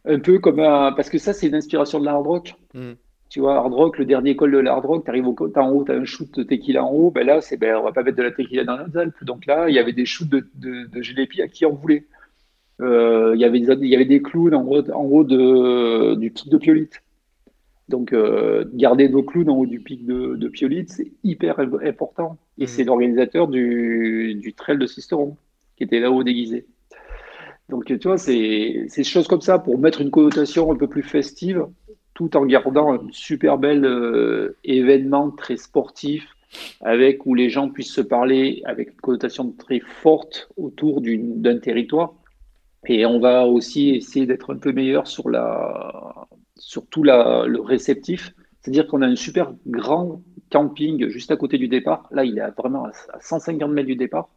[0.04, 2.54] Un peu comme un, parce que ça, c'est une inspiration de l'hard rock.
[2.74, 2.92] Mm.
[3.38, 5.84] Tu vois, hard rock, le dernier col de l'hard rock, tu arrives au, en haut,
[5.84, 7.12] tu as un shoot de tequila en haut.
[7.12, 9.22] Ben là, c'est, ben, on va pas mettre de la tequila dans les Alpes.
[9.22, 12.04] Donc là, il y avait des shoots de, de, de à qui on voulait.
[12.80, 16.16] Euh, il, y avait des, il y avait des clowns en haut, en haut de,
[16.16, 17.00] du pic de Piolite.
[17.88, 22.38] Donc, euh, garder nos clowns en haut du pic de, de Piolite, c'est hyper important.
[22.58, 22.66] Et mm.
[22.66, 25.36] c'est l'organisateur du, du trail de Sisteron
[25.76, 26.66] qui était là-haut déguisé.
[27.68, 31.04] Donc, tu vois, c'est des choses comme ça pour mettre une connotation un peu plus
[31.04, 31.66] festive,
[32.18, 36.26] tout en gardant un super bel euh, événement très sportif,
[36.80, 42.14] avec où les gens puissent se parler avec une connotation très forte autour d'un territoire.
[42.88, 46.26] Et on va aussi essayer d'être un peu meilleur sur, la,
[46.90, 48.34] tout le réceptif.
[48.60, 50.20] C'est-à-dire qu'on a un super grand
[50.50, 52.08] camping juste à côté du départ.
[52.10, 54.28] Là, il est vraiment à 150 mètres du départ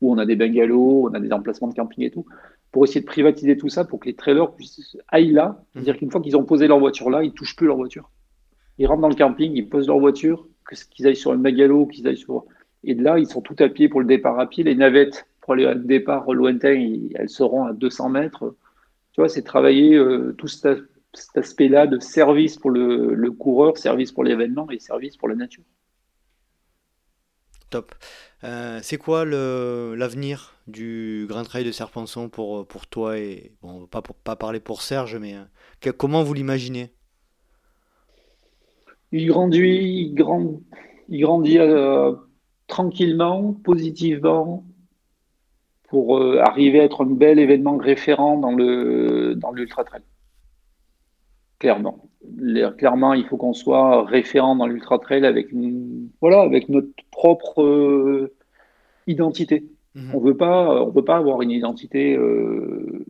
[0.00, 2.26] où on a des bungalows, on a des emplacements de camping et tout,
[2.72, 5.64] pour essayer de privatiser tout ça pour que les trailers puissent aillent là.
[5.72, 5.98] C'est-à-dire mmh.
[5.98, 8.10] qu'une fois qu'ils ont posé leur voiture là, ils touchent plus leur voiture.
[8.78, 10.46] Ils rentrent dans le camping, ils posent leur voiture,
[10.90, 12.44] qu'ils aillent sur un bungalow, qu'ils aillent sur.
[12.84, 14.62] Et de là, ils sont tout à pied pour le départ à pied.
[14.62, 18.54] Les navettes pour aller au départ lointain, elles seront à 200 mètres.
[19.12, 20.78] Tu vois, c'est travailler euh, tout cet,
[21.34, 25.64] aspect-là de service pour le, le coureur, service pour l'événement et service pour la nature.
[27.70, 27.94] Top.
[28.44, 34.00] Euh, c'est quoi l'avenir du Grand Trail de Serpenson pour, pour toi et bon, pas
[34.00, 36.92] pour pas parler pour Serge, mais euh, comment vous l'imaginez?
[39.12, 40.60] Il grandit, il, grand,
[41.08, 42.14] il grandit euh,
[42.66, 44.64] tranquillement, positivement,
[45.88, 50.02] pour arriver à être un bel événement référent dans le dans l'ultra trail.
[51.58, 52.07] Clairement
[52.76, 55.48] clairement, il faut qu'on soit référent dans l'ultra trail avec
[56.20, 58.34] voilà, avec notre propre euh,
[59.06, 59.64] identité.
[59.94, 60.10] Mhm.
[60.14, 63.04] On veut pas, on veut pas avoir une identité euh,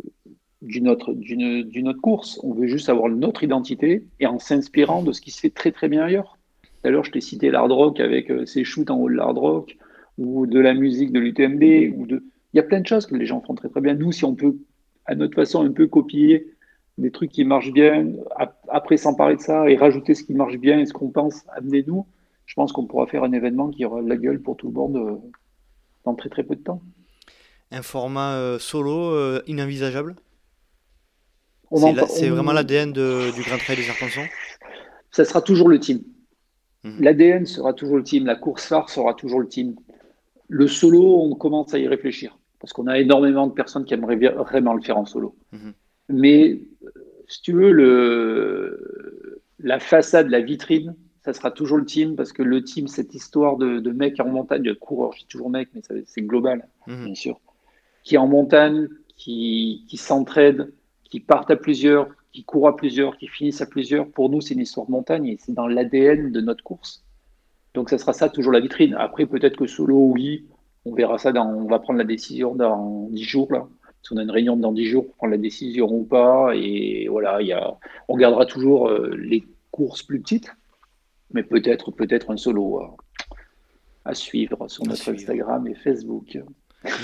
[0.63, 2.41] d'une autre, d'une autre course.
[2.43, 5.73] On veut juste avoir notre identité et en s'inspirant de ce qui se fait très
[5.73, 6.39] très bien ailleurs.
[6.63, 9.15] Tout à l'heure, je t'ai cité l'hard rock avec euh, ses shoots en haut de
[9.15, 9.77] l'hard rock
[10.17, 12.25] ou de la musique de l'UTMB ou de.
[12.55, 13.95] Il y a plein de choses que les gens font très très bien.
[13.95, 14.57] Nous, si on peut
[15.07, 16.55] à notre façon un peu copier
[16.99, 18.13] des trucs qui marchent bien,
[18.69, 22.07] après s'emparer de ça et rajouter ce qui marche bien et ce qu'on pense, amenez-nous.
[22.45, 24.97] Je pense qu'on pourra faire un événement qui aura la gueule pour tout le monde
[24.97, 25.17] euh,
[26.05, 26.83] dans très très peu de temps.
[27.71, 30.17] Un format euh, solo euh, inenvisageable?
[31.71, 34.23] C'est vraiment l'ADN du Grand Trail des Arkansas
[35.11, 36.03] Ça sera toujours le team.
[36.83, 36.97] Mhm.
[37.01, 39.77] L'ADN sera toujours le team, la course phare sera toujours le team.
[40.49, 44.17] Le solo, on commence à y réfléchir parce qu'on a énormément de personnes qui aimeraient
[44.17, 45.37] vraiment le faire en solo.
[45.53, 45.75] Mhm.
[46.09, 46.61] Mais
[47.27, 50.95] si tu veux, le, la façade, la vitrine,
[51.25, 54.29] ça sera toujours le team parce que le team, cette histoire de, de mec en
[54.29, 57.05] montagne, de coureur, je dis toujours mec, mais c'est global, mhm.
[57.05, 57.41] bien sûr,
[58.03, 60.73] qui est en montagne, qui, qui s'entraide,
[61.05, 64.09] qui partent à plusieurs, qui courent à plusieurs, qui finissent à plusieurs.
[64.09, 67.05] Pour nous, c'est une histoire de montagne et c'est dans l'ADN de notre course.
[67.75, 68.95] Donc, ça sera ça toujours la vitrine.
[68.95, 70.47] Après, peut-être que solo, oui,
[70.85, 73.69] on verra ça dans, on va prendre la décision dans 10 jours là
[74.11, 76.53] on a une réunion dans 10 jours pour prendre la décision ou pas.
[76.55, 77.77] Et voilà, il y a,
[78.09, 80.51] on gardera toujours euh, les courses plus petites,
[81.33, 82.83] mais peut-être peut-être un solo
[84.05, 86.39] à, suivre sur notre Instagram et Facebook.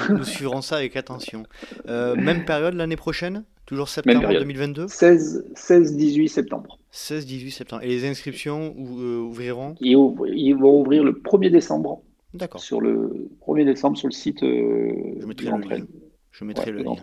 [0.09, 1.45] Nous suivrons ça avec attention.
[1.89, 3.45] Euh, même période l'année prochaine?
[3.67, 6.79] Toujours septembre 2022 16-18 septembre.
[6.93, 7.83] 16-18 septembre.
[7.83, 9.75] Et les inscriptions euh, ouvriront?
[9.81, 12.03] Ils, vont ouvrir le 1er décembre.
[12.35, 12.61] D'accord.
[12.61, 15.87] Sur le 1er décembre sur le site Je mettrai le
[16.35, 16.97] je mettrai le lien.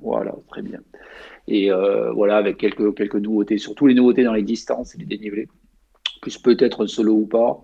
[0.00, 0.80] Voilà, très bien.
[1.48, 5.06] Et euh, voilà, avec quelques, quelques nouveautés, surtout les nouveautés dans les distances et les
[5.06, 5.48] dénivelés.
[6.22, 7.60] Plus peut-être un solo ou pas.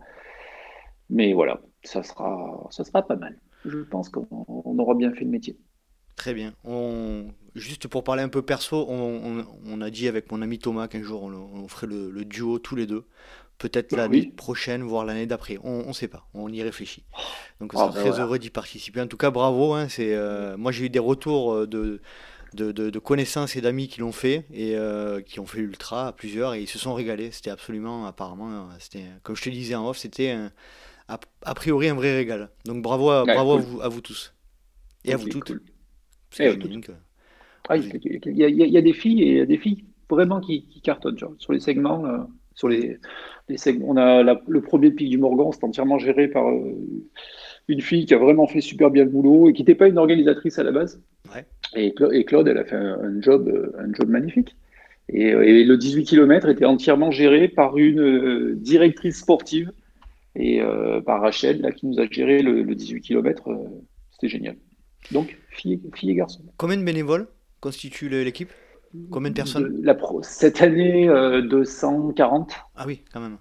[1.11, 3.39] Mais voilà, ça sera, ça sera pas mal.
[3.65, 4.27] Je pense qu'on
[4.79, 5.57] aura bien fait le métier.
[6.17, 6.55] Très bien.
[6.65, 7.29] On...
[7.55, 11.23] Juste pour parler un peu perso, on, a dit avec mon ami Thomas qu'un jour
[11.23, 13.05] on, ferait le, duo tous les deux
[13.63, 15.57] peut-être l'année prochaine, voire l'année d'après.
[15.63, 17.05] On ne sait pas, on y réfléchit.
[17.61, 19.01] Donc on ah, sera bah très heureux d'y participer.
[19.01, 19.73] En tout cas, bravo.
[19.73, 22.01] Hein, c'est, euh, moi, j'ai eu des retours euh, de,
[22.55, 26.55] de, connaissances et d'amis qui l'ont fait et euh, qui ont fait l'ultra à plusieurs
[26.55, 27.31] et ils se sont régalés.
[27.31, 30.37] C'était absolument, apparemment, c'était, comme je te disais en off, c'était
[31.07, 32.51] a, priori un vrai régal.
[32.65, 34.35] Donc bravo, à, bravo à, vous, tous.
[35.05, 35.53] Et à vous toutes.
[36.41, 36.75] il
[38.35, 42.27] y, a des filles et des filles vraiment qui, cartonnent sur les segments.
[42.55, 42.99] Sur les,
[43.83, 46.47] on a le premier pic du Morgan, c'est entièrement géré par
[47.69, 49.99] une fille qui a vraiment fait super bien le boulot et qui n'était pas une
[49.99, 51.01] organisatrice à la base.
[51.75, 54.57] Et, Claude, elle a fait un, job, un job magnifique.
[55.09, 55.33] Et,
[55.65, 59.73] le 18 km était entièrement géré par une directrice sportive
[60.35, 60.61] et
[61.07, 63.49] par Rachel là, qui nous a géré le, 18 km.
[64.13, 64.57] C'était génial.
[65.11, 66.43] Donc, filles, et garçons.
[66.57, 67.27] Combien de bénévoles
[67.61, 68.51] constituent l'équipe?
[69.11, 72.51] Combien de personnes la Cette année, 240.
[72.51, 73.39] Euh, ah oui, quand même.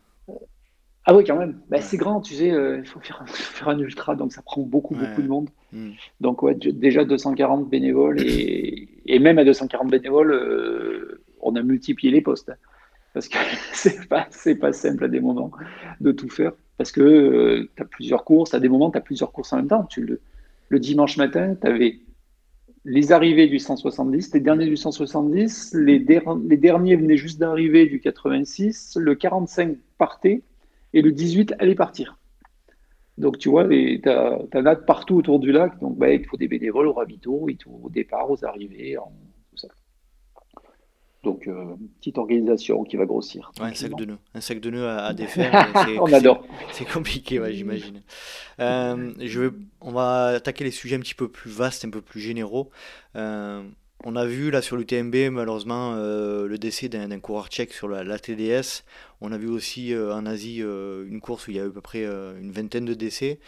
[1.06, 1.60] Ah oui, quand même.
[1.70, 3.24] Bah, C'est grand, tu sais, euh, il faut, faire,
[3.68, 5.50] un ultra, donc ça prend beaucoup, beaucoup de monde.
[5.74, 5.92] Hmm.
[6.20, 12.22] Donc, ouais, déjà 240 bénévoles, et, même à 240 bénévoles, euh, on a multiplié les
[12.22, 12.52] postes.
[13.14, 13.38] Parce que
[13.74, 14.28] c'est pas,
[14.60, 15.52] pas simple à des moments
[16.00, 16.54] de tout faire.
[16.78, 19.68] Parce que tu as plusieurs courses, à des moments, tu as plusieurs courses en même
[19.68, 19.84] temps.
[19.84, 20.22] Tu le,
[20.70, 22.00] le dimanche matin, tu avais
[22.84, 28.98] les arrivées du 170, les derniers du 170, les, derniers venaient juste d'arriver du 86,
[29.00, 30.42] le 45 partait
[30.94, 32.18] et le 18 allait partir.
[33.18, 36.48] Donc tu vois, tu as, as partout autour du lac, donc bah, il faut des
[36.48, 37.48] bénévoles au ravito,
[37.84, 39.02] au départ, aux arrivées, ça.
[41.24, 43.52] Donc, euh, petite organisation qui va grossir.
[43.60, 45.72] un sac de nœuds, un sac de nœuds à, défaire.
[46.00, 46.44] on adore.
[46.72, 48.02] C'est compliqué, j'imagine.
[48.60, 49.12] Euh,
[49.82, 52.72] on va attaquer les sujets un petit peu plus vastes, un peu plus généraux.
[53.16, 53.64] Euh,
[54.04, 58.20] on a vu là sur l'UTMB malheureusement euh, le décès d'un coureur tchèque sur la,
[58.20, 58.84] TDS.
[59.22, 61.68] On a vu aussi euh, en Asie euh, une course où il y a eu
[61.68, 63.40] à peu près une vingtaine de décès.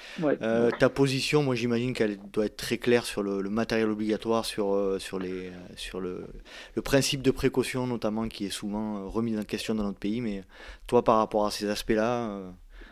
[0.80, 5.20] ta position, moi j'imagine qu'elle doit être très claire sur le, matériel obligatoire, sur, sur,
[5.20, 6.26] les, sur le,
[6.76, 10.22] le, principe de précaution notamment qui est souvent remis en question dans notre pays.
[10.22, 10.44] Mais
[10.88, 12.42] toi par rapport à ces aspects-là,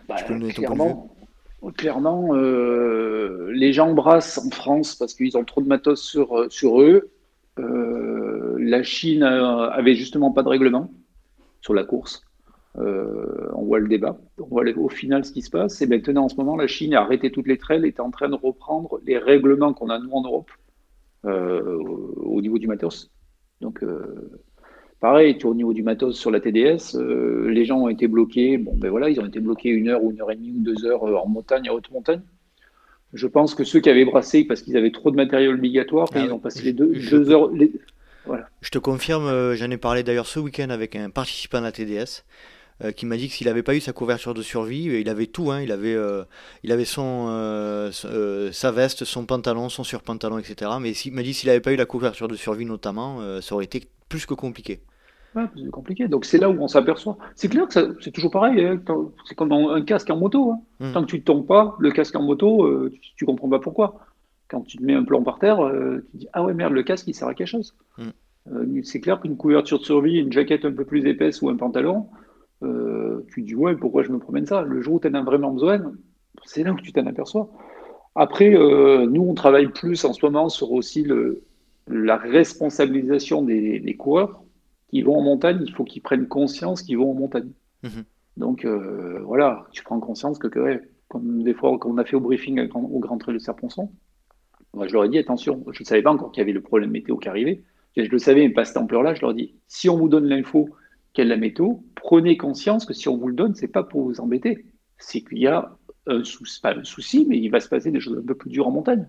[0.07, 4.95] bah, tu peux nous donner ton point de vue Clairement, les gens brassent en France
[4.95, 7.11] parce qu'ils ont trop de matos sur, sur eux euh,
[7.57, 10.91] la Chine avait justement pas de règlement
[11.61, 12.23] sur la course.
[12.77, 14.17] Euh, on voit le débat.
[14.39, 15.81] On voit au final ce qui se passe.
[15.81, 18.11] Et maintenant, en ce moment, la Chine a arrêté toutes les trails et est en
[18.11, 20.51] train de reprendre les règlements qu'on a nous en Europe
[21.25, 21.77] euh,
[22.17, 23.11] au niveau du matos.
[23.59, 23.85] Donc,
[24.99, 28.57] pareil, au niveau du matos sur la TDS, les gens ont été bloqués.
[28.57, 30.61] Bon, ben voilà, ils ont été bloqués une heure ou une heure et demie ou
[30.61, 32.21] deux heures en montagne, à haute montagne.
[33.13, 36.19] Je pense que ceux qui avaient brassé parce qu'ils avaient trop de matériel obligatoire, ah
[36.19, 37.51] ils ont passé les deux, heures.
[38.25, 38.47] Voilà.
[38.61, 41.71] Je te confirme, euh, j'en ai parlé d'ailleurs ce week-end avec un participant de la
[41.71, 42.23] TDS
[42.83, 45.09] euh, qui m'a dit que s'il n'avait pas eu sa couverture de survie, euh, il
[45.09, 45.51] avait tout.
[45.51, 45.97] Hein, il avait,
[46.63, 50.71] il avait son, sa veste, son pantalon, son surpantalon, etc.
[50.79, 53.65] Mais il m'a dit s'il n'avait pas eu la couverture de survie notamment, ça aurait
[53.65, 54.81] été plus que compliqué.
[55.35, 56.07] Ouais, c'est compliqué.
[56.07, 57.17] Donc c'est là où on s'aperçoit.
[57.35, 58.63] C'est clair que c'est toujours pareil.
[58.63, 58.81] Hein.
[59.25, 60.51] C'est comme un casque en moto.
[60.51, 60.61] Hein.
[60.79, 60.93] Hmm.
[60.93, 63.59] Tant que tu ne tombes pas, le casque en moto, euh, tu, ne comprends pas
[63.59, 63.99] pourquoi.
[64.49, 66.73] Quand tu te mets un plomb par terre, euh, tu te dis ah ouais merde,
[66.73, 67.75] le casque il sert à quelque chose.
[67.97, 68.09] Hmm.
[68.51, 71.55] Euh, c'est clair qu'une couverture de survie, une jaquette un peu plus épaisse ou un
[71.55, 72.07] pantalon,
[72.61, 74.61] tu te dis ouais pourquoi je me promène ça?
[74.61, 75.79] Le jour où tu en as vraiment besoin,
[76.43, 77.49] c'est là où tu t'en aperçois.
[78.15, 81.43] Après, nous on travaille plus en ce moment sur aussi le,
[81.87, 84.41] la responsabilisation des, des coureurs
[84.91, 87.49] qui vont en montagne, il faut qu'ils prennent conscience qu'ils vont en montagne.
[87.83, 88.03] Mhm.
[88.37, 90.47] Donc euh, voilà, tu prends conscience que,
[91.07, 93.89] comme des fois qu'on a fait au briefing au Grand Trail de Serponçon,
[94.73, 96.61] moi je leur ai dit attention, je ne savais pas encore qu'il y avait le
[96.61, 97.63] problème météo qui arrivait.
[97.97, 99.13] Je le savais, mais pas cette ampleur-là.
[99.15, 100.69] Je leur ai dit si on vous donne l'info
[101.13, 104.21] qu'elle la météo, prenez conscience que si on vous le donne, c'est pas pour vous
[104.21, 104.65] embêter.
[104.97, 105.75] C'est qu'il y a
[106.07, 108.49] un souci, pas un souci, mais il va se passer des choses un peu plus
[108.49, 109.07] dures en montagne.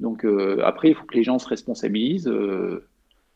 [0.00, 2.28] Donc euh, après, il faut que les gens se responsabilisent.
[2.28, 2.86] Euh,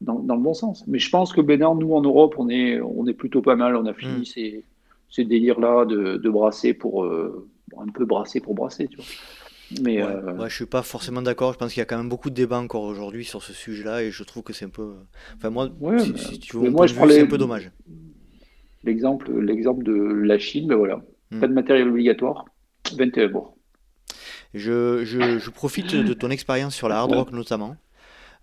[0.02, 0.84] dans, le bon sens.
[0.86, 3.76] Mais je pense que Bénin, nous en Europe, on est, on est plutôt pas mal.
[3.76, 4.62] On a fini mm.
[5.10, 7.48] ces, délires-là de, de, brasser pour euh,
[7.78, 8.88] un peu brasser pour brasser.
[8.88, 9.06] Tu vois.
[9.80, 11.52] Mais euh, je suis pas forcément d'accord.
[11.52, 14.02] Je pense qu'il y a quand même beaucoup de débats encore aujourd'hui sur ce sujet-là
[14.02, 14.92] et je trouve que c'est un peu.
[15.36, 17.70] Enfin, moi, si, tu veux, moi, je c'est un peu dommage.
[18.84, 21.00] L'exemple, l'exemple de la Chine, ben voilà,
[21.30, 21.40] mm.
[21.40, 22.44] pas de matériel obligatoire,
[22.96, 23.46] 21 bon.
[24.54, 27.76] Je, je, je, profite de ton expérience sur la hard rock notamment.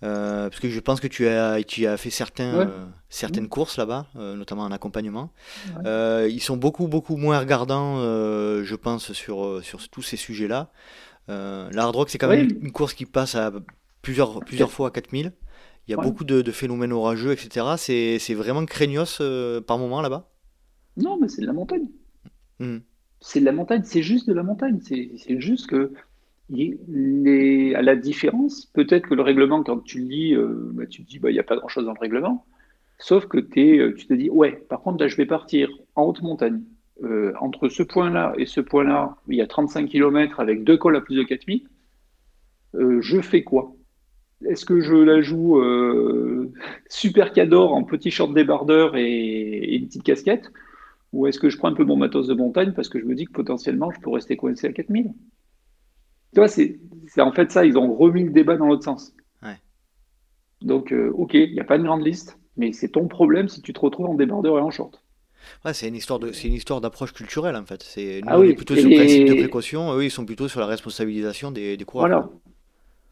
[0.01, 3.49] Euh, parce que je pense que tu as, tu as fait certains, euh, certaines mmh.
[3.49, 5.31] courses là-bas, euh, notamment en accompagnement.
[5.85, 10.71] ils sont beaucoup, beaucoup moins regardants, je pense, sur, sur tous ces sujets-là.
[11.27, 13.51] la hard rock, c'est quand même une course qui passe à
[14.01, 15.33] plusieurs, plusieurs fois à 4000.
[15.87, 17.65] Il y a beaucoup de, phénomènes orageux, etc.
[17.77, 19.21] C'est vraiment craignos
[19.67, 20.29] par moment là-bas?
[20.97, 21.87] Non, mais c'est de la montagne.
[22.59, 22.77] Mmh.
[23.21, 24.79] C'est de la montagne, c'est juste de la montagne.
[24.81, 25.93] C'est juste que
[26.51, 31.09] à la différence, peut-être que le règlement, quand tu le lis, euh, bah, tu te
[31.09, 32.45] dis, bah, il n'y a pas grand-chose dans le règlement.
[32.97, 36.21] Sauf que euh, tu te dis, ouais, par contre, là, je vais partir en haute
[36.21, 36.61] montagne.
[37.01, 40.97] Euh, entre ce point-là et ce point-là, il y a 35 km avec deux cols
[40.97, 41.65] à plus de 4000.
[42.73, 43.73] je fais quoi?
[44.45, 45.61] Est-ce que je la joue
[46.89, 50.51] super cador en petit short débardeur et, une petite casquette?
[51.13, 53.15] Ou est-ce que je prends un peu mon matos de montagne parce que je me
[53.15, 55.13] dis que potentiellement je peux rester coincé à 4000
[56.33, 56.79] Tu vois, c'est
[57.17, 59.13] en fait ça, ils ont remis le débat dans l'autre sens.
[60.61, 63.61] Donc, euh, ok, il n'y a pas une grande liste, mais c'est ton problème si
[63.61, 65.01] tu te retrouves en débardeur et en short.
[65.63, 67.81] Ouais, c'est une histoire de, c'est une histoire d'approche culturelle en fait.
[67.81, 70.47] C'est, nous, ah on est plutôt sur le principe de précaution, eux ils sont plutôt
[70.47, 72.07] sur la responsabilisation des, des coureurs.
[72.07, 72.29] Voilà.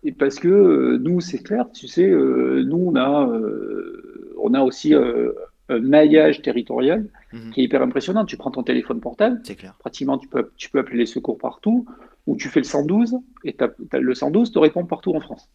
[0.04, 3.32] Et parce que euh, nous, c'est clair, tu sais, euh, nous on a,
[4.40, 7.52] on a aussi un maillage territorial mhm.
[7.52, 8.26] qui est hyper impressionnant.
[8.26, 9.74] Tu prends ton téléphone portable, c'est clair.
[9.80, 11.86] pratiquement tu peux, tu peux appeler les secours partout,
[12.28, 13.56] ou tu fais le 112 et
[13.94, 15.50] le 112 te répond partout en France,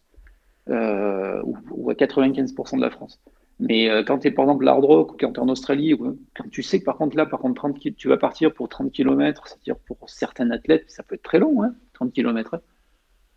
[0.69, 3.21] euh, ou, à 95% de la France.
[3.59, 5.93] Mais euh, quand tu es par exemple l'hard rock ou quand tu es en Australie,
[5.93, 8.67] ou, quand tu sais que par contre là, par contre, 30, tu vas partir pour
[8.67, 12.59] 30 km, c'est-à-dire pour certains athlètes, ça peut être très long, hein, 30 km.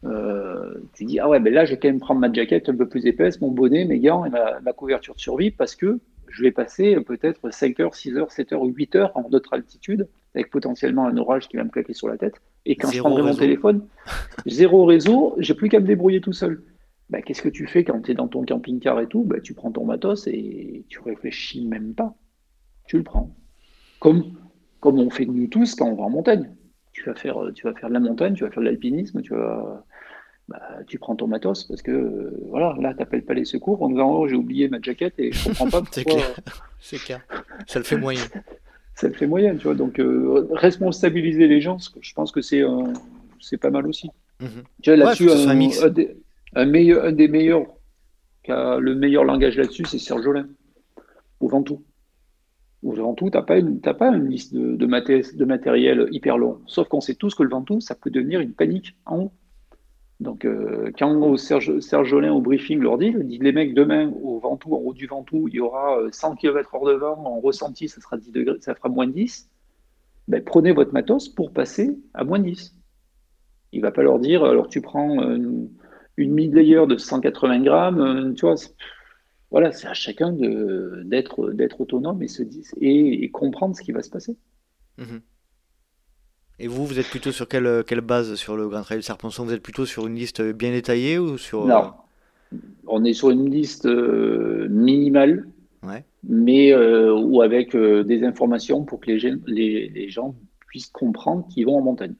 [0.04, 2.76] Euh, tu dis, ah ouais, ben là, je vais quand même prendre ma jaquette un
[2.76, 6.00] peu plus épaisse, mon bonnet, mes gants et ma, ma couverture de survie parce que
[6.28, 10.08] je vais passer peut-être 5 heures, 6 heures, 7 heures, 8 heures en d'autres altitudes,
[10.34, 12.40] avec potentiellement un orage qui va me claquer sur la tête.
[12.66, 13.86] Et quand je prendrai mon téléphone,
[14.46, 16.62] zéro réseau, j'ai plus qu'à me débrouiller tout seul.
[17.08, 19.22] Bah, Qu'est-ce que tu fais quand tu es dans ton camping-car et tout?
[19.22, 22.14] Bah, Tu prends ton matos et tu réfléchis même pas.
[22.86, 23.34] Tu le prends.
[24.00, 24.32] Comme,
[24.80, 26.50] comme on fait nous tous quand on va en montagne.
[26.92, 29.32] Tu vas faire, tu vas faire de la montagne, tu vas faire de l'alpinisme, tu
[29.32, 29.84] vas
[30.48, 33.88] bah, tu prends ton matos parce que euh, voilà, là, t'appelles pas les secours en
[33.88, 36.40] disant oh, j'ai oublié ma jaquette et je comprends pas c'est clair,
[36.78, 37.20] c'est clair.
[37.66, 38.22] Ça le fait moyen.
[38.96, 39.74] ça le fait moyen, tu vois.
[39.74, 42.62] Donc euh, responsabiliser les gens, je pense que c'est
[43.40, 44.10] c'est pas mal aussi.
[44.82, 45.54] Tu vois, là-dessus, un,
[46.66, 47.66] meilleur, un des meilleurs
[48.42, 50.48] qui a le meilleur langage là-dessus, c'est Serge Jolin
[51.40, 51.84] au Ventoux.
[52.82, 56.60] Au Ventoux, tu n'as pas, une, pas une liste de, de, de matériel hyper long.
[56.66, 59.32] Sauf qu'on sait tous que le Ventoux, ça peut devenir une panique en haut.
[60.20, 61.72] Donc, euh, quand Serge,
[62.04, 65.48] Jolin au briefing leur dit, dit les mecs, demain au Ventoux, en haut du Ventoux,
[65.48, 68.88] il y aura 100 km/h de vent, en ressenti, ça sera 10 degrés, ça fera
[68.88, 69.50] moins 10.
[70.28, 72.74] Ben, prenez votre matos pour passer à moins 10.
[73.72, 75.68] Il va pas leur dire, alors tu prends une,
[76.16, 78.54] une mid-layer de 180 grammes, euh, tu vois,
[79.50, 82.42] voilà, c'est à chacun d'être autonome et, se,
[82.80, 84.36] et, et, comprendre ce qui va se passer.
[84.98, 85.18] Mmh
[86.58, 89.52] et vous, vous êtes plutôt sur quelle, quelle base sur le Grand Trail Serpenson Vous
[89.52, 91.66] êtes plutôt sur une liste bien détaillée ou sur...
[91.66, 91.92] Non,
[92.86, 95.48] on est sur une liste euh, minimale,
[96.24, 100.34] mais euh, ou avec euh, des informations pour que les, les, les gens
[100.66, 102.14] puissent comprendre qu'ils vont en montagne.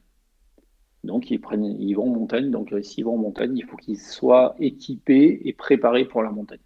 [1.05, 3.99] Donc ils, prennent, ils vont en montagne, donc s'ils vont en montagne, il faut qu'ils
[3.99, 6.59] soient équipés et préparés pour la montagne.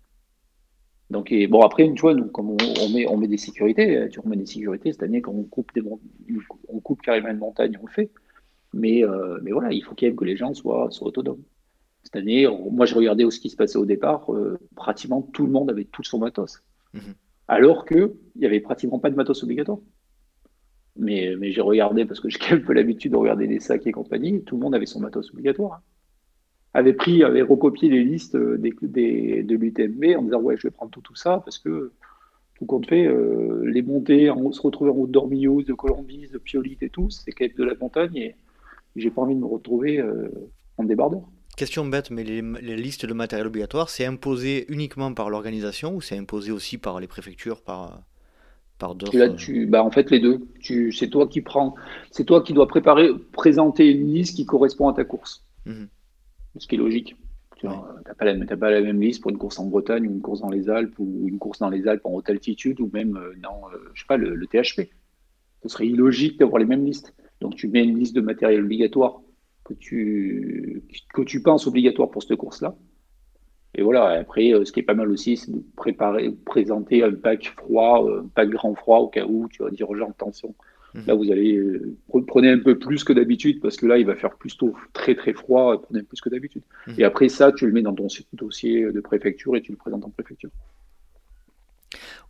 [1.10, 4.20] Donc, bon, après, tu vois, nous, comme on, met, on met des sécurités, euh, tu
[4.20, 5.82] remets des sécurités, cette année, quand on coupe, des,
[6.68, 8.10] on coupe carrément une montagne, on le fait.
[8.72, 11.42] Mais, euh, mais voilà, il faut quand même que les gens soient, soient autonomes.
[12.04, 15.52] Cette année, moi, je regardais ce qui se passait au départ, euh, pratiquement tout le
[15.52, 16.62] monde avait tout son matos.
[16.94, 17.14] Mhm.
[17.48, 19.80] Alors qu'il n'y avait pratiquement pas de matos obligatoire.
[20.96, 23.92] Mais, mais j'ai regardé, parce que j'ai un peu l'habitude de regarder des sacs et
[23.92, 25.82] compagnie, tout le monde avait son matos obligatoire.
[26.72, 30.70] Avait pris, avait recopié les listes des, des, de l'UTMB en disant ouais je vais
[30.70, 31.90] prendre tout, tout ça parce que
[32.60, 36.36] tout compte fait, euh, les montées, en, se retrouver en route d'Ormillos, de Colombis, de
[36.36, 38.36] Piolite et tout, c'est quand même de la montagne et
[38.96, 40.28] j'ai pas envie de me retrouver euh,
[40.76, 41.22] en débardeur.
[41.56, 42.42] Question bête, mais les,
[42.76, 47.06] listes de matériel obligatoire, c'est imposé uniquement par l'organisation ou c'est imposé aussi par les
[47.06, 48.02] préfectures, par,
[48.78, 50.46] par d'autres Là, tu, bah, en fait, les deux.
[50.92, 51.74] c'est toi qui prends,
[52.10, 55.44] c'est toi qui dois préparer, présenter une liste qui correspond à ta course.
[55.64, 55.88] Mhm
[56.58, 57.16] ce qui est logique.
[57.56, 58.14] Tu n'as
[58.56, 60.98] pas, la même liste pour une course en Bretagne ou une course dans les Alpes
[60.98, 64.00] ou une course dans les Alpes en haute altitude ou même euh, dans, euh, je
[64.00, 64.90] sais pas, le, THP.
[65.62, 67.14] Ce serait illogique d'avoir les mêmes listes.
[67.42, 69.20] Donc tu mets une liste de matériel obligatoire
[69.64, 70.82] que tu,
[71.12, 72.74] que tu penses obligatoire pour cette course-là.
[73.74, 77.12] Et voilà, après, euh, ce qui est pas mal aussi, c'est de préparer, présenter un
[77.12, 80.54] pack froid, un pack grand froid au cas où tu vas dire aux gens, attention,
[80.94, 81.04] Mhm.
[81.06, 81.96] Là, vous allez euh,
[82.26, 85.32] prenez un peu plus que d'habitude parce que là, il va faire plutôt très très
[85.32, 85.80] froid.
[85.82, 86.62] Prenez plus que d'habitude.
[86.86, 86.94] Mhm.
[86.98, 90.04] Et après ça, tu le mets dans ton dossier de préfecture et tu le présentes
[90.04, 90.50] en préfecture.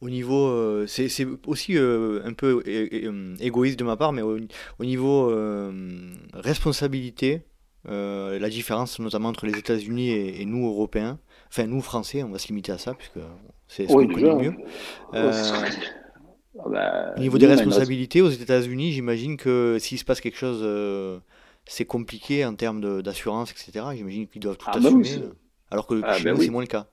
[0.01, 2.63] Au niveau, euh, c'est aussi euh, un peu
[3.41, 4.39] égoïste de ma part, mais au,
[4.85, 5.35] niveau
[6.35, 7.43] responsabilité,
[7.85, 11.19] la différence notamment entre les États-Unis et, nous Européens,
[11.49, 13.19] enfin nous Français, on va se limiter à ça puisque
[13.69, 14.55] c'est ce qu'on connaît mieux.
[16.59, 20.61] Ah bah, Au niveau des responsabilités aux États-Unis, j'imagine que s'il se passe quelque chose,
[20.63, 21.19] euh,
[21.67, 23.87] c'est compliqué en termes d'assurance, etc.
[23.95, 25.29] J'imagine qu'ils doivent tout ah bah assumer.
[25.71, 26.87] alors que ah chez bah nous, c'est moins le cas.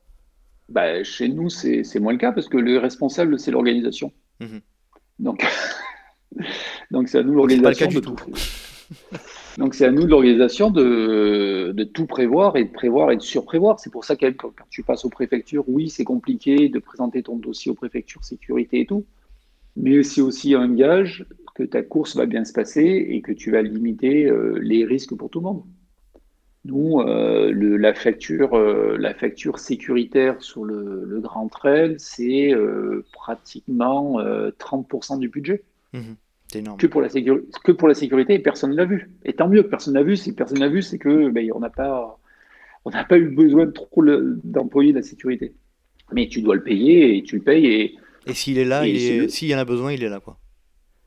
[0.69, 4.11] Bah, chez nous, c'est moins le cas parce que le responsable, c'est l'organisation.
[4.39, 4.61] Mhm.
[5.19, 5.43] Donc,
[6.91, 8.15] donc c'est à nous l'organisation de tout.
[9.57, 13.21] Donc c'est à nous de l'organisation de, de, tout prévoir et de prévoir et de
[13.21, 13.79] surprévoir.
[13.79, 17.37] C'est pour ça que quand tu passes aux préfectures, oui, c'est compliqué de présenter ton
[17.37, 19.03] dossier aux préfectures sécurité et tout.
[19.77, 21.25] Mais c'est aussi un gage
[21.55, 24.29] que ta course va bien se passer et que tu vas limiter
[24.61, 25.63] les risques pour tout le monde.
[26.65, 32.53] Nous, le, la, facture, la facture sécuritaire sur le, le Grand Trail, c'est
[33.11, 35.63] pratiquement 30% du budget.
[35.93, 36.13] Mmh
[36.77, 39.09] que pour la sécurité, que pour la sécurité, et personne ne l'a vu.
[39.25, 40.15] Et tant mieux que personne l'a vu.
[40.15, 42.19] Si personne l'a vu, c'est que ben, on n'a pas,
[42.85, 44.03] on n'a pas eu besoin de trop
[44.43, 45.53] d'employer la sécurité.
[46.13, 47.65] Mais tu dois le payer et tu le payes.
[47.65, 47.95] Et,
[48.27, 50.37] et s'il est là, s'il y en a besoin, il est là, quoi.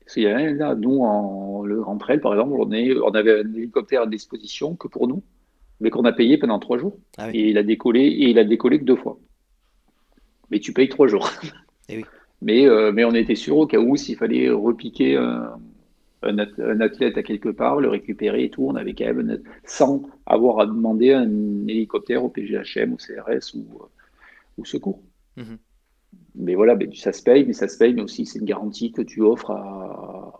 [0.07, 3.41] S'il y en a là, nous, en le Rentrel, par exemple, on, est, on avait
[3.41, 5.23] un hélicoptère à disposition que pour nous,
[5.79, 6.97] mais qu'on a payé pendant trois jours.
[7.17, 9.17] Ah et il a décollé et il a décollé que deux fois.
[10.49, 11.29] Mais tu payes trois jours.
[11.43, 11.47] Et
[11.93, 12.05] eh oui.
[12.41, 15.55] Mais, euh, mais on était sûr au cas où s'il fallait repiquer un,
[16.23, 20.59] un, athlète à quelque part, le récupérer et tout, on avait quand même, sans avoir
[20.59, 21.29] à demander un
[21.67, 23.65] hélicoptère au PGHM, au CRS ou
[24.57, 25.01] au secours.
[25.37, 25.57] Mhm.
[26.35, 28.91] Mais voilà, mais ça se paye, mais ça se paye, mais aussi c'est une garantie
[28.91, 29.51] que tu offres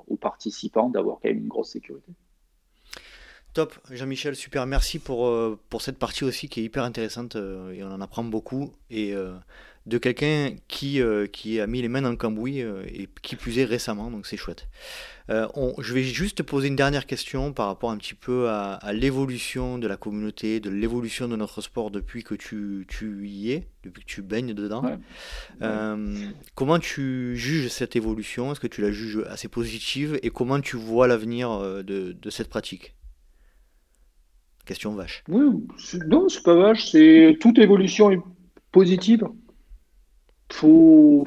[0.07, 2.14] aux participants d'avoir quand même une grosse sécurité.
[3.53, 7.73] Top, Jean-Michel, super, merci pour, euh, pour cette partie aussi qui est hyper intéressante euh,
[7.73, 8.72] et on en apprend beaucoup.
[8.89, 9.14] Et
[9.88, 13.36] de quelqu'un qui, euh, qui a mis les mains dans le cambouis euh, et qui
[13.36, 14.68] plus est récemment, donc c'est chouette.
[15.30, 15.48] Euh,
[15.80, 19.78] je vais juste te poser une dernière question par rapport un petit peu à, l'évolution
[19.78, 24.03] de la communauté, de l'évolution de notre sport depuis que tu, tu, y es, depuis
[24.03, 24.84] que tu baignes dedans.
[26.53, 28.52] comment tu juges cette évolution?
[28.52, 30.20] Est-ce que tu la juges assez positive?
[30.22, 32.94] Et comment tu vois l'avenir de, de cette pratique?
[34.66, 35.24] Question vache.
[35.28, 35.41] Oui,
[36.08, 36.91] non, c'est pas vache.
[36.91, 38.20] C'est toute évolution est
[38.72, 39.24] positive
[40.53, 41.26] faut,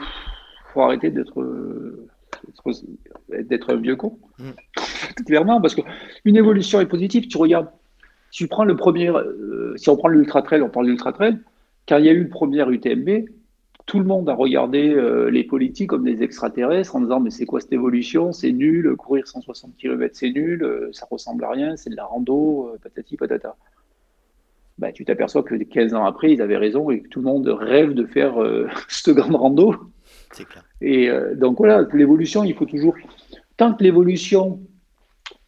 [0.73, 1.43] faut arrêter d'être
[3.29, 4.19] d'être un vieux con.
[4.39, 4.51] Mm.
[5.27, 7.29] Clairement, parce qu'une évolution est positive.
[7.29, 7.69] Tu regardes,
[8.31, 11.39] si tu prends le premier, euh, si on prend l'ultra trail, on parle d'ultra trail.
[11.89, 13.27] Quand il y a eu le premier UTMB,
[13.87, 17.45] tout le monde a regardé euh, les politiques comme des extraterrestres en disant mais c'est
[17.45, 18.33] quoi cette évolution?
[18.33, 22.07] C'est nul, courir 160 km c'est nul, euh, ça ressemble à rien, c'est de la
[22.07, 23.57] rando, patati patata
[24.85, 27.49] bah, tu t'aperçois que 15 ans après, ils avaient raison et que tout le monde
[27.49, 29.75] rêve de faire euh, cette grande rando.
[30.31, 30.63] C'est clair.
[30.83, 32.95] Et euh, donc voilà, l'évolution, il faut toujours.
[33.57, 34.61] Tant que l'évolution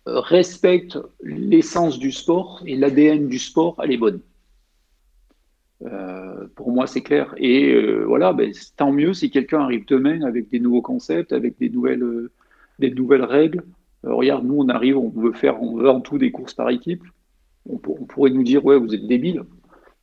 [0.09, 4.21] euh, respecte l'essence du sport et l'ADN du sport, elle est bonne.
[6.55, 7.35] pour moi, c'est clair.
[7.37, 11.69] Et voilà, ben, tant mieux si quelqu'un arrive demain avec des nouveaux concepts, avec des
[11.69, 12.31] nouvelles,
[12.79, 13.63] des nouvelles règles.
[14.03, 17.05] regarde, nous, on arrive, on veut faire, on veut en tout des courses par équipe
[17.69, 19.43] on, pourrait nous dire, ouais, vous êtes débile.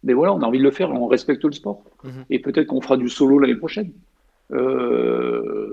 [0.03, 1.84] Mais voilà, on a envie de le faire, on respecte le sport.
[2.03, 2.26] Mhm.
[2.30, 3.91] Et peut-être qu'on fera du solo l'année prochaine.
[4.52, 5.72] Euh,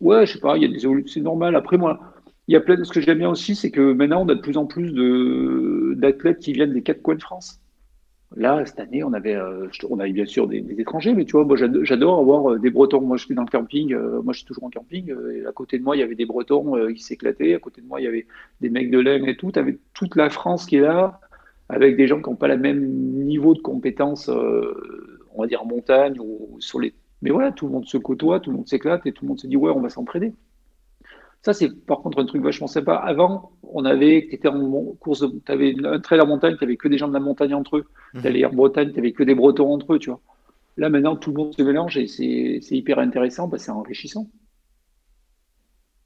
[0.00, 1.54] ouais, je sais pas, il y a des c'est normal.
[1.54, 2.00] Après, moi,
[2.48, 4.34] il y a plein de ce que j'aime bien aussi, c'est que maintenant, on a
[4.34, 4.92] de plus en plus
[5.96, 7.60] d'athlètes qui viennent des quatre coins de France.
[8.36, 11.44] Là, cette année, on avait, euh, on avait bien sûr des, étrangers, mais tu vois,
[11.44, 13.00] moi, j'adore avoir euh, des Bretons.
[13.00, 15.78] Moi, je suis dans le camping, moi, je suis toujours en camping, et à côté
[15.78, 18.08] de moi, il y avait des Bretons qui s'éclataient, à côté de moi, il y
[18.08, 18.26] avait
[18.60, 19.52] des mecs de l'Aisne et tout.
[19.52, 21.20] Tu avais toute la France qui est là,
[21.68, 25.62] avec des gens qui n'ont pas le même niveau de compétences, euh, on va dire
[25.62, 26.94] en montagne ou sur les.
[27.20, 29.40] Mais voilà, tout le monde se côtoie, tout le monde s'éclate et tout le monde
[29.40, 30.32] se dit ouais, on va s'entraider.
[31.42, 32.94] Ça, c'est par contre un truc vachement sympa.
[32.94, 36.76] Avant, on avait, tu étais en course, tu avais un trail en montagne, tu n'avais
[36.76, 37.86] que des gens de la montagne entre eux.
[38.14, 38.20] Mmh.
[38.20, 40.20] Tu allais en Bretagne, tu n'avais que des Bretons entre eux, tu vois.
[40.76, 44.28] Là, maintenant, tout le monde se mélange et c'est hyper intéressant, bah, c'est enrichissant.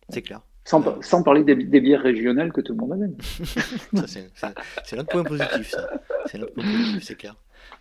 [0.09, 0.41] C'est clair.
[0.65, 3.17] Sans, parler des, bières régionales que tout le monde amène.
[4.07, 5.91] c'est notre point positif, ça.
[6.27, 7.35] C'est notre point positif, c'est clair.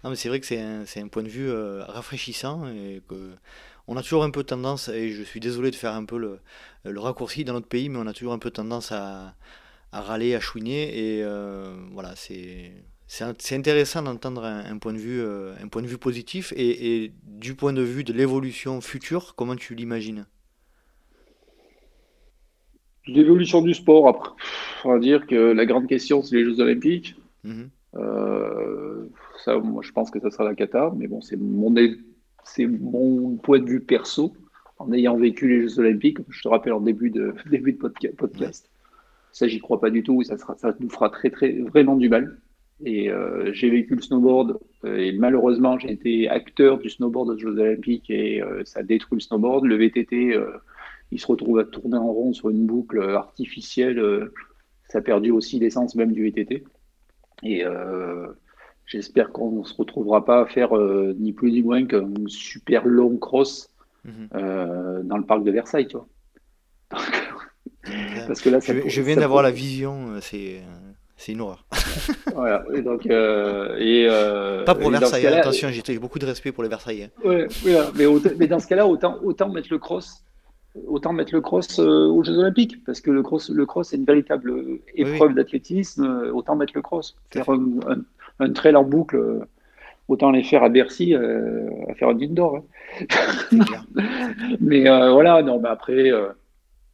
[0.04, 3.32] Non, mais c'est vrai que c'est un, un, point de vue euh, rafraîchissant et que
[3.88, 6.40] on a toujours un peu tendance, et je suis désolé de faire un peu le,
[6.86, 9.36] le raccourci dans notre pays, mais on a toujours un peu tendance à,
[9.92, 12.72] à râler, à chouiner, et euh, voilà, c'est
[13.08, 17.14] c'est intéressant d'entendre un, point de vue, euh, un point de vue positif et, et
[17.26, 20.28] du point de vue de l'évolution future, comment tu l'imagines?
[23.08, 24.30] L'évolution du sport, après,
[24.86, 27.16] on va dire que la grande question, c'est les Jeux Olympiques.
[27.44, 27.70] Mhm.
[27.96, 29.06] Euh,
[29.44, 31.74] ça, moi, je pense que ça sera la cata, mais bon, c'est mon,
[32.44, 34.34] c'est mon point de vue perso,
[34.78, 38.70] en ayant vécu les Jeux Olympiques, je te rappelle en début de, début de podcast.
[39.32, 42.10] Ça, j'y crois pas du tout, ça, sera, ça nous fera très, très, vraiment du
[42.10, 42.38] mal.
[42.84, 47.38] Et euh, j'ai vécu le snowboard, euh, et malheureusement, j'ai été acteur du snowboard aux
[47.38, 49.66] Jeux Olympiques, et ça a détruit le snowboard.
[49.66, 50.36] Le VTT,
[51.12, 54.00] il se retrouve à tourner en rond sur une boucle artificielle.
[54.00, 54.34] Euh,
[54.88, 56.64] ça a perdu aussi l'essence même du VTT.
[57.44, 58.28] Et euh,
[58.86, 62.86] j'espère qu'on ne se retrouvera pas à faire euh, ni plus ni moins qu'un super
[62.86, 63.70] long cross
[64.06, 64.30] mhm.
[65.04, 66.08] dans le parc de Versailles, tu vois.
[68.28, 70.62] Parce que là, je, viens d'avoir la vision, c'est
[71.18, 71.66] c'est une horreur.
[72.36, 74.08] voilà, et donc, et,
[74.66, 77.10] Pas pour Versailles, attention, j'ai beaucoup de respect pour les Versailles.
[77.24, 78.06] Ouais, mais,
[78.38, 80.24] mais, dans ce cas-là, autant, autant mettre le cross
[80.88, 84.06] autant mettre le cross aux Jeux Olympiques, parce que le cross, le cross est une
[84.06, 87.18] véritable épreuve d'athlétisme, autant mettre le cross.
[87.32, 87.80] Faire un,
[88.40, 89.46] un, trail en boucle,
[90.08, 92.58] autant les faire à Bercy, à faire un indoor.
[92.58, 93.60] Hein.
[94.62, 96.12] Mais voilà, non, mais après,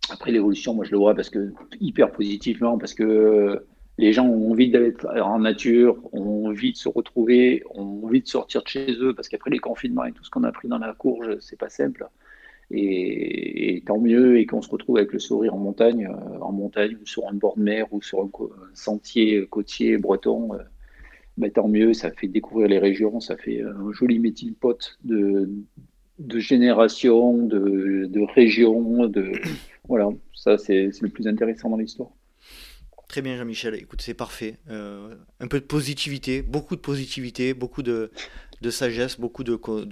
[0.09, 3.63] après l'évolution, moi je le vois parce que hyper positivement, parce que
[3.97, 8.27] les gens ont envie d'aller en nature, ont envie de se retrouver, ont envie de
[8.27, 10.77] sortir de chez eux, parce qu'après les confinements et tout ce qu'on a pris dans
[10.77, 12.07] la courge, c'est pas simple.
[12.69, 16.97] Et, tant mieux, et qu'on se retrouve avec le sourire en montagne, euh, en montagne
[17.01, 18.29] ou sur un bord de mer ou sur un,
[18.73, 20.63] sentier côtier breton, euh,
[21.37, 25.49] ben, tant mieux, ça fait découvrir les régions, ça fait un joli métier pot de,
[26.19, 29.31] de génération, de, de région, de
[29.87, 32.09] voilà, ça c'est le plus intéressant dans l'histoire.
[33.07, 34.57] Très bien Jean-Michel, écoute c'est parfait.
[34.69, 38.11] Euh, un peu de positivité, beaucoup de positivité, beaucoup de,
[38.61, 39.87] de sagesse, beaucoup d'anecdotes.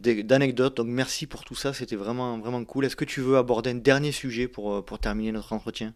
[0.00, 2.84] De, Donc merci pour tout ça, c'était vraiment, vraiment cool.
[2.84, 5.94] Est-ce que tu veux aborder un dernier sujet pour, euh, pour terminer notre entretien?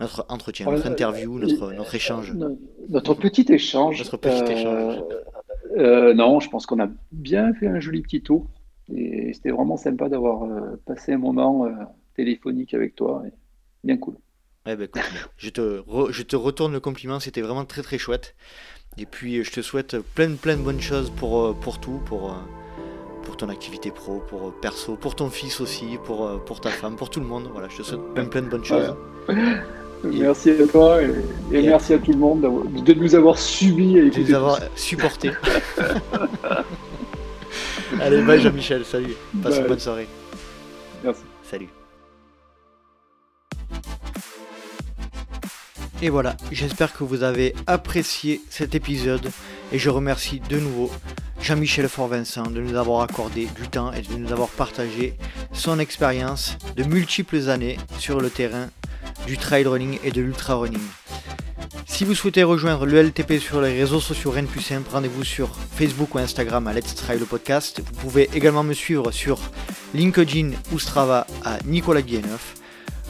[0.00, 2.34] Notre entretien, notre interview, notre, notre échange
[2.88, 3.98] Notre petit échange.
[3.98, 5.00] Notre petit échange.
[5.76, 8.46] Euh, non, je pense qu'on a bien fait un joli petit tour.
[8.92, 10.44] Et c'était vraiment sympa d'avoir
[10.84, 11.66] passé un moment
[12.14, 13.22] téléphonique avec toi.
[13.84, 14.16] bien cool.
[14.68, 14.88] Eh ben,
[15.38, 18.34] je, te je te retourne le compliment, c'était vraiment très très chouette.
[18.98, 22.30] Et puis je te souhaite plein plein de bonnes choses pour, euh, pour tout, pour,
[22.30, 22.34] euh,
[23.22, 26.96] pour ton activité pro, pour euh, perso, pour ton fils aussi, pour, pour ta femme,
[26.96, 27.48] pour tout le monde.
[27.52, 28.96] Voilà, je te souhaite plein plein de bonnes choses.
[30.02, 31.12] Merci à toi et,
[31.50, 35.30] merci à tout le monde de nous avoir suivis et de nous avoir supportés.
[38.00, 39.14] Allez, bye Jean-Michel, salut.
[39.42, 40.08] Passe une bonne soirée.
[41.04, 41.22] Merci.
[41.42, 41.68] Salut.
[46.02, 49.30] Et voilà, j'espère que vous avez apprécié cet épisode
[49.72, 50.90] et je remercie de nouveau
[51.40, 55.14] Jean-Michel Fort-Vincent de nous avoir accordé du temps et de nous avoir partagé
[55.52, 58.68] son expérience de multiples années sur le terrain
[59.26, 60.82] du trail running et de l'ultra running.
[61.86, 65.48] Si vous souhaitez rejoindre le LTP sur les réseaux sociaux Rennes plus simple, rendez-vous sur
[65.76, 67.80] Facebook ou Instagram à Let's Trail le podcast.
[67.80, 69.40] Vous pouvez également me suivre sur
[69.94, 72.54] LinkedIn ou Strava à Nicolas Guilleneuf.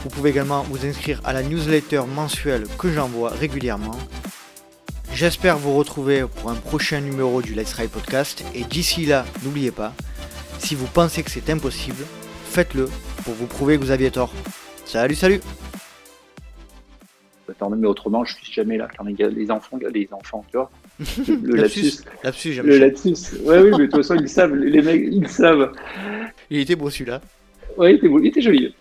[0.06, 3.98] Vous pouvez également vous inscrire à la newsletter mensuelle que j'envoie régulièrement.
[5.12, 9.72] J'espère vous retrouver pour un prochain numéro du Let's Ride Podcast et d'ici là, n'oubliez
[9.72, 9.92] pas,
[10.60, 12.04] si vous pensez que c'est impossible,
[12.44, 12.88] faites-le
[13.24, 14.32] pour vous prouver que vous aviez tort.
[14.84, 15.40] Salut, salut
[17.50, 18.86] Attends, mais autrement, je suis jamais là.
[19.04, 20.70] les enfants, les enfants, tu vois.
[21.26, 22.04] Le lapsus.
[22.22, 23.40] lapsus, le lapsus.
[23.42, 24.54] Ouais, oui, mais de toute façon, ils savent.
[24.54, 25.72] Les mecs, ils savent.
[26.48, 27.20] Il était beau celui-là.
[27.76, 28.20] Ouais, il était beau.
[28.20, 28.72] Il était joli.